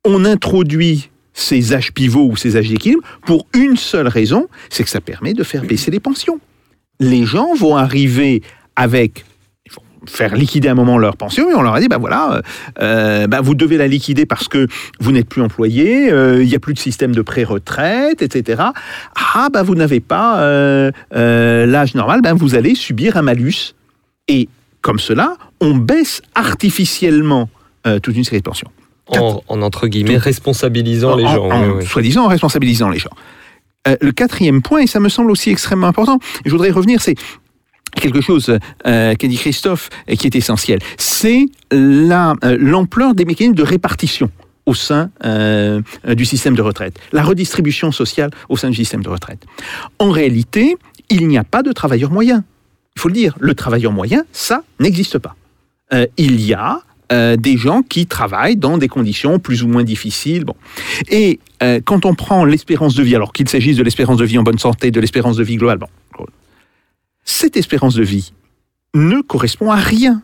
on 0.04 0.26
introduit 0.26 1.10
ces 1.36 1.74
âges 1.74 1.92
pivots 1.92 2.28
ou 2.32 2.36
ces 2.36 2.58
âges 2.58 2.70
d'équilibre 2.70 3.04
pour 3.26 3.46
une 3.54 3.78
seule 3.78 4.08
raison, 4.08 4.48
c'est 4.70 4.84
que 4.84 4.90
ça 4.90 5.02
permet 5.02 5.34
de 5.34 5.44
faire 5.44 5.64
baisser 5.64 5.92
les 5.92 6.00
pensions. 6.00 6.40
Les 7.00 7.26
gens 7.26 7.54
vont 7.54 7.76
arriver 7.76 8.42
avec 8.76 9.26
faire 10.08 10.36
liquider 10.36 10.68
à 10.68 10.72
un 10.72 10.76
moment 10.76 10.98
leur 10.98 11.18
pension 11.18 11.50
et 11.50 11.54
on 11.56 11.62
leur 11.62 11.74
a 11.74 11.80
dit 11.80 11.88
ben 11.88 11.98
voilà 11.98 12.42
euh, 12.80 13.28
ben 13.28 13.42
vous 13.42 13.56
devez 13.56 13.78
la 13.78 13.88
liquider 13.88 14.28
parce 14.28 14.48
que 14.48 14.68
vous 15.00 15.12
n'êtes 15.12 15.28
plus 15.28 15.42
employé 15.42 16.12
euh, 16.12 16.44
il 16.44 16.48
n'y 16.48 16.56
a 16.56 16.60
plus 16.60 16.76
de 16.76 16.80
système 16.80 17.14
de 17.14 17.24
pré-retraite 17.24 18.22
etc 18.22 18.64
ah 19.16 19.50
ben 19.52 19.64
vous 19.64 19.76
n'avez 19.76 20.00
pas 20.00 20.40
euh, 20.42 20.92
euh, 21.16 21.66
l'âge 21.66 21.96
normal 21.96 22.22
ben 22.22 22.34
vous 22.34 22.56
allez 22.56 22.76
subir 22.76 23.18
un 23.18 23.22
malus. 23.22 23.74
Et 24.28 24.48
comme 24.82 25.00
cela 25.00 25.38
on 25.60 25.76
baisse 25.76 26.22
artificiellement 26.36 27.50
euh, 27.88 28.00
toute 28.00 28.16
une 28.16 28.24
série 28.24 28.40
de 28.40 28.44
pensions 28.44 28.70
En, 29.08 29.44
en, 29.48 29.62
entre 29.62 29.88
guillemets, 29.88 30.18
responsabilisant 30.18 31.16
les 31.16 31.26
en- 31.26 31.34
gens. 31.36 31.50
en- 31.52 31.68
oui, 31.68 31.74
oui. 31.80 31.86
soi-disant 31.86 32.26
en 32.26 32.28
responsabilisant 32.28 32.90
les 32.90 33.00
gens. 33.00 33.12
Euh, 33.88 33.96
le 34.02 34.12
quatrième 34.12 34.62
point, 34.64 34.82
et 34.82 34.88
ça 34.88 35.00
me 35.00 35.10
semble 35.10 35.30
aussi 35.30 35.52
extrêmement 35.52 35.88
important, 35.88 36.18
et 36.44 36.50
je 36.50 36.52
voudrais 36.52 36.72
revenir, 36.72 37.02
c'est 37.02 37.16
quelque 37.96 38.20
chose 38.20 38.58
euh, 38.88 39.14
qu'a 39.14 39.28
dit 39.28 39.38
Christophe 39.38 39.90
et 40.08 40.18
qui 40.18 40.26
est 40.28 40.36
essentiel, 40.36 40.80
c'est 40.98 41.46
la, 41.72 42.34
euh, 42.44 42.58
l'ampleur 42.60 43.14
des 43.14 43.26
mécanismes 43.26 43.56
de 43.56 43.64
répartition 43.64 44.32
au 44.66 44.74
sein 44.74 45.12
euh, 45.24 45.82
du 46.16 46.26
système 46.26 46.56
de 46.56 46.64
retraite, 46.64 47.00
la 47.14 47.22
redistribution 47.24 47.92
sociale 47.92 48.32
au 48.50 48.58
sein 48.58 48.70
du 48.72 48.76
système 48.76 49.04
de 49.04 49.10
retraite. 49.10 49.44
En 50.00 50.10
réalité, 50.10 50.76
il 51.10 51.28
n'y 51.28 51.38
a 51.38 51.44
pas 51.44 51.62
de 51.62 51.72
travailleur 51.72 52.10
moyen. 52.12 52.44
Il 52.96 53.02
faut 53.02 53.10
le 53.10 53.14
dire, 53.14 53.36
le 53.40 53.54
travailleur 53.54 53.92
moyen, 53.92 54.24
ça 54.32 54.64
n'existe 54.80 55.20
pas. 55.20 55.36
Euh, 55.94 56.08
il 56.18 56.42
y 56.42 56.56
a 56.56 56.80
euh, 57.12 57.36
des 57.36 57.58
gens 57.58 57.82
qui 57.82 58.08
travaillent 58.08 58.56
dans 58.56 58.78
des 58.78 58.88
conditions 58.88 59.40
plus 59.40 59.64
ou 59.64 59.68
moins 59.68 59.84
difficiles. 59.84 60.44
Bon. 60.44 60.56
Et 61.10 61.40
euh, 61.62 61.80
quand 61.84 62.06
on 62.06 62.16
prend 62.16 62.46
l'espérance 62.46 62.96
de 62.96 63.04
vie, 63.04 63.16
alors 63.16 63.34
qu'il 63.34 63.48
s'agisse 63.50 63.78
de 63.78 63.84
l'espérance 63.84 64.18
de 64.18 64.26
vie 64.26 64.38
en 64.38 64.44
bonne 64.44 64.60
santé, 64.60 64.92
de 64.92 65.00
l'espérance 65.00 65.38
de 65.38 65.44
vie 65.44 65.58
globale, 65.58 65.80
cette 67.24 67.58
espérance 67.58 67.96
de 67.96 68.04
vie 68.04 68.34
ne 68.94 69.22
correspond 69.22 69.72
à 69.72 69.76
rien. 69.76 70.22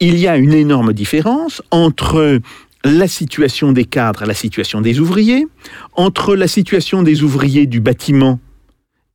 Il 0.00 0.16
y 0.18 0.26
a 0.26 0.36
une 0.36 0.54
énorme 0.54 0.92
différence 0.92 1.62
entre 1.70 2.40
la 2.84 3.08
situation 3.08 3.72
des 3.72 3.84
cadres 3.84 4.22
et 4.22 4.26
la 4.26 4.34
situation 4.34 4.80
des 4.80 5.00
ouvriers, 5.00 5.46
entre 5.94 6.34
la 6.34 6.48
situation 6.48 7.02
des 7.02 7.22
ouvriers 7.22 7.66
du 7.66 7.80
bâtiment 7.80 8.40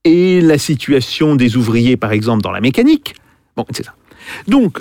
et 0.03 0.39
la 0.39 0.59
situation 0.59 1.35
des 1.35 1.57
ouvriers, 1.57 1.97
par 1.97 2.11
exemple, 2.11 2.43
dans 2.43 2.51
la 2.51 2.61
mécanique. 2.61 3.15
Bon, 3.57 3.65
ça. 3.71 3.95
Donc, 4.47 4.79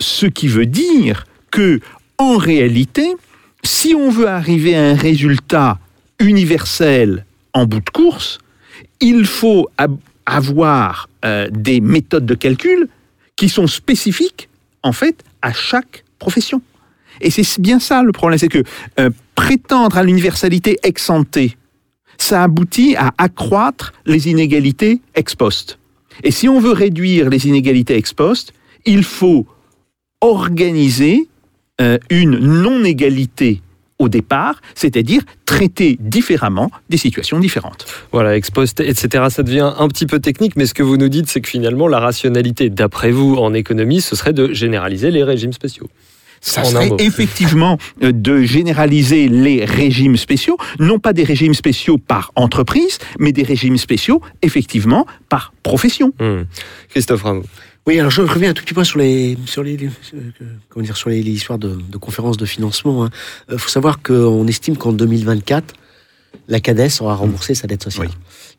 ce 0.00 0.26
qui 0.26 0.48
veut 0.48 0.66
dire 0.66 1.26
que, 1.52 1.78
en 2.18 2.36
réalité, 2.36 3.14
si 3.62 3.94
on 3.94 4.10
veut 4.10 4.26
arriver 4.26 4.74
à 4.74 4.82
un 4.82 4.94
résultat 4.94 5.78
universel 6.18 7.24
en 7.52 7.66
bout 7.66 7.80
de 7.80 7.90
course, 7.90 8.38
il 9.00 9.24
faut 9.26 9.68
avoir 10.26 11.08
euh, 11.24 11.48
des 11.52 11.80
méthodes 11.80 12.26
de 12.26 12.34
calcul 12.34 12.88
qui 13.36 13.48
sont 13.48 13.68
spécifiques, 13.68 14.48
en 14.82 14.92
fait, 14.92 15.22
à 15.42 15.52
chaque 15.52 16.04
profession. 16.18 16.60
Et 17.20 17.30
c'est 17.30 17.60
bien 17.60 17.78
ça 17.78 18.02
le 18.02 18.12
problème, 18.12 18.38
c'est 18.38 18.48
que 18.48 18.64
euh, 18.98 19.10
prétendre 19.34 19.98
à 19.98 20.02
l'universalité 20.02 20.78
ex 20.82 21.10
ante, 21.10 21.38
ça 22.18 22.44
aboutit 22.44 22.96
à 22.96 23.12
accroître 23.18 23.92
les 24.06 24.28
inégalités 24.28 25.00
ex 25.14 25.34
post. 25.34 25.78
Et 26.24 26.30
si 26.30 26.48
on 26.48 26.60
veut 26.60 26.72
réduire 26.72 27.28
les 27.28 27.46
inégalités 27.46 27.96
ex 27.96 28.12
post, 28.12 28.52
il 28.84 29.04
faut 29.04 29.46
organiser 30.20 31.28
euh, 31.82 31.98
une 32.10 32.38
non-égalité 32.38 33.60
au 33.98 34.08
départ, 34.08 34.60
c'est-à-dire 34.74 35.22
traiter 35.46 35.96
différemment 36.00 36.70
des 36.88 36.96
situations 36.96 37.38
différentes. 37.38 37.86
Voilà, 38.12 38.36
ex 38.36 38.50
post, 38.50 38.80
etc. 38.80 39.24
Ça 39.30 39.42
devient 39.42 39.72
un 39.76 39.88
petit 39.88 40.06
peu 40.06 40.18
technique, 40.20 40.54
mais 40.56 40.66
ce 40.66 40.74
que 40.74 40.82
vous 40.82 40.96
nous 40.96 41.08
dites, 41.08 41.28
c'est 41.28 41.40
que 41.40 41.48
finalement, 41.48 41.88
la 41.88 42.00
rationalité, 42.00 42.70
d'après 42.70 43.10
vous, 43.10 43.34
en 43.34 43.52
économie, 43.52 44.00
ce 44.00 44.16
serait 44.16 44.32
de 44.32 44.52
généraliser 44.52 45.10
les 45.10 45.24
régimes 45.24 45.52
spéciaux. 45.52 45.88
Ça 46.40 46.64
serait 46.64 46.90
effectivement 46.98 47.78
euh, 48.02 48.10
de 48.12 48.42
généraliser 48.42 49.28
les 49.28 49.64
régimes 49.64 50.16
spéciaux, 50.16 50.56
non 50.80 50.98
pas 50.98 51.12
des 51.12 51.22
régimes 51.22 51.54
spéciaux 51.54 51.98
par 51.98 52.32
entreprise, 52.34 52.98
mais 53.20 53.32
des 53.32 53.44
régimes 53.44 53.76
spéciaux, 53.76 54.20
effectivement, 54.42 55.06
par 55.28 55.52
profession. 55.62 56.12
Hmm. 56.18 56.42
Christophe 56.88 57.22
Rameau. 57.22 57.44
Oui, 57.86 57.98
alors 57.98 58.12
je 58.12 58.22
reviens 58.22 58.50
un 58.50 58.54
tout 58.54 58.62
petit 58.62 58.74
peu 58.74 58.84
sur 58.84 58.98
les, 58.98 59.36
sur 59.46 59.64
les, 59.64 59.76
euh, 59.84 60.20
comment 60.68 60.84
dire, 60.84 60.96
sur 60.96 61.10
les, 61.10 61.18
histoires 61.18 61.58
de, 61.58 61.76
conférences 62.00 62.36
de 62.36 62.46
financement. 62.46 63.08
Il 63.50 63.58
faut 63.58 63.68
savoir 63.68 64.02
qu'on 64.02 64.46
estime 64.46 64.76
qu'en 64.76 64.92
2024, 64.92 65.74
la 66.46 66.60
CADES 66.60 67.00
aura 67.00 67.16
remboursé 67.16 67.54
sa 67.54 67.66
dette 67.66 67.82
sociale. 67.82 68.10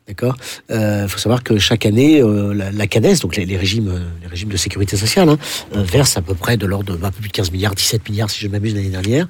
D'accord? 0.06 0.36
Il 0.68 1.06
faut 1.08 1.18
savoir 1.18 1.42
que 1.42 1.58
chaque 1.58 1.86
année, 1.86 2.20
euh, 2.20 2.52
la, 2.52 2.70
la 2.70 2.86
CADES, 2.86 3.20
donc 3.22 3.36
les, 3.36 3.46
les 3.46 3.56
régimes, 3.56 3.88
euh, 3.88 4.00
les 4.20 4.28
régimes 4.28 4.50
de 4.50 4.56
sécurité 4.58 4.98
sociale, 4.98 5.30
hein, 5.30 5.38
euh, 5.76 5.82
verse 5.82 6.18
à 6.18 6.20
peu 6.22 6.34
près 6.34 6.58
de 6.58 6.66
l'ordre 6.66 6.94
de 6.94 7.04
un 7.04 7.10
peu 7.10 7.20
plus 7.20 7.28
de 7.28 7.32
15 7.32 7.50
milliards, 7.52 7.74
17 7.74 8.06
milliards 8.10 8.28
si 8.28 8.40
je 8.40 8.46
ne 8.46 8.52
m'abuse 8.52 8.74
l'année 8.74 8.90
dernière. 8.90 9.26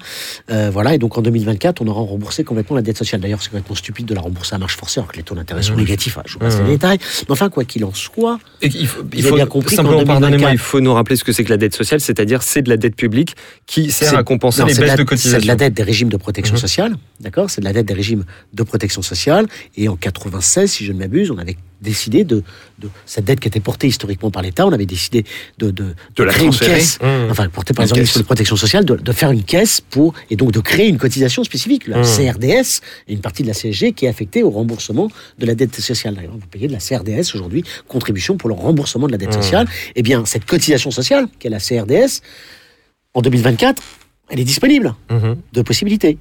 Euh, 0.51 0.69
voilà. 0.73 0.93
Et 0.93 0.97
donc 0.97 1.17
en 1.17 1.21
2024, 1.21 1.81
on 1.81 1.87
aura 1.87 2.01
remboursé 2.01 2.43
complètement 2.43 2.75
la 2.75 2.81
dette 2.81 2.97
sociale. 2.97 3.21
D'ailleurs, 3.21 3.41
c'est 3.41 3.49
complètement 3.51 3.75
stupide 3.75 4.05
de 4.05 4.13
la 4.13 4.19
rembourser 4.19 4.55
à 4.55 4.57
marche 4.57 4.75
forcée 4.75 4.99
alors 4.99 5.09
que 5.11 5.15
les 5.17 5.23
taux 5.23 5.35
d'intérêt 5.35 5.61
sont 5.63 5.75
négatifs. 5.75 6.17
Je 6.25 6.33
vous 6.33 6.39
passe 6.39 6.57
les 6.59 6.65
détails. 6.67 6.97
Mais 7.21 7.31
enfin, 7.31 7.49
quoi 7.49 7.63
qu'il 7.63 7.85
en 7.85 7.93
soit, 7.93 8.37
Et 8.61 8.67
il 8.67 8.85
faut, 8.87 9.03
il 9.13 9.23
faut- 9.23 9.35
bien 9.35 9.45
compris 9.45 9.75
simplement, 9.77 9.99
qu'en 9.99 10.05
pardonnez-moi, 10.05 10.49
2024, 10.49 10.53
il 10.53 10.57
faut 10.59 10.81
nous 10.81 10.93
rappeler 10.93 11.15
ce 11.15 11.23
que 11.23 11.31
c'est 11.31 11.45
que 11.45 11.49
la 11.51 11.57
dette 11.57 11.73
sociale, 11.75 12.01
c'est-à-dire 12.01 12.43
c'est 12.43 12.61
de 12.61 12.69
la 12.69 12.75
dette 12.77 12.97
publique 12.97 13.35
qui 13.65 13.91
sert 13.91 14.17
à 14.17 14.23
compenser 14.23 14.59
Non, 14.59 14.65
les 14.67 14.73
baisses 14.73 14.87
la- 14.87 14.97
de 14.97 15.15
C'est 15.15 15.39
de 15.41 15.47
la 15.47 15.55
dette 15.55 15.73
des 15.73 15.83
régimes 15.83 16.09
de 16.09 16.17
protection 16.17 16.55
Mhm. 16.55 16.59
sociale, 16.59 16.95
d'accord? 17.21 17.49
C'est 17.49 17.61
de 17.61 17.65
la 17.65 17.71
dette 17.73 17.85
des 17.87 17.93
régimes 17.93 18.25
de 18.53 18.63
protection 18.63 19.01
sociale. 19.01 19.45
Et 19.77 19.87
en 19.87 19.95
96, 19.95 20.64
si 20.67 20.85
je 20.85 20.91
ne 20.91 20.99
m'abuse, 20.99 21.31
on 21.31 21.37
avait 21.37 21.57
décidé 21.81 22.23
de, 22.23 22.41
de 22.79 22.89
cette 23.05 23.25
dette 23.25 23.39
qui 23.39 23.47
était 23.47 23.59
portée 23.59 23.87
historiquement 23.87 24.31
par 24.31 24.41
l'État, 24.41 24.65
on 24.65 24.71
avait 24.71 24.85
décidé 24.85 25.23
de, 25.59 25.69
de, 25.71 25.93
De 26.15 26.23
la 26.23 26.31
créer 26.33 26.47
une 26.47 26.55
caisse, 26.55 26.97
Mmh. 27.01 27.29
enfin 27.29 27.47
portée 27.49 27.73
par 27.73 27.83
Une 27.83 27.87
les 27.87 27.91
organismes 27.93 28.21
de 28.21 28.25
protection 28.25 28.55
sociale, 28.55 28.85
de, 28.85 28.95
de 28.95 29.11
faire 29.11 29.29
une 29.31 29.43
caisse 29.43 29.81
pour 29.81 30.13
et 30.29 30.35
donc 30.35 30.51
de 30.51 30.59
créer 30.61 30.87
une 30.87 30.97
cotisation 30.97 31.43
spécifique, 31.43 31.87
la 31.87 31.99
Mmh. 31.99 32.03
CRDS, 32.03 32.81
et 33.07 33.13
une 33.13 33.19
partie 33.21 33.43
de 33.43 33.47
la 33.47 33.53
CSG 33.53 33.93
qui 33.93 34.05
est 34.05 34.09
affectée 34.09 34.41
au 34.41 34.49
remboursement 34.49 35.09
de 35.37 35.45
la 35.45 35.53
dette 35.53 35.75
sociale. 35.79 36.15
D'ailleurs, 36.15 36.33
vous 36.37 36.47
payez 36.47 36.67
de 36.67 36.73
la 36.73 36.79
CRDS 36.79 37.35
aujourd'hui, 37.35 37.63
contribution 37.87 38.37
pour 38.37 38.49
le 38.49 38.55
remboursement 38.55 39.05
de 39.07 39.11
la 39.11 39.17
dette 39.17 39.29
Mmh. 39.37 39.41
sociale. 39.41 39.67
Eh 39.95 40.01
bien, 40.01 40.25
cette 40.25 40.45
cotisation 40.45 40.91
sociale, 40.91 41.27
qui 41.39 41.47
est 41.47 41.49
la 41.51 41.59
CRDS, 41.59 42.21
en 43.13 43.21
2024, 43.21 43.81
elle 44.29 44.39
est 44.39 44.43
disponible 44.43 44.95
deux 45.53 45.63
possibilités. 45.63 46.17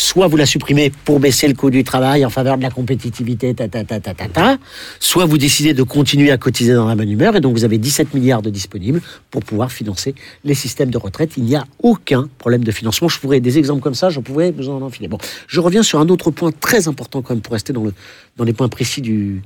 Soit 0.00 0.28
vous 0.28 0.36
la 0.36 0.46
supprimez 0.46 0.92
pour 1.04 1.18
baisser 1.18 1.48
le 1.48 1.54
coût 1.54 1.70
du 1.70 1.82
travail 1.82 2.24
en 2.24 2.30
faveur 2.30 2.56
de 2.56 2.62
la 2.62 2.70
compétitivité, 2.70 3.52
ta, 3.52 3.66
ta, 3.66 3.82
ta, 3.82 3.98
ta, 3.98 4.14
ta, 4.14 4.28
ta. 4.28 4.56
soit 5.00 5.24
vous 5.24 5.38
décidez 5.38 5.74
de 5.74 5.82
continuer 5.82 6.30
à 6.30 6.36
cotiser 6.36 6.72
dans 6.72 6.86
la 6.86 6.94
bonne 6.94 7.10
humeur, 7.10 7.34
et 7.34 7.40
donc 7.40 7.54
vous 7.54 7.64
avez 7.64 7.78
17 7.78 8.14
milliards 8.14 8.40
de 8.40 8.48
disponibles 8.48 9.02
pour 9.32 9.42
pouvoir 9.42 9.72
financer 9.72 10.14
les 10.44 10.54
systèmes 10.54 10.90
de 10.90 10.98
retraite. 10.98 11.32
Il 11.36 11.42
n'y 11.42 11.56
a 11.56 11.64
aucun 11.82 12.28
problème 12.38 12.62
de 12.62 12.70
financement. 12.70 13.08
Je 13.08 13.18
pourrais, 13.18 13.40
des 13.40 13.58
exemples 13.58 13.82
comme 13.82 13.96
ça, 13.96 14.08
je 14.08 14.20
pourrais 14.20 14.52
vous 14.52 14.68
en 14.68 14.82
enfiler. 14.82 15.08
Bon, 15.08 15.18
je 15.48 15.58
reviens 15.58 15.82
sur 15.82 15.98
un 15.98 16.08
autre 16.10 16.30
point 16.30 16.52
très 16.52 16.86
important 16.86 17.20
quand 17.20 17.34
même 17.34 17.42
pour 17.42 17.54
rester 17.54 17.72
dans, 17.72 17.82
le, 17.82 17.92
dans 18.36 18.44
les 18.44 18.52
points 18.52 18.68
précis 18.68 19.00
du, 19.00 19.42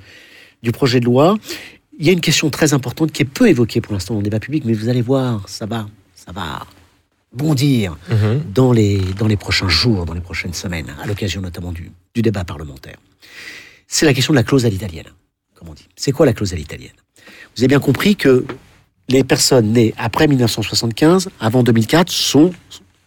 du 0.62 0.70
projet 0.70 1.00
de 1.00 1.06
loi. 1.06 1.38
Il 1.98 2.04
y 2.04 2.10
a 2.10 2.12
une 2.12 2.20
question 2.20 2.50
très 2.50 2.74
importante 2.74 3.10
qui 3.10 3.22
est 3.22 3.24
peu 3.24 3.48
évoquée 3.48 3.80
pour 3.80 3.94
l'instant 3.94 4.12
dans 4.12 4.20
le 4.20 4.24
débat 4.24 4.38
public, 4.38 4.64
mais 4.66 4.74
vous 4.74 4.90
allez 4.90 5.00
voir, 5.00 5.48
ça 5.48 5.64
va, 5.64 5.86
ça 6.14 6.30
va 6.30 6.66
bondir 7.34 7.96
Mhm. 8.10 8.42
dans 8.54 8.72
les, 8.72 8.98
dans 9.18 9.26
les 9.26 9.36
prochains 9.36 9.68
jours, 9.68 10.04
dans 10.04 10.14
les 10.14 10.20
prochaines 10.20 10.54
semaines, 10.54 10.94
à 11.02 11.06
l'occasion 11.06 11.40
notamment 11.40 11.72
du, 11.72 11.90
du 12.14 12.22
débat 12.22 12.44
parlementaire. 12.44 12.96
C'est 13.88 14.06
la 14.06 14.14
question 14.14 14.32
de 14.32 14.38
la 14.38 14.42
clause 14.44 14.64
à 14.66 14.68
l'italienne, 14.68 15.10
comme 15.54 15.68
on 15.68 15.74
dit. 15.74 15.88
C'est 15.96 16.12
quoi 16.12 16.26
la 16.26 16.32
clause 16.32 16.52
à 16.52 16.56
l'italienne 16.56 16.92
Vous 17.56 17.62
avez 17.62 17.68
bien 17.68 17.80
compris 17.80 18.16
que 18.16 18.44
les 19.08 19.24
personnes 19.24 19.72
nées 19.72 19.94
après 19.98 20.26
1975, 20.28 21.28
avant 21.40 21.62
2004, 21.62 22.10
sont, 22.10 22.52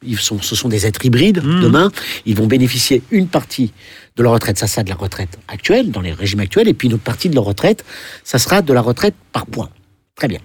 ils 0.04 0.20
sont, 0.20 0.40
ce 0.42 0.56
sont 0.56 0.70
des 0.70 0.86
êtres 0.86 1.04
hybrides. 1.06 1.40
Demain, 1.42 1.92
ils 2.26 2.36
vont 2.36 2.46
bénéficier 2.48 3.02
une 3.12 3.28
partie 3.28 3.72
de 4.16 4.24
leur 4.24 4.34
retraite, 4.34 4.58
ça 4.60 4.68
sera 4.68 4.84
de 4.84 4.90
la 4.90 4.96
retraite 4.96 5.40
actuelle, 5.48 5.92
dans 5.92 6.02
les 6.02 6.14
régimes 6.14 6.40
actuels, 6.42 6.68
et 6.68 6.74
puis 6.74 6.88
une 6.88 6.94
autre 6.96 7.04
partie 7.04 7.30
de 7.30 7.36
leur 7.36 7.46
retraite, 7.46 7.84
ça 8.24 8.38
sera 8.38 8.62
de 8.62 8.74
la 8.74 8.82
retraite 8.82 9.16
par 9.32 9.46
points. 9.46 9.70
Très 10.16 10.28
bien. 10.28 10.40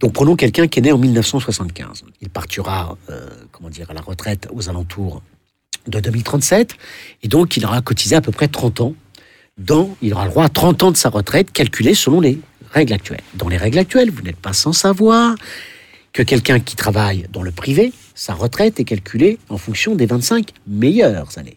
Donc 0.00 0.12
prenons 0.12 0.36
quelqu'un 0.36 0.68
qui 0.68 0.78
est 0.78 0.82
né 0.82 0.92
en 0.92 0.98
1975. 0.98 2.04
Il 2.20 2.28
partira, 2.28 2.96
euh, 3.10 3.28
comment 3.52 3.70
dire, 3.70 3.90
à 3.90 3.94
la 3.94 4.00
retraite 4.00 4.48
aux 4.52 4.68
alentours 4.68 5.22
de 5.86 6.00
2037, 6.00 6.74
et 7.22 7.28
donc 7.28 7.56
il 7.56 7.64
aura 7.64 7.80
cotisé 7.80 8.16
à 8.16 8.20
peu 8.20 8.32
près 8.32 8.48
30 8.48 8.80
ans. 8.80 8.94
Dans, 9.56 9.96
il 10.02 10.12
aura 10.12 10.24
le 10.24 10.30
droit 10.30 10.44
à 10.44 10.48
30 10.48 10.82
ans 10.82 10.90
de 10.90 10.96
sa 10.96 11.08
retraite 11.08 11.50
calculée 11.50 11.94
selon 11.94 12.20
les 12.20 12.38
règles 12.72 12.92
actuelles. 12.92 13.22
Dans 13.34 13.48
les 13.48 13.56
règles 13.56 13.78
actuelles, 13.78 14.10
vous 14.10 14.22
n'êtes 14.22 14.36
pas 14.36 14.52
sans 14.52 14.72
savoir 14.72 15.34
que 16.12 16.22
quelqu'un 16.22 16.60
qui 16.60 16.76
travaille 16.76 17.26
dans 17.32 17.42
le 17.42 17.52
privé, 17.52 17.92
sa 18.14 18.34
retraite 18.34 18.80
est 18.80 18.84
calculée 18.84 19.38
en 19.48 19.56
fonction 19.56 19.94
des 19.94 20.06
25 20.06 20.50
meilleures 20.66 21.38
années. 21.38 21.56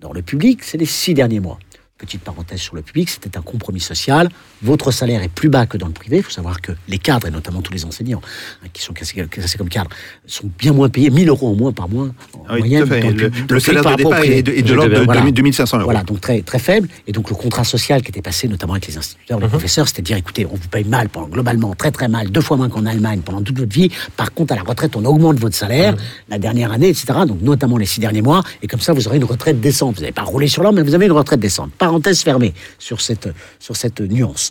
Dans 0.00 0.12
le 0.12 0.22
public, 0.22 0.62
c'est 0.62 0.78
les 0.78 0.86
six 0.86 1.14
derniers 1.14 1.40
mois. 1.40 1.58
Petite 1.96 2.22
parenthèse 2.22 2.58
sur 2.58 2.74
le 2.74 2.82
public, 2.82 3.08
c'était 3.08 3.38
un 3.38 3.40
compromis 3.40 3.78
social. 3.78 4.28
Votre 4.62 4.90
salaire 4.90 5.22
est 5.22 5.28
plus 5.28 5.48
bas 5.48 5.64
que 5.64 5.76
dans 5.78 5.86
le 5.86 5.92
privé. 5.92 6.16
Il 6.16 6.22
faut 6.24 6.30
savoir 6.32 6.60
que 6.60 6.72
les 6.88 6.98
cadres, 6.98 7.28
et 7.28 7.30
notamment 7.30 7.62
tous 7.62 7.72
les 7.72 7.84
enseignants 7.84 8.20
hein, 8.64 8.66
qui 8.72 8.82
sont 8.82 8.92
classés, 8.92 9.24
classés 9.30 9.56
comme 9.58 9.68
cadres, 9.68 9.90
sont 10.26 10.50
bien 10.58 10.72
moins 10.72 10.88
payés, 10.88 11.10
1000 11.10 11.28
euros 11.28 11.48
en 11.52 11.54
moins 11.54 11.70
par 11.70 11.88
mois 11.88 12.06
en 12.34 12.44
Ah 12.48 12.54
oui, 12.54 12.58
moyenne. 12.62 12.88
tout 12.88 12.92
à 12.94 12.96
fait. 12.96 13.12
dans 13.12 13.16
Le, 13.16 13.30
le 13.48 13.60
salaire 13.60 13.82
par 13.84 13.96
de 13.96 14.02
rapport 14.02 14.18
au 14.18 14.22
départ 14.24 14.38
est 14.38 14.42
de, 14.42 14.74
l'ordre 14.74 14.90
de, 14.92 14.98
vais- 14.98 15.04
voilà. 15.04 15.30
2600 15.30 15.76
euros. 15.76 15.84
Voilà, 15.84 16.02
donc 16.02 16.20
très, 16.20 16.42
très 16.42 16.58
faible. 16.58 16.88
Et 17.06 17.12
donc 17.12 17.30
le 17.30 17.36
contrat 17.36 17.62
social 17.62 18.02
qui 18.02 18.08
était 18.08 18.22
passé, 18.22 18.48
notamment 18.48 18.72
avec 18.72 18.88
les 18.88 18.98
instituteurs, 18.98 19.38
Mhm. 19.38 19.44
les 19.44 19.50
professeurs, 19.50 19.86
c'était 19.86 20.02
de 20.02 20.06
dire 20.08 20.16
écoutez, 20.16 20.46
on 20.46 20.56
vous 20.56 20.68
paye 20.68 20.84
mal, 20.84 21.08
pendant, 21.08 21.28
globalement, 21.28 21.76
très 21.76 21.92
très 21.92 22.08
mal, 22.08 22.28
deux 22.28 22.40
fois 22.40 22.56
moins 22.56 22.68
qu'en 22.70 22.86
Allemagne 22.86 23.20
pendant 23.20 23.40
toute 23.40 23.56
votre 23.60 23.72
vie. 23.72 23.90
Par 24.16 24.34
contre, 24.34 24.52
à 24.52 24.56
la 24.56 24.62
retraite, 24.62 24.96
on 24.96 25.04
augmente 25.04 25.38
votre 25.38 25.54
salaire 25.54 25.92
Mhm. 25.92 25.98
la 26.30 26.38
dernière 26.40 26.72
année, 26.72 26.88
etc. 26.88 27.06
Donc 27.28 27.40
notamment 27.40 27.76
les 27.78 27.86
six 27.86 28.00
derniers 28.00 28.20
mois. 28.22 28.42
Et 28.62 28.66
comme 28.66 28.80
ça, 28.80 28.92
vous 28.92 29.06
aurez 29.06 29.18
une 29.18 29.24
retraite 29.24 29.60
décente. 29.60 29.94
Vous 29.94 30.00
n'allez 30.00 30.12
pas 30.12 30.22
rouler 30.22 30.48
sur 30.48 30.64
l'or, 30.64 30.72
mais 30.72 30.82
vous 30.82 30.96
avez 30.96 31.06
une 31.06 31.12
retraite 31.12 31.38
décente. 31.38 31.70
Parenthèse 31.84 32.22
fermée 32.22 32.54
sur 32.78 33.02
cette, 33.02 33.28
sur 33.58 33.76
cette 33.76 34.00
nuance. 34.00 34.48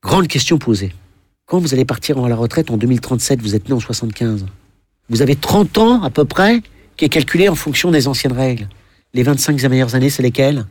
Grande 0.00 0.28
question 0.28 0.58
posée. 0.58 0.92
Quand 1.46 1.58
vous 1.58 1.74
allez 1.74 1.84
partir 1.84 2.24
à 2.24 2.28
la 2.28 2.36
retraite 2.36 2.70
en 2.70 2.76
2037, 2.76 3.42
vous 3.42 3.56
êtes 3.56 3.68
né 3.68 3.74
en 3.74 3.80
75. 3.80 4.46
Vous 5.08 5.22
avez 5.22 5.34
30 5.34 5.78
ans 5.78 6.02
à 6.04 6.10
peu 6.10 6.24
près 6.24 6.60
qui 6.96 7.04
est 7.04 7.08
calculé 7.08 7.48
en 7.48 7.56
fonction 7.56 7.90
des 7.90 8.06
anciennes 8.06 8.32
règles. 8.32 8.68
Les 9.12 9.24
25 9.24 9.60
meilleures 9.64 9.96
années, 9.96 10.08
c'est 10.10 10.22
lesquelles? 10.22 10.66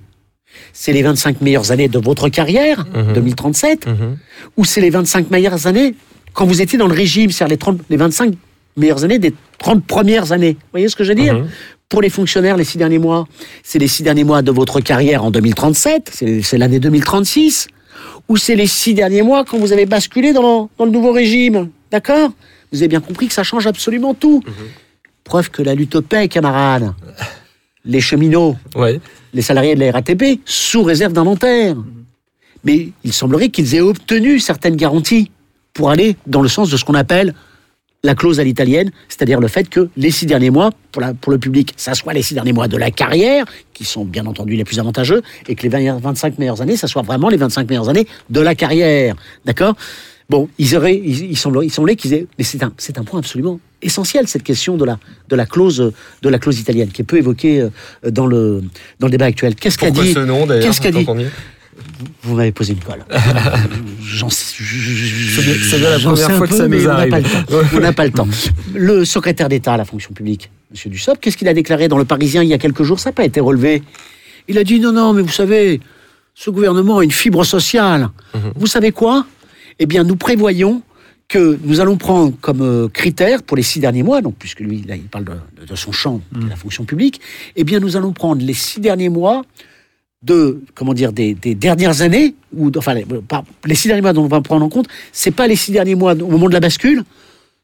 C'est 0.71 0.93
les 0.93 1.03
25 1.03 1.41
meilleures 1.41 1.71
années 1.71 1.89
de 1.89 1.99
votre 1.99 2.29
carrière, 2.29 2.85
Mhm. 2.95 3.11
2037, 3.13 3.85
Mhm. 3.87 4.17
ou 4.55 4.63
c'est 4.63 4.79
les 4.79 4.89
25 4.91 5.29
meilleures 5.29 5.67
années 5.67 5.93
quand 6.33 6.45
vous 6.45 6.61
étiez 6.61 6.77
dans 6.77 6.87
le 6.87 6.93
régime, 6.93 7.31
c'est-à-dire 7.31 7.51
les, 7.51 7.57
30 7.57 7.81
les 7.89 7.97
25 7.97 8.33
meilleures 8.77 9.03
années 9.03 9.19
des 9.19 9.33
30 9.57 9.83
premières 9.85 10.31
années 10.31 10.53
Vous 10.53 10.67
voyez 10.71 10.87
ce 10.87 10.95
que 10.95 11.03
je 11.03 11.09
veux 11.09 11.15
dire? 11.21 11.33
Mhm. 11.33 11.47
Pour 11.89 12.01
les 12.01 12.09
fonctionnaires, 12.09 12.57
les 12.57 12.63
six 12.63 12.77
derniers 12.77 12.97
mois, 12.99 13.27
c'est 13.63 13.77
les 13.79 13.87
six 13.87 14.01
derniers 14.03 14.23
mois 14.23 14.41
de 14.41 14.51
votre 14.51 14.79
carrière 14.79 15.23
en 15.23 15.31
2037, 15.31 16.23
c'est 16.43 16.57
l'année 16.57 16.79
2036, 16.79 17.67
ou 18.27 18.37
c'est 18.37 18.55
les 18.55 18.65
six 18.67 18.93
derniers 18.95 19.21
mois 19.21 19.45
quand 19.45 19.57
vous 19.59 19.71
avez 19.71 19.85
basculé 19.85 20.33
dans, 20.33 20.69
dans 20.77 20.85
le 20.85 20.91
nouveau 20.91 21.11
régime. 21.11 21.69
D'accord? 21.91 22.31
Vous 22.71 22.79
avez 22.79 22.87
bien 22.87 23.01
compris 23.01 23.27
que 23.27 23.33
ça 23.33 23.43
change 23.43 23.67
absolument 23.67 24.15
tout. 24.15 24.41
Preuve 25.23 25.51
que 25.51 25.61
la 25.61 25.75
lutte 25.75 25.99
paie, 25.99 26.27
camarades. 26.27 26.93
Les 27.85 28.01
cheminots, 28.01 28.55
Ouais. 28.75 28.99
les 29.33 29.43
salariés 29.43 29.75
de 29.75 29.79
la 29.81 29.91
RATP, 29.91 30.39
sous 30.43 30.81
réserve 30.81 31.13
d'inventaire. 31.13 31.75
Mais 32.63 32.89
il 33.03 33.13
semblerait 33.13 33.49
qu'ils 33.49 33.75
aient 33.75 33.81
obtenu 33.81 34.39
certaines 34.39 34.75
garanties 34.75 35.29
pour 35.73 35.91
aller 35.91 36.15
dans 36.25 36.41
le 36.41 36.47
sens 36.49 36.71
de 36.71 36.77
ce 36.77 36.83
qu'on 36.83 36.95
appelle 36.95 37.35
la 38.05 38.15
clause 38.15 38.39
à 38.39 38.43
l'italienne, 38.43 38.91
c'est-à-dire 39.09 39.39
le 39.39 39.47
fait 39.47 39.67
que 39.69 39.89
les 39.97 40.11
six 40.11 40.25
derniers 40.25 40.49
mois, 40.51 40.71
pour, 40.91 41.01
la- 41.01 41.13
pour 41.13 41.31
le 41.31 41.37
public, 41.37 41.73
ça 41.77 41.93
soit 41.93 42.13
les 42.13 42.21
six 42.21 42.33
derniers 42.33 42.53
mois 42.53 42.67
de 42.67 42.77
la 42.77 42.91
carrière, 42.91 43.45
qui 43.73 43.83
sont 43.83 44.05
bien 44.05 44.25
entendu 44.25 44.55
les 44.55 44.63
plus 44.63 44.79
avantageux, 44.79 45.21
et 45.47 45.55
que 45.55 45.63
les 45.63 45.69
20 45.69 45.99
25 45.99 46.37
meilleures 46.39 46.61
années, 46.61 46.77
ça 46.77 46.87
soit 46.87 47.01
vraiment 47.01 47.29
les 47.29 47.37
25 47.37 47.67
meilleures 47.69 47.89
années 47.89 48.07
de 48.29 48.39
la 48.39 48.55
carrière. 48.55 49.15
D'accord? 49.45 49.75
Bon, 50.29 50.49
ils 50.57 50.75
auraient, 50.75 50.95
ils, 51.03 51.31
il 51.31 51.37
semblerait, 51.37 51.67
il 51.67 51.69
semblait 51.69 51.95
qu'ils 51.95 52.13
aient, 52.13 52.25
mais 52.37 52.43
c'est 52.43 52.63
un, 52.63 52.73
c'est 52.77 52.97
un 52.97 53.03
point 53.03 53.19
absolument 53.19 53.59
essentiel 53.83 54.27
cette 54.27 54.41
question 54.41 54.75
de 54.77 54.83
la, 54.85 54.97
de 55.29 55.35
la 55.35 55.45
clause, 55.45 55.91
de 56.23 56.29
la 56.29 56.39
clause 56.39 56.59
italienne, 56.59 56.89
qui 56.89 57.03
est 57.03 57.05
peu 57.05 57.17
évoquée 57.17 57.61
euh, 57.61 57.69
dans 58.09 58.25
le, 58.25 58.63
dans 58.99 59.05
le 59.05 59.11
débat 59.11 59.25
actuel. 59.25 59.53
Qu'est-ce 59.53 59.77
qu'a 59.77 59.91
dit 59.91 60.13
ce 60.13 60.19
nom 60.19 60.47
d'ailleurs 60.47 60.65
Qu'est-ce 60.65 60.81
qu'a 60.81 60.89
dit? 60.91 61.05
Vous 62.25 62.35
m'avez 62.35 62.51
posé 62.51 62.73
une 62.73 62.79
colle. 62.79 63.05
C'est 64.29 65.77
bien- 65.79 65.89
la 65.89 65.99
première 65.99 66.31
fois 66.37 66.47
que 66.47 66.55
ça 66.55 66.67
nous 66.67 66.83
on 66.83 66.87
n'a 66.87 66.93
arrive. 66.93 67.11
pas 67.11 67.19
le 67.19 67.23
temps. 67.23 67.67
On 67.73 67.79
n'a 67.79 67.93
pas 67.93 68.05
le 68.05 68.11
temps. 68.11 68.27
Le 68.73 69.05
secrétaire 69.05 69.49
d'État 69.49 69.73
à 69.73 69.77
la 69.77 69.85
fonction 69.85 70.13
publique, 70.13 70.49
M. 70.73 70.91
Dussopt, 70.91 71.19
qu'est-ce 71.21 71.37
qu'il 71.37 71.47
a 71.47 71.53
déclaré 71.53 71.87
dans 71.87 71.97
Le 71.97 72.05
Parisien 72.05 72.43
il 72.43 72.49
y 72.49 72.53
a 72.53 72.57
quelques 72.57 72.83
jours? 72.83 72.99
Ça 72.99 73.09
n'a 73.09 73.13
pas 73.13 73.25
été 73.25 73.39
relevé. 73.39 73.83
Il 74.47 74.57
a 74.57 74.63
dit 74.63 74.79
non, 74.79 74.91
non, 74.91 75.13
mais 75.13 75.21
vous 75.21 75.31
savez, 75.31 75.79
ce 76.33 76.49
gouvernement 76.49 76.99
a 76.99 77.03
une 77.03 77.11
fibre 77.11 77.43
sociale. 77.43 78.09
Vous 78.55 78.67
savez 78.67 78.91
quoi? 78.91 79.25
Eh 79.79 79.85
bien, 79.85 80.03
nous 80.03 80.15
prévoyons 80.15 80.81
que 81.27 81.57
nous 81.63 81.79
allons 81.79 81.97
prendre 81.97 82.33
comme 82.39 82.61
euh, 82.61 82.87
critère 82.87 83.41
pour 83.41 83.57
les 83.57 83.63
six 83.63 83.79
derniers 83.79 84.03
mois, 84.03 84.21
donc 84.21 84.35
puisque 84.37 84.59
lui, 84.59 84.83
là, 84.87 84.95
il 84.95 85.03
parle 85.03 85.25
de, 85.25 85.31
de- 85.61 85.65
de 85.65 85.75
son 85.75 85.91
champ, 85.91 86.21
de 86.31 86.47
la 86.47 86.55
fonction 86.55 86.85
publique, 86.85 87.19
eh 87.55 87.63
bien, 87.63 87.79
nous 87.79 87.97
allons 87.97 88.13
prendre 88.13 88.43
les 88.45 88.53
six 88.53 88.79
derniers 88.79 89.09
mois 89.09 89.43
de 90.23 90.61
comment 90.73 90.93
dire 90.93 91.11
des, 91.13 91.33
des 91.35 91.55
dernières 91.55 92.01
années 92.01 92.35
ou 92.55 92.71
enfin 92.77 92.93
les, 92.93 93.05
pas- 93.05 93.43
les 93.65 93.75
six 93.75 93.87
derniers 93.87 94.01
mois 94.01 94.13
dont 94.13 94.23
on 94.23 94.27
va 94.27 94.41
prendre 94.41 94.65
en 94.65 94.69
compte 94.69 94.87
c'est 95.11 95.31
pas 95.31 95.47
les 95.47 95.55
six 95.55 95.71
derniers 95.71 95.95
mois 95.95 96.13
au 96.13 96.27
moment 96.29 96.47
de 96.47 96.53
la 96.53 96.59
bascule 96.59 97.03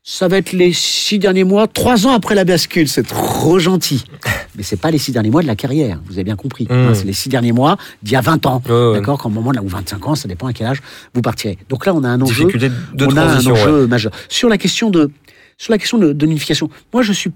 ça 0.04 0.28
va 0.28 0.38
être 0.38 0.52
les 0.52 0.74
six 0.74 1.18
derniers 1.20 1.44
mois 1.44 1.68
trois 1.68 2.06
ans 2.06 2.12
après 2.14 2.36
la 2.36 2.44
bascule 2.44 2.88
c'est 2.88 3.04
trop 3.08 3.58
gentil 3.58 4.04
mais 4.56 4.64
c'est 4.64 4.80
pas 4.80 4.92
les 4.92 4.98
six 4.98 5.12
derniers 5.12 5.30
mois 5.32 5.42
de 5.42 5.48
la 5.48 5.56
carrière 5.56 6.02
vous 6.06 6.14
avez 6.14 6.24
bien 6.24 6.36
compris 6.36 6.68
Mmh. 6.70 6.94
c'est 6.94 7.06
les 7.06 7.14
six 7.14 7.30
derniers 7.30 7.52
mois 7.54 7.78
d'il 8.04 8.14
y 8.14 8.16
a 8.16 8.22
20 8.22 8.46
ans 8.46 8.62
ouais. 8.70 8.94
d'accord 8.94 9.18
qu'au 9.18 9.30
moment 9.30 9.52
là 9.52 9.62
ou 9.64 9.68
25 9.68 10.08
ans 10.08 10.16
ça 10.16 10.28
dépend 10.28 10.48
à 10.48 10.54
quel 10.54 10.68
âge 10.68 10.82
vous 11.16 11.22
partirez 11.22 11.58
donc 11.70 11.86
là 11.86 11.96
on 11.96 12.04
a 12.04 12.10
un 12.10 12.22
enjeu 12.22 12.46
de 12.46 13.06
on 13.06 13.18
a 13.18 13.22
un 13.24 13.40
ouais. 13.46 13.52
enjeu 13.52 13.88
majeur 13.88 14.12
sur 14.30 14.50
la 14.50 14.58
question 14.58 14.90
de 14.92 15.10
sur 15.58 15.72
la 15.72 15.78
question 15.80 15.98
de, 15.98 16.14
de 16.14 16.26
l'unification 16.26 16.70
moi 16.94 17.02
je 17.02 17.14
suis 17.14 17.32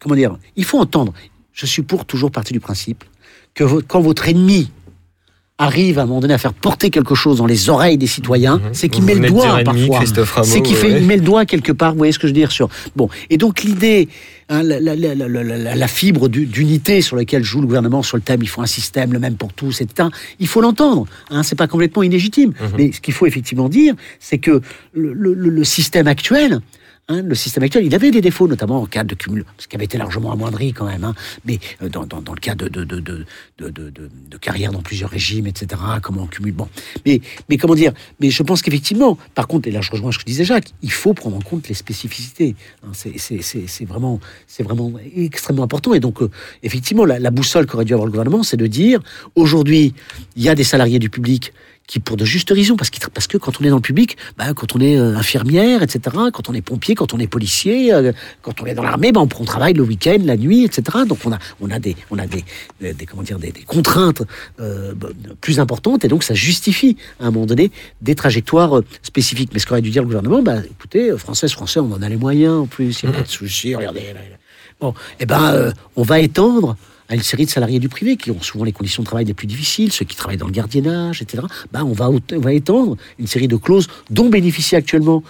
comment 0.00 0.16
dire 0.16 0.36
il 0.56 0.64
faut 0.64 0.78
entendre 0.78 1.12
je 1.52 1.64
suis 1.64 1.82
pour 1.82 2.04
toujours 2.04 2.30
partie 2.30 2.52
du 2.52 2.60
principe 2.60 3.04
que 3.56 3.64
quand 3.80 4.00
votre 4.00 4.28
ennemi 4.28 4.70
arrive 5.58 5.98
à 5.98 6.02
un 6.02 6.04
moment 6.06 6.20
donné 6.20 6.34
à 6.34 6.38
faire 6.38 6.52
porter 6.52 6.90
quelque 6.90 7.14
chose 7.14 7.38
dans 7.38 7.46
les 7.46 7.70
oreilles 7.70 7.96
des 7.96 8.06
citoyens, 8.06 8.60
c'est 8.72 8.90
qu'il 8.90 9.02
met 9.04 9.14
le 9.14 9.20
doigt 9.30 9.46
parfois. 9.64 10.00
C'est 10.44 10.60
qu'il 10.60 10.76
ouais. 10.76 11.00
met 11.00 11.16
le 11.16 11.22
doigt 11.22 11.46
quelque 11.46 11.72
part. 11.72 11.92
Vous 11.92 11.96
voyez 11.96 12.12
ce 12.12 12.18
que 12.18 12.26
je 12.26 12.32
veux 12.32 12.38
dire 12.38 12.52
sur. 12.52 12.68
Bon, 12.94 13.08
et 13.30 13.38
donc 13.38 13.62
l'idée, 13.62 14.08
hein, 14.50 14.62
la, 14.62 15.88
fibre 15.88 16.28
du- 16.28 16.44
d'unité 16.44 17.00
sur 17.00 17.16
laquelle 17.16 17.42
joue 17.42 17.62
le 17.62 17.66
gouvernement 17.66 18.02
sur 18.02 18.18
le 18.18 18.22
thème, 18.22 18.40
il 18.42 18.48
faut 18.50 18.60
un 18.60 18.66
système 18.66 19.14
le 19.14 19.18
même 19.18 19.36
pour 19.36 19.54
tous, 19.54 19.80
etc. 19.80 20.10
Il 20.40 20.46
faut 20.46 20.60
l'entendre. 20.60 21.06
Hein, 21.30 21.42
c'est 21.42 21.56
pas 21.56 21.66
complètement 21.68 22.02
illégitime. 22.02 22.52
Mais 22.76 22.92
ce 22.92 23.00
qu'il 23.00 23.14
faut 23.14 23.24
effectivement 23.24 23.70
dire, 23.70 23.94
c'est 24.20 24.36
que 24.38 24.60
le, 24.92 25.14
le- 25.14 25.32
le- 25.32 25.48
le 25.48 25.64
système 25.64 26.06
actuel. 26.06 26.60
Hein, 27.08 27.22
le 27.22 27.34
système 27.34 27.62
actuel, 27.62 27.84
il 27.86 27.94
avait 27.94 28.10
des 28.10 28.20
défauts, 28.20 28.48
notamment 28.48 28.82
en 28.82 28.86
cas 28.86 29.04
de 29.04 29.14
cumul, 29.14 29.44
ce 29.58 29.66
qui 29.66 29.76
avait 29.76 29.84
été 29.84 29.98
largement 29.98 30.32
amoindri 30.32 30.72
quand 30.72 30.86
même, 30.86 31.04
hein, 31.04 31.14
mais 31.44 31.58
euh, 31.82 31.88
dans, 31.88 32.02
le 32.02 32.40
cas 32.40 32.54
de, 32.54 33.26
carrière 34.40 34.72
dans 34.72 34.82
plusieurs 34.82 35.10
régimes, 35.10 35.46
etc., 35.46 35.80
comment 36.02 36.22
on 36.22 36.26
cumule. 36.26 36.54
Bon. 36.54 36.68
Mais, 37.04 37.20
mais 37.48 37.56
comment 37.56 37.74
dire 37.74 37.92
Mais 38.20 38.30
je 38.30 38.42
pense 38.42 38.62
qu'effectivement, 38.62 39.18
par 39.34 39.46
contre, 39.46 39.68
et 39.68 39.70
là 39.70 39.80
je 39.80 39.90
rejoins 39.90 40.12
ce 40.12 40.18
que 40.18 40.24
disait 40.24 40.44
Jacques, 40.44 40.72
il 40.82 40.92
faut 40.92 41.14
prendre 41.14 41.36
en 41.36 41.40
compte 41.40 41.68
les 41.68 41.74
spécificités. 41.74 42.54
hein, 42.84 42.90
c'est- 42.92 43.84
vraiment, 43.86 44.20
vraiment 44.60 44.92
extrêmement 45.14 45.62
important. 45.62 45.94
Et 45.94 46.00
donc, 46.00 46.22
euh, 46.22 46.30
effectivement, 46.62 47.04
la, 47.04 47.18
la 47.18 47.30
boussole 47.30 47.66
qu'aurait 47.66 47.84
dû 47.84 47.92
avoir 47.92 48.06
le 48.06 48.10
gouvernement, 48.10 48.42
c'est 48.42 48.56
de 48.56 48.66
dire 48.66 49.00
aujourd'hui, 49.34 49.94
il 50.34 50.42
y 50.42 50.48
a 50.48 50.54
des 50.54 50.64
salariés 50.64 50.98
du 50.98 51.10
public 51.10 51.52
qui, 51.86 52.00
pour 52.00 52.16
de 52.16 52.24
justes 52.24 52.50
raisons, 52.50 52.76
parce, 52.76 52.90
que 52.90 53.38
quand 53.38 53.60
on 53.60 53.64
est 53.64 53.68
dans 53.68 53.76
le 53.76 53.82
public, 53.82 54.16
bah, 54.36 54.52
quand 54.54 54.74
on 54.74 54.80
est 54.80 54.98
euh, 54.98 55.16
infirmière, 55.16 55.82
etc., 55.82 56.16
quand 56.32 56.48
on 56.48 56.54
est 56.54 56.62
pompier, 56.62 56.94
quand 56.94 57.14
on 57.14 57.18
est 57.18 57.26
policier, 57.26 57.92
euh, 57.92 58.12
quand 58.42 58.60
on 58.60 58.66
est 58.66 58.74
dans 58.74 58.82
l'armée, 58.82 59.12
bah, 59.12 59.20
on, 59.20 59.26
travaille 59.26 59.74
le 59.74 59.82
week-end, 59.82 60.18
la 60.24 60.36
nuit, 60.36 60.64
etc. 60.64 60.98
Donc 61.06 61.18
on 61.24 61.32
a, 61.32 61.38
on 61.60 61.70
a 61.70 61.78
des, 61.78 61.96
on 62.10 62.18
a 62.18 62.26
des, 62.26 62.44
des, 62.80 62.92
des- 62.92 63.06
comment 63.06 63.22
dire, 63.22 63.38
des, 63.38 63.52
des 63.52 63.62
contraintes 63.62 64.22
euh, 64.60 64.94
bah, 64.94 65.08
plus 65.40 65.60
importantes, 65.60 66.04
et 66.04 66.08
donc 66.08 66.24
ça 66.24 66.34
justifie 66.34 66.96
à 67.20 67.26
un 67.26 67.30
moment 67.30 67.46
donné 67.46 67.70
des 68.02 68.14
trajectoires 68.14 68.80
spécifiques. 69.02 69.50
Mais 69.52 69.60
ce 69.60 69.66
qu'aurait 69.66 69.82
dû 69.82 69.90
dire 69.90 70.02
le 70.02 70.08
gouvernement, 70.08 70.42
bah, 70.42 70.58
écoutez, 70.68 71.16
française, 71.16 71.52
français, 71.52 71.80
on 71.80 71.92
en 71.92 72.02
a 72.02 72.08
les 72.08 72.16
moyens 72.16 72.54
en 72.54 72.66
plus, 72.66 73.02
il 73.02 73.08
n'y 73.08 73.14
a 73.14 73.18
pas 73.18 73.24
de 73.24 73.28
souci, 73.28 73.74
regardez. 73.74 74.00
là, 74.00 74.14
là. 74.14 74.36
Bon, 74.80 74.92
eh 75.20 75.26
ben, 75.26 75.54
euh, 75.54 75.72
on 75.94 76.02
va 76.02 76.20
étendre 76.20 76.76
à 77.08 77.14
une 77.14 77.22
série 77.22 77.46
de 77.46 77.50
salariés 77.50 77.78
du 77.78 77.88
privé 77.88 78.16
qui 78.16 78.30
ont 78.30 78.40
souvent 78.40 78.64
les 78.64 78.72
conditions 78.72 79.02
de 79.02 79.06
travail 79.06 79.24
les 79.24 79.34
plus 79.34 79.46
difficiles, 79.46 79.92
ceux 79.92 80.04
qui 80.04 80.16
travaillent 80.16 80.36
dans 80.36 80.46
le 80.46 80.52
gardiennage, 80.52 81.22
etc. 81.22 81.44
Ben, 81.72 81.84
on, 81.84 81.92
va, 81.92 82.10
on 82.10 82.40
va 82.40 82.52
étendre 82.52 82.96
une 83.18 83.26
série 83.26 83.48
de 83.48 83.56
clauses 83.56 83.88
dont 84.10 84.28
bénéficient 84.28 84.76
actuellement 84.76 85.22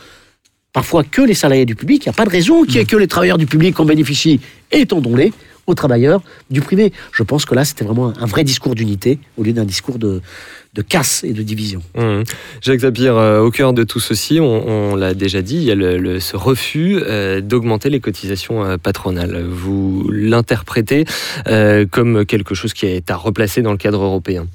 parfois 0.72 1.05
que 1.05 1.22
les 1.22 1.35
salariés 1.35 1.64
du 1.64 1.74
public. 1.74 2.05
Il 2.05 2.09
n'y 2.09 2.14
a 2.14 2.16
pas 2.16 2.24
de 2.24 2.31
raison 2.31 2.64
qu'il 2.64 2.74
n'y 2.74 2.81
ait 2.81 2.85
que 2.85 2.97
les 2.97 3.09
travailleurs 3.09 3.39
du 3.39 3.47
public 3.47 3.74
qui 3.74 3.83
en 3.83 3.87
bénéficient. 3.87 4.41
Étendons-les 4.70 5.33
aux 5.66 5.74
travailleurs 5.74 6.22
du 6.50 6.60
privé. 6.60 6.92
Je 7.12 7.22
pense 7.22 7.44
que 7.44 7.54
là, 7.54 7.64
c'était 7.64 7.84
vraiment 7.84 8.12
un 8.18 8.26
vrai 8.26 8.44
discours 8.44 8.74
d'unité 8.74 9.18
au 9.36 9.42
lieu 9.42 9.52
d'un 9.52 9.64
discours 9.64 9.98
de, 9.98 10.20
de 10.74 10.82
casse 10.82 11.24
et 11.24 11.32
de 11.32 11.42
division. 11.42 11.82
Mmh. 11.96 12.22
Jacques 12.62 12.80
Zapir, 12.80 13.16
euh, 13.16 13.40
au 13.40 13.50
cœur 13.50 13.72
de 13.72 13.84
tout 13.84 14.00
ceci, 14.00 14.38
on, 14.40 14.94
l'a 14.96 15.14
déjà 15.14 15.42
dit, 15.42 15.56
il 15.56 15.62
y 15.64 15.70
a 15.70 15.74
le- 15.74 15.98
le- 15.98 16.20
ce 16.20 16.36
refus 16.36 16.98
euh, 17.02 17.40
d'augmenter 17.40 17.90
les 17.90 18.00
cotisations 18.00 18.64
euh, 18.64 18.76
patronales. 18.76 19.42
Vous 19.42 20.08
l'interprétez 20.12 21.04
euh, 21.48 21.86
comme 21.90 22.24
quelque 22.24 22.54
chose 22.54 22.72
qui 22.72 22.86
est 22.86 23.10
à 23.10 23.16
replacer 23.16 23.62
dans 23.62 23.72
le 23.72 23.78
cadre 23.78 24.02
européen. 24.02 24.46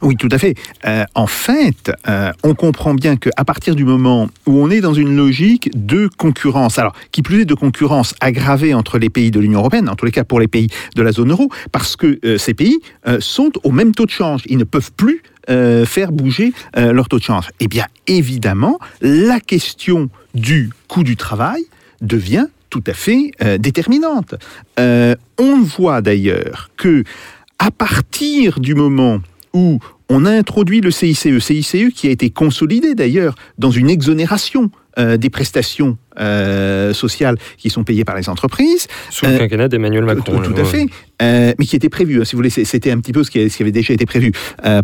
Oui, 0.00 0.16
tout 0.16 0.28
à 0.30 0.38
fait. 0.38 0.54
Euh, 0.86 1.04
en 1.14 1.26
fait, 1.26 1.90
euh, 2.08 2.30
on 2.44 2.54
comprend 2.54 2.94
bien 2.94 3.16
qu'à 3.16 3.44
partir 3.44 3.74
du 3.74 3.84
moment 3.84 4.28
où 4.46 4.62
on 4.62 4.70
est 4.70 4.80
dans 4.80 4.94
une 4.94 5.16
logique 5.16 5.70
de 5.74 6.08
concurrence, 6.16 6.78
alors 6.78 6.94
qui 7.10 7.22
plus 7.22 7.42
est 7.42 7.44
de 7.44 7.54
concurrence 7.54 8.14
aggravée 8.20 8.74
entre 8.74 8.98
les 8.98 9.10
pays 9.10 9.32
de 9.32 9.40
l'Union 9.40 9.58
européenne, 9.58 9.88
en 9.88 9.96
tous 9.96 10.06
les 10.06 10.12
cas 10.12 10.24
pour 10.24 10.38
les 10.38 10.46
pays 10.46 10.68
de 10.94 11.02
la 11.02 11.10
zone 11.10 11.32
euro, 11.32 11.50
parce 11.72 11.96
que 11.96 12.18
euh, 12.24 12.38
ces 12.38 12.54
pays 12.54 12.78
sont 13.20 13.50
au 13.64 13.70
même 13.70 13.94
taux 13.94 14.06
de 14.06 14.10
change. 14.10 14.42
Ils 14.46 14.58
ne 14.58 14.64
peuvent 14.64 14.92
plus 14.92 15.22
faire 15.86 16.12
bouger 16.12 16.52
leur 16.76 17.08
taux 17.08 17.18
de 17.18 17.22
change. 17.22 17.48
Eh 17.58 17.68
bien, 17.68 17.86
évidemment, 18.06 18.78
la 19.00 19.40
question 19.40 20.10
du 20.34 20.70
coût 20.88 21.02
du 21.02 21.16
travail 21.16 21.62
devient 22.02 22.46
tout 22.68 22.84
à 22.86 22.92
fait 22.92 23.30
déterminante. 23.58 24.34
On 24.76 25.62
voit 25.62 26.02
d'ailleurs 26.02 26.70
que 26.76 27.02
à 27.58 27.70
partir 27.70 28.60
du 28.60 28.74
moment 28.74 29.20
où 29.54 29.78
on 30.08 30.24
a 30.24 30.30
introduit 30.30 30.80
le 30.80 30.90
CICE, 30.90 31.38
CICE 31.38 31.92
qui 31.94 32.08
a 32.08 32.10
été 32.10 32.30
consolidé 32.30 32.94
d'ailleurs 32.94 33.34
dans 33.58 33.70
une 33.70 33.90
exonération 33.90 34.70
euh, 34.98 35.16
des 35.16 35.30
prestations 35.30 35.96
euh, 36.18 36.92
sociales 36.92 37.36
qui 37.56 37.70
sont 37.70 37.84
payées 37.84 38.04
par 38.04 38.16
les 38.16 38.28
entreprises, 38.28 38.88
Sous 39.10 39.26
le 39.26 39.32
Euh, 39.32 39.38
quinquennat 39.38 39.68
d'Emmanuel 39.68 40.04
Macron. 40.04 40.40
tout, 40.40 40.52
tout 40.52 40.60
à 40.60 40.64
fait, 40.64 40.86
mais 41.20 41.66
qui 41.66 41.76
était 41.76 41.88
prévu. 41.88 42.20
hein, 42.20 42.24
si 42.24 42.32
vous 42.32 42.38
voulez, 42.38 42.50
c'était 42.50 42.90
un 42.90 42.98
petit 42.98 43.12
peu 43.12 43.22
ce 43.22 43.30
qui, 43.30 43.38
avait 43.60 43.70
déjà 43.70 43.94
été 43.94 44.06
prévu 44.06 44.32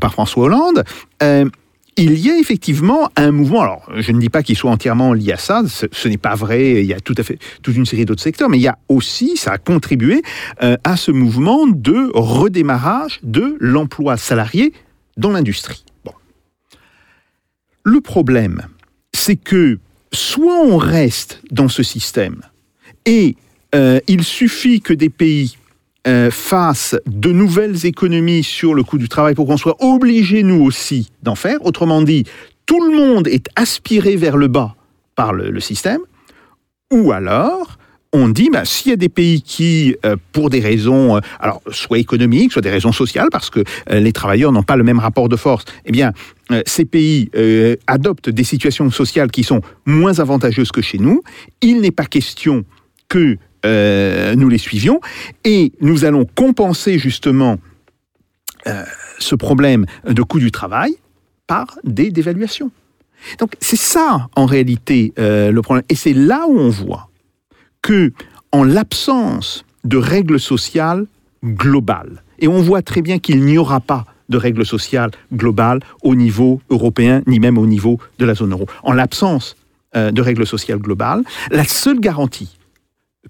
par 0.01 0.12
François 0.12 0.45
Hollande. 0.45 0.85
Il 1.97 2.19
y 2.19 2.31
a 2.31 2.37
effectivement 2.39 3.09
un 3.15 3.31
mouvement. 3.31 3.63
Alors, 3.63 3.89
je 3.95 4.11
ne 4.11 4.19
dis 4.19 4.29
pas 4.29 4.43
qu'il 4.43 4.57
soit 4.57 4.71
entièrement 4.71 5.13
lié 5.13 5.33
à 5.33 5.37
ça. 5.37 5.63
Ce, 5.69 5.87
ce 5.93 6.09
n'est 6.09 6.19
pas 6.19 6.35
vrai. 6.35 6.83
Il 6.83 6.87
y 6.87 6.95
a 6.95 7.01
tout 7.01 7.15
à 7.17 7.23
fait 7.23 7.39
toute 7.63 7.77
une 7.77 7.87
série 7.87 8.05
d'autres 8.05 8.23
secteurs, 8.23 8.49
mais 8.49 8.59
il 8.59 8.63
y 8.63 8.69
a 8.69 8.79
aussi, 8.89 9.37
ça 9.37 9.53
a 9.53 9.59
contribué 9.59 10.23
euh, 10.63 10.77
à 10.83 10.97
ce 10.97 11.13
mouvement 11.13 11.67
de 11.69 12.11
redémarrage 12.15 13.21
de 13.23 13.57
l'emploi 13.61 14.17
salarié 14.17 14.73
dans 15.17 15.31
l'industrie. 15.31 15.85
Bon. 16.05 16.13
Le 17.85 18.01
problème, 18.01 18.63
c'est 19.13 19.37
que 19.37 19.79
soit 20.13 20.61
on 20.65 20.77
reste 20.77 21.43
dans 21.51 21.69
ce 21.69 21.83
système 21.83 22.43
et 23.07 23.37
euh, 23.75 24.01
il 24.09 24.25
suffit 24.25 24.81
que 24.81 24.95
des 24.95 25.11
pays 25.11 25.57
euh, 26.07 26.31
fassent 26.31 26.97
de 27.07 27.33
nouvelles 27.33 27.87
économies 27.87 28.43
sur 28.43 28.75
le 28.75 28.83
coût 28.83 28.99
du 28.99 29.09
travail 29.09 29.35
pour 29.35 29.47
qu'on 29.47 29.57
soit 29.57 29.83
obligés, 29.83 30.43
nous 30.43 30.63
aussi, 30.63 31.11
d'en 31.23 31.35
faire. 31.35 31.65
Autrement 31.65 32.03
dit, 32.03 32.25
tout 32.67 32.83
le 32.83 32.97
monde 32.97 33.29
est 33.29 33.49
aspiré 33.57 34.17
vers 34.17 34.37
le 34.37 34.49
bas 34.49 34.75
par 35.15 35.33
le, 35.33 35.61
système. 35.61 36.01
Ou 36.91 37.13
alors, 37.13 37.79
on 38.13 38.29
dit, 38.29 38.49
bah, 38.51 38.65
s'il 38.65 38.91
y 38.91 38.93
a 38.93 38.97
des 38.97 39.09
pays 39.09 39.43
qui, 39.43 39.97
euh, 40.05 40.17
pour 40.33 40.51
des 40.51 40.61
raisons, 40.61 41.17
euh, 41.17 41.21
alors 41.41 41.61
soit 41.71 41.99
économiques, 41.99 42.53
soit 42.53 42.63
des 42.63 42.71
raisons 42.71 42.93
sociales, 42.93 43.29
parce 43.31 43.51
que 43.51 43.61
euh, 43.91 44.01
les 44.01 44.13
travailleurs 44.13 44.53
n'ont 44.53 44.63
pas 44.63 44.77
le 44.77 44.85
même 44.85 44.99
rapport 44.99 45.29
de 45.29 45.37
force, 45.37 45.65
eh 45.85 45.93
bien, 45.93 46.13
ces 46.67 46.85
pays 46.85 47.31
adoptent 47.87 48.29
des 48.29 48.45
situations 48.45 48.91
sociales 48.91 49.31
qui 49.31 49.45
sont 49.45 49.63
moins 49.87 50.19
avantageuses 50.19 50.71
que 50.71 50.83
chez 50.83 50.99
nous. 50.99 51.23
Il 51.63 51.81
n'est 51.81 51.91
pas 51.91 52.05
question 52.05 52.65
que 53.09 53.39
euh, 53.65 54.35
nous 54.35 54.49
les 54.49 54.59
suivions, 54.59 55.01
et 55.45 55.73
nous 55.81 56.05
allons 56.05 56.27
compenser 56.35 56.99
justement 56.99 57.57
euh, 58.67 58.85
ce 59.19 59.35
problème 59.35 59.87
de 60.07 60.23
coût 60.23 60.39
du 60.39 60.51
travail 60.51 60.95
par 61.47 61.79
des 61.85 62.11
dévaluations. 62.11 62.71
Donc 63.39 63.55
c'est 63.61 63.79
ça 63.79 64.29
en 64.37 64.47
réalité 64.47 65.15
euh, 65.19 65.51
le 65.51 65.62
problème, 65.62 65.85
et 65.89 65.95
c'est 65.95 66.12
là 66.12 66.45
où 66.49 66.59
on 66.59 66.69
voit 66.69 67.09
que 67.81 68.12
en 68.53 68.65
l'absence 68.65 69.65
de 69.85 69.97
règles 69.97 70.41
sociales 70.41 71.07
globales, 71.43 72.23
et 72.39 72.49
on 72.49 72.61
voit 72.61 72.83
très 72.83 73.03
bien 73.03 73.19
qu'il 73.19 73.45
n'y 73.45 73.59
aura 73.59 73.81
pas 73.81 74.05
de 74.29 74.37
règles 74.37 74.65
sociales 74.65 75.11
globales 75.33 75.81
au 76.03 76.15
niveau 76.15 76.61
européen, 76.71 77.23
ni 77.27 77.41
même 77.41 77.59
au 77.59 77.67
niveau 77.67 77.99
de 78.19 78.25
la 78.25 78.35
zone 78.35 78.53
euro. 78.53 78.67
En 78.83 78.93
l'absence 78.93 79.57
de 79.95 80.21
règles 80.23 80.47
sociales 80.47 80.79
globales, 80.79 81.23
la 81.51 81.65
seule 81.65 82.01
garantie 82.01 82.57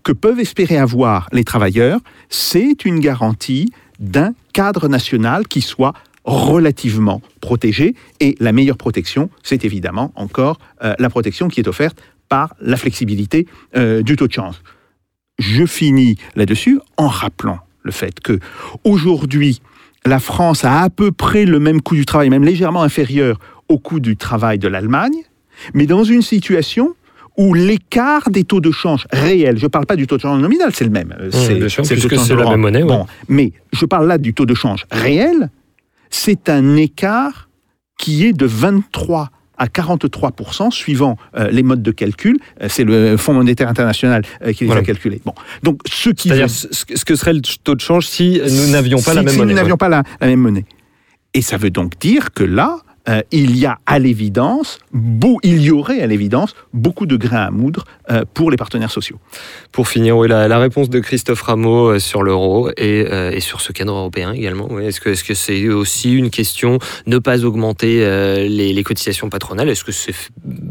que 0.02 0.12
peuvent 0.12 0.40
espérer 0.40 0.76
avoir 0.76 1.28
les 1.32 1.44
travailleurs, 1.44 2.00
c'est 2.28 2.84
une 2.84 3.00
garantie 3.00 3.72
d'un 3.98 4.34
cadre 4.52 4.88
national 4.88 5.46
qui 5.46 5.60
soit 5.60 5.94
relativement 6.24 7.20
protégé. 7.40 7.94
Et 8.20 8.34
la 8.40 8.52
meilleure 8.52 8.76
protection, 8.76 9.30
c'est 9.42 9.64
évidemment 9.64 10.12
encore 10.16 10.58
euh, 10.82 10.94
la 10.98 11.10
protection 11.10 11.48
qui 11.48 11.60
est 11.60 11.68
offerte 11.68 11.98
par 12.28 12.54
la 12.60 12.76
flexibilité 12.76 13.46
euh, 13.76 14.02
du 14.02 14.16
taux 14.16 14.26
de 14.26 14.32
change. 14.32 14.56
Je 15.38 15.66
finis 15.66 16.16
là-dessus 16.36 16.80
en 16.96 17.08
rappelant 17.08 17.58
le 17.82 17.92
fait 17.92 18.20
que 18.20 18.38
aujourd'hui, 18.84 19.60
la 20.06 20.18
France 20.18 20.64
a 20.64 20.82
à 20.82 20.90
peu 20.90 21.12
près 21.12 21.44
le 21.44 21.58
même 21.58 21.82
coût 21.82 21.94
du 21.94 22.06
travail, 22.06 22.30
même 22.30 22.44
légèrement 22.44 22.82
inférieur 22.82 23.38
au 23.68 23.78
coût 23.78 24.00
du 24.00 24.16
travail 24.16 24.58
de 24.58 24.68
l'Allemagne, 24.68 25.22
mais 25.72 25.86
dans 25.86 26.04
une 26.04 26.22
situation 26.22 26.94
où 27.36 27.52
l'écart 27.54 28.30
des 28.30 28.44
taux 28.44 28.60
de 28.60 28.70
change 28.70 29.06
réels, 29.12 29.58
je 29.58 29.64
ne 29.64 29.68
parle 29.68 29.86
pas 29.86 29.96
du 29.96 30.06
taux 30.06 30.16
de 30.16 30.22
change 30.22 30.40
nominal, 30.40 30.70
c'est 30.72 30.84
le 30.84 30.90
même, 30.90 31.14
euh, 31.18 31.30
c'est 31.32 31.68
sûr, 31.68 31.84
c'est 31.84 31.96
de 31.96 32.34
la 32.34 32.50
même 32.50 32.60
monnaie, 32.60 32.82
ouais. 32.82 32.88
Bon, 32.88 33.06
mais 33.28 33.52
je 33.72 33.84
parle 33.86 34.06
là 34.06 34.18
du 34.18 34.34
taux 34.34 34.46
de 34.46 34.54
change 34.54 34.86
réel, 34.90 35.50
c'est 36.10 36.48
un 36.48 36.76
écart 36.76 37.48
qui 37.98 38.24
est 38.26 38.32
de 38.32 38.46
23 38.46 39.30
à 39.56 39.66
43% 39.66 40.70
suivant 40.72 41.16
euh, 41.36 41.48
les 41.50 41.62
modes 41.62 41.82
de 41.82 41.90
calcul. 41.92 42.38
Euh, 42.60 42.66
c'est 42.68 42.82
le 42.84 43.16
Fonds 43.16 43.34
monétaire 43.34 43.68
international 43.68 44.22
euh, 44.42 44.52
qui 44.52 44.60
les 44.64 44.66
Voilà. 44.66 44.82
a 44.82 44.84
calculés. 44.84 45.20
Bon, 45.24 45.32
donc 45.62 45.80
ce 45.86 46.10
qui 46.10 46.28
C'est-à-dire 46.28 46.48
veut- 46.48 46.68
ce 46.96 47.04
que 47.04 47.14
serait 47.14 47.32
le 47.34 47.40
taux 47.62 47.76
de 47.76 47.80
change 47.80 48.06
si 48.06 48.40
nous 48.44 48.70
n'avions 48.72 48.98
pas 49.00 49.10
si, 49.12 49.16
la 49.16 49.22
même 49.22 49.32
si 49.32 49.38
monnaie. 49.38 49.52
nous 49.52 49.56
n'avions 49.58 49.76
pas 49.76 49.88
la 49.88 50.02
même 50.20 50.40
monnaie. 50.40 50.64
Et 51.34 51.42
ça 51.42 51.56
veut 51.56 51.70
donc 51.70 51.98
dire 52.00 52.32
que 52.32 52.42
là, 52.44 52.78
euh, 53.08 53.22
il 53.32 53.56
y 53.56 53.66
a 53.66 53.78
à 53.86 53.98
l'évidence, 53.98 54.78
beau- 54.92 55.38
il 55.42 55.60
y 55.62 55.70
aurait 55.70 56.00
à 56.00 56.06
l'évidence 56.06 56.54
beaucoup 56.72 57.06
de 57.06 57.16
grains 57.16 57.42
à 57.46 57.50
moudre 57.50 57.84
euh, 58.10 58.24
pour 58.32 58.50
les 58.50 58.56
partenaires 58.56 58.90
sociaux. 58.90 59.18
Pour 59.72 59.88
finir, 59.88 60.16
oui, 60.16 60.28
la, 60.28 60.48
la 60.48 60.58
réponse 60.58 60.88
de 60.88 61.00
Christophe 61.00 61.42
Rameau 61.42 61.88
euh, 61.92 61.98
sur 61.98 62.22
l'euro 62.22 62.70
et, 62.76 63.06
euh, 63.10 63.30
et 63.30 63.40
sur 63.40 63.60
ce 63.60 63.72
cadre 63.72 63.92
européen 63.92 64.32
également. 64.32 64.68
oui. 64.70 64.84
Est-ce 64.86 65.00
que 65.00 65.34
c'est 65.34 65.68
aussi 65.68 66.12
une 66.14 66.30
question 66.30 66.78
ne 67.06 67.18
pas 67.18 67.44
augmenter 67.44 68.04
euh, 68.04 68.46
les, 68.48 68.72
les 68.72 68.82
cotisations 68.82 69.28
patronales? 69.28 69.68
Est-ce 69.68 69.84
que 69.84 69.92
c'est 69.92 70.14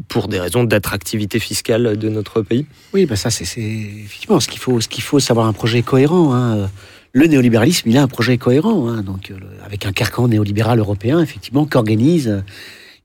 pour 0.08 0.28
des 0.28 0.40
raisons 0.40 0.64
d'attractivité 0.64 1.40
fiscale 1.40 1.98
de 1.98 2.10
notre 2.10 2.42
pays? 2.42 2.66
Oui, 2.94 3.06
bah 3.06 3.16
ça, 3.16 3.30
c'est 3.30 3.44
effectivement 3.60 4.40
ce 4.40 4.48
qu'il 4.48 4.60
faut. 4.60 4.82
Ce 4.82 4.88
qu'il 4.88 5.04
faut, 5.04 5.20
c'est 5.20 5.32
avoir 5.32 5.48
un 5.48 5.54
projet 5.54 5.82
cohérent. 5.82 6.34
hein. 6.34 6.70
Le 7.16 7.28
néolibéralisme, 7.28 7.88
il 7.90 7.98
a 7.98 8.02
un 8.02 8.08
projet 8.08 8.40
cohérent, 8.40 8.90
hein. 8.90 9.04
donc 9.04 9.30
euh, 9.30 9.36
avec 9.64 9.86
un 9.86 9.92
carcan 9.92 10.28
néolibéral 10.28 10.80
européen, 10.80 11.22
effectivement, 11.22 11.68
qui 11.68 11.78
organise, 11.78 12.28
euh, 12.28 12.40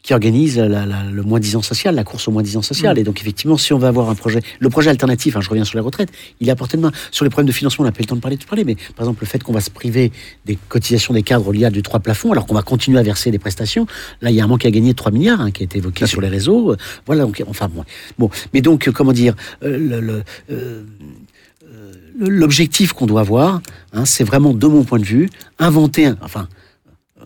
qui 0.03 0.15
organise 0.15 0.57
la- 0.59 0.87
la- 0.87 1.05
le 1.13 1.23
moins-disant 1.23 1.61
social, 1.61 1.95
la 1.95 2.05
course 2.05 2.27
au 2.27 2.31
moins-disant 2.31 2.63
social. 2.63 2.99
Et 2.99 3.03
donc, 3.05 3.21
effectivement, 3.21 3.59
si 3.59 3.75
on 3.75 3.79
veut 3.79 3.87
avoir 3.87 4.09
un 4.09 4.15
projet, 4.15 4.41
le 4.61 4.71
projet 4.71 4.89
alternatif, 4.89 5.37
hein, 5.37 5.43
je 5.43 5.51
reviens 5.51 5.67
sur 5.67 5.77
la 5.77 5.83
retraite, 5.83 6.09
il 6.41 6.49
est 6.49 6.51
à 6.51 6.57
portée 6.57 6.79
de 6.79 6.83
main. 6.83 6.93
Sur 7.11 7.27
les 7.27 7.31
problèmes 7.31 7.49
de 7.49 7.53
financement, 7.53 7.83
on 7.83 7.87
n'a 7.87 7.93
pas 7.93 7.99
eu 7.99 8.05
le 8.05 8.07
temps 8.07 8.17
de 8.17 8.21
parler, 8.23 8.39
de 8.39 8.45
parler, 8.45 8.65
mais 8.65 8.77
par 8.97 9.05
exemple, 9.05 9.19
le 9.21 9.27
fait 9.27 9.43
qu'on 9.43 9.53
va 9.53 9.61
se 9.61 9.71
priver 9.71 10.11
des 10.47 10.57
cotisations 10.71 11.13
des 11.13 11.23
cadres 11.23 11.53
liées 11.53 11.67
à 11.67 11.71
du 11.71 11.83
trois 11.83 12.01
plafonds, 12.01 12.33
alors 12.33 12.47
qu'on 12.47 12.55
va 12.55 12.63
continuer 12.63 12.99
à 12.99 13.03
verser 13.03 13.31
des 13.31 13.39
prestations, 13.39 13.87
là, 14.23 14.31
il 14.31 14.37
y 14.37 14.41
a 14.41 14.45
un 14.45 14.47
manque 14.47 14.65
à 14.65 14.71
gagner 14.71 14.93
de 14.93 14.97
3 14.97 15.13
milliards 15.13 15.43
hein, 15.43 15.51
qui 15.51 15.63
a 15.63 15.65
été 15.65 15.77
évoqué 15.77 16.07
sur 16.07 16.23
les 16.23 16.29
réseaux. 16.29 16.73
Euh, 16.73 16.77
Voilà, 17.05 17.25
donc, 17.25 17.43
enfin, 17.47 17.69
bon. 17.69 17.85
bon. 18.19 18.31
Mais 18.55 18.63
donc, 18.63 18.89
euh, 18.89 18.93
comment 18.93 19.13
dire, 19.13 19.35
euh, 19.65 19.77
le- 19.77 20.01
le, 20.01 20.23
euh, 20.51 20.85
l'objectif 22.19 22.93
qu'on 22.93 23.07
doit 23.07 23.21
avoir, 23.21 23.61
hein, 23.93 24.05
c'est 24.05 24.25
vraiment, 24.25 24.53
de 24.53 24.67
mon 24.67 24.85
point 24.85 24.99
de 24.99 25.05
vue, 25.05 25.31
inventer, 25.59 26.13
enfin, 26.23 26.49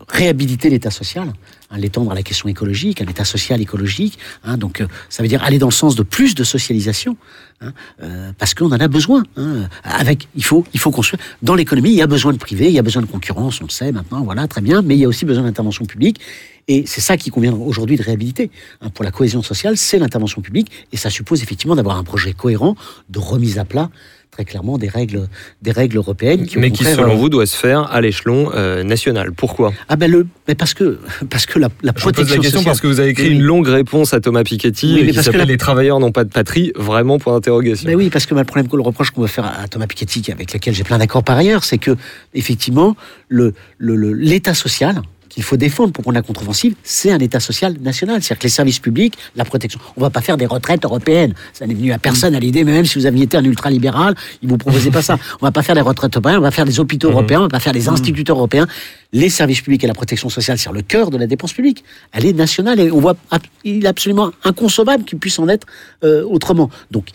réhabiliter 0.09 0.69
l'État 0.69 0.91
social, 0.91 1.33
hein, 1.71 1.77
l'étendre 1.77 2.11
à 2.11 2.15
la 2.15 2.23
question 2.23 2.49
écologique, 2.49 3.01
un 3.01 3.05
État 3.05 3.25
social 3.25 3.61
écologique. 3.61 4.19
hein, 4.43 4.57
donc, 4.57 4.81
euh, 4.81 4.87
ça 5.09 5.23
veut 5.23 5.29
dire 5.29 5.43
aller 5.43 5.59
dans 5.59 5.67
le 5.67 5.73
sens 5.73 5.95
de 5.95 6.03
plus 6.03 6.35
de 6.35 6.43
socialisation, 6.43 7.15
hein, 7.61 7.71
euh, 8.01 8.31
parce 8.37 8.53
qu'on 8.53 8.67
en 8.71 8.79
a 8.79 8.87
besoin. 8.87 9.23
hein, 9.37 9.69
avec, 9.83 10.27
il 10.35 10.43
faut, 10.43 10.65
il 10.73 10.79
faut 10.79 10.91
construire. 10.91 11.21
Dans 11.41 11.55
l'économie, 11.55 11.91
il 11.91 11.95
y 11.95 12.01
a 12.01 12.07
besoin 12.07 12.33
de 12.33 12.37
privé, 12.37 12.67
il 12.67 12.73
y 12.73 12.79
a 12.79 12.83
besoin 12.83 13.01
de 13.01 13.07
concurrence, 13.07 13.61
on 13.61 13.65
le 13.65 13.69
sait 13.69 13.91
maintenant, 13.91 14.23
voilà, 14.23 14.47
très 14.47 14.61
bien. 14.61 14.81
Mais 14.81 14.95
il 14.95 14.99
y 14.99 15.05
a 15.05 15.07
aussi 15.07 15.25
besoin 15.25 15.43
d'intervention 15.43 15.85
publique. 15.85 16.19
Et 16.67 16.85
c'est 16.85 17.01
ça 17.01 17.17
qui 17.17 17.29
convient 17.29 17.53
aujourd'hui 17.53 17.97
de 17.97 18.03
réhabiliter. 18.03 18.51
hein, 18.81 18.89
pour 18.89 19.03
la 19.03 19.11
cohésion 19.11 19.41
sociale, 19.41 19.77
c'est 19.77 19.99
l'intervention 19.99 20.41
publique, 20.41 20.69
et 20.91 20.97
ça 20.97 21.09
suppose 21.09 21.41
effectivement 21.43 21.75
d'avoir 21.75 21.97
un 21.97 22.03
projet 22.03 22.33
cohérent 22.33 22.75
de 23.09 23.19
remise 23.19 23.57
à 23.57 23.65
plat, 23.65 23.89
très 24.33 24.45
clairement, 24.45 24.77
des 24.79 24.87
règles, 24.89 25.27
des 25.61 25.71
règles 25.71 25.97
européennes. 25.97 26.45
Qui, 26.47 26.57
Mais 26.57 26.71
qui, 26.71 26.83
selon 26.83 27.11
euh, 27.13 27.15
vous, 27.15 27.29
doit 27.29 27.45
se 27.45 27.55
faire 27.55 27.91
à 27.91 28.01
l'échelon 28.01 28.49
euh, 28.55 28.83
national. 28.83 29.31
Pourquoi? 29.31 29.73
Ah 29.89 29.95
ben 29.95 30.09
le, 30.09 30.25
mais 30.47 30.55
parce 30.55 30.73
que 30.73 30.99
parce 31.29 31.45
que 31.45 31.59
la, 31.59 31.69
la 31.83 31.93
Je 31.95 32.01
vous 32.03 32.11
pose 32.11 32.13
protection 32.13 32.35
la 32.35 32.41
question 32.41 32.59
sociale. 32.59 32.65
parce 32.65 32.81
que 32.81 32.87
vous 32.87 32.99
avez 32.99 33.09
écrit 33.09 33.29
une 33.29 33.43
longue 33.43 33.67
réponse 33.67 34.13
à 34.13 34.19
Thomas 34.19 34.43
Piketty 34.43 34.87
Oui, 34.95 35.01
mais 35.03 35.07
qui 35.09 35.13
parce 35.15 35.29
que 35.29 35.37
la- 35.37 35.45
Les 35.45 35.57
travailleurs 35.57 35.99
n'ont 35.99 36.11
pas 36.11 36.23
de 36.23 36.29
patrie, 36.31 36.71
vraiment 36.75 37.19
pour 37.19 37.33
interrogation. 37.35 37.87
Ben 37.87 37.95
oui, 37.95 38.09
parce 38.09 38.25
que 38.25 38.33
bah, 38.33 38.41
le 38.41 38.45
problème, 38.47 38.67
le 38.73 38.81
reproche 38.81 39.11
qu'on 39.11 39.21
veut 39.21 39.27
faire 39.27 39.45
à 39.45 39.67
Thomas 39.67 39.85
Piketty, 39.87 40.31
avec 40.31 40.51
lequel 40.53 40.73
j'ai 40.73 40.83
plein 40.83 40.97
d'accords 40.97 41.23
par 41.23 41.37
ailleurs, 41.37 41.63
c'est 41.63 41.77
que 41.77 41.95
effectivement 42.33 42.95
le- 43.29 43.53
l'État 43.79 44.53
social 44.55 45.01
qu'il 45.29 45.43
faut 45.43 45.57
défendre 45.57 45.91
pour 45.91 46.03
prendre 46.03 46.15
la 46.15 46.21
contre-offensive, 46.21 46.75
c'est 46.83 47.11
un 47.11 47.19
État 47.19 47.39
social 47.39 47.75
national. 47.81 48.21
C'est-à-dire 48.21 48.39
que 48.39 48.43
les 48.43 48.49
services 48.49 48.79
publics, 48.79 49.15
la 49.35 49.45
protection. 49.45 49.79
On 49.97 50.01
va 50.01 50.09
pas 50.09 50.21
faire 50.21 50.37
des 50.37 50.45
retraites 50.45 50.85
européennes. 50.85 51.33
Ça 51.53 51.65
n'est 51.65 51.73
venu 51.73 51.91
à 51.91 51.97
personne 51.97 52.35
à 52.35 52.39
l'idée, 52.39 52.63
mais 52.63 52.71
même 52.71 52.85
si 52.85 52.99
vous 52.99 53.05
aviez 53.05 53.23
été 53.23 53.37
un 53.37 53.43
ultralibéral, 53.43 54.15
ils 54.41 54.49
vous 54.49 54.57
proposaient 54.57 54.91
pas 54.91 55.01
ça. 55.01 55.17
On 55.41 55.45
va 55.45 55.51
pas 55.51 55.63
faire 55.63 55.75
des 55.75 55.81
retraites 55.81 56.15
européennes, 56.15 56.37
on 56.37 56.41
va 56.41 56.51
faire 56.51 56.65
des 56.65 56.79
hôpitaux 56.79 57.09
européens, 57.09 57.39
on 57.39 57.43
va 57.43 57.49
pas 57.49 57.59
faire 57.59 57.73
des 57.73 57.89
instituteurs 57.89 58.37
européens. 58.37 58.67
Les 59.11 59.29
services 59.29 59.61
publics 59.61 59.83
et 59.83 59.87
la 59.87 59.93
protection 59.93 60.29
sociale, 60.29 60.57
c'est 60.57 60.71
le 60.71 60.81
cœur 60.81 61.09
de 61.09 61.17
la 61.17 61.27
dépense 61.27 61.53
publique. 61.53 61.83
Elle 62.11 62.25
est 62.25 62.33
nationale 62.33 62.79
et 62.79 62.91
on 62.91 62.99
voit, 62.99 63.15
il 63.63 63.85
est 63.85 63.87
absolument 63.87 64.31
inconcevable 64.43 65.03
qu'il 65.03 65.19
puisse 65.19 65.39
en 65.39 65.47
être 65.47 65.67
euh, 66.03 66.23
autrement. 66.23 66.69
Donc, 66.91 67.09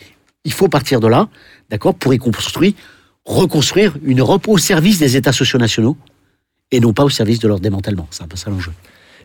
il 0.45 0.53
faut 0.53 0.67
partir 0.67 0.99
de 0.99 1.07
là, 1.07 1.27
d'accord, 1.69 1.95
pour 1.95 2.13
y 2.13 2.17
construire, 2.17 2.73
reconstruire 3.25 3.95
une 4.03 4.19
Europe 4.19 4.47
au 4.47 4.57
service 4.57 4.99
des 4.99 5.17
États 5.17 5.33
sociaux 5.33 5.59
nationaux 5.59 5.97
et 6.71 6.79
non 6.79 6.93
pas 6.93 7.03
au 7.03 7.09
service 7.09 7.39
de 7.39 7.47
leur 7.47 7.59
démantèlement. 7.59 8.07
C'est 8.11 8.23
un 8.23 8.27
peu 8.27 8.37
ça 8.37 8.49
l'enjeu. 8.49 8.71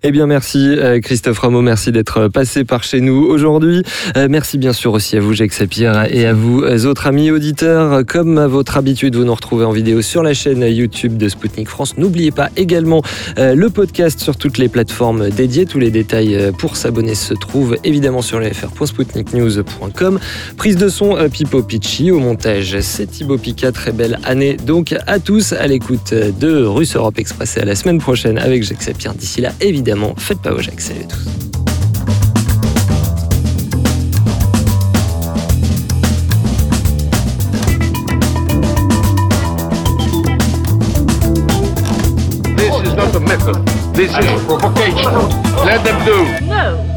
Eh 0.07 0.13
bien, 0.13 0.27
merci 0.27 0.59
euh, 0.59 1.01
Christophe 1.01 1.39
Rameau, 1.39 1.63
merci 1.63 1.91
d'être 1.91 2.29
passé 2.29 2.65
par 2.65 2.85
chez 2.85 3.01
nous 3.01 3.25
aujourd'hui. 3.25 3.83
Euh, 4.19 4.29
Merci 4.29 4.59
bien 4.59 4.75
sûr 4.75 4.93
aussi 4.93 5.17
à 5.17 5.21
vous, 5.21 5.33
Jacques 5.33 5.55
Sapir, 5.55 6.05
et 6.11 6.27
à 6.27 6.35
vous, 6.35 6.63
euh, 6.63 6.85
autres 6.85 7.07
amis 7.07 7.31
auditeurs. 7.31 8.05
Comme 8.05 8.37
à 8.37 8.47
votre 8.47 8.77
habitude, 8.77 9.17
vous 9.17 9.25
nous 9.25 9.35
retrouvez 9.35 9.65
en 9.65 9.73
vidéo 9.73 10.03
sur 10.03 10.23
la 10.23 10.35
chaîne 10.35 10.61
YouTube 10.61 11.17
de 11.17 11.27
Spoutnik 11.31 11.71
France. 11.71 11.97
N'oubliez 11.97 12.33
pas 12.33 12.51
également 12.59 13.01
euh, 13.39 13.55
le 13.55 13.71
podcast 13.71 14.21
sur 14.21 14.37
toutes 14.37 14.59
les 14.59 14.69
plateformes 14.69 15.31
dédiées. 15.31 15.65
Tous 15.65 15.79
les 15.79 15.91
détails 15.91 16.35
euh, 16.35 16.53
pour 16.53 16.77
s'abonner 16.77 17.15
se 17.15 17.33
trouvent 17.33 17.79
évidemment 17.83 18.21
sur 18.21 18.39
le 18.39 18.51
fr.spoutniknews.com. 18.51 20.19
Prise 20.59 20.77
de 20.77 20.89
son 20.91 21.17
euh, 21.17 21.29
Pipo 21.31 21.63
Picci, 21.63 22.11
au 22.11 22.19
montage 22.19 22.79
c'est 22.81 23.07
Thibaut 23.07 23.39
Pica. 23.39 23.73
Très 23.73 23.93
belle 23.93 24.19
année 24.25 24.59
donc 24.59 24.95
à 25.07 25.19
tous 25.19 25.55
à 25.55 25.67
l'écoute 25.67 26.13
de 26.13 26.63
Russe 26.63 26.95
Europe 26.95 27.19
Express 27.19 27.57
et 27.57 27.61
à 27.61 27.65
la 27.65 27.75
semaine 27.75 28.01
prochaine 28.01 28.37
avec 28.37 28.65
Jacques 28.65 28.83
Sapir. 28.83 29.15
D'ici 29.15 29.41
là, 29.41 29.53
évidemment, 29.95 30.15
faites 30.17 30.41
pas 30.41 30.53
au 30.53 30.61
Jacques. 30.61 30.81
Salut 30.81 31.01
à 31.01 31.05
tous. 31.05 31.25
This 42.57 42.75
is 42.83 42.95
not 42.95 43.15
a 43.15 43.21
method. 43.21 43.67
This 43.95 44.11
is 44.11 44.45
provocation. 44.47 45.13
Let 45.65 45.85
them 45.85 46.05
do. 46.05 46.47
No. 46.47 46.94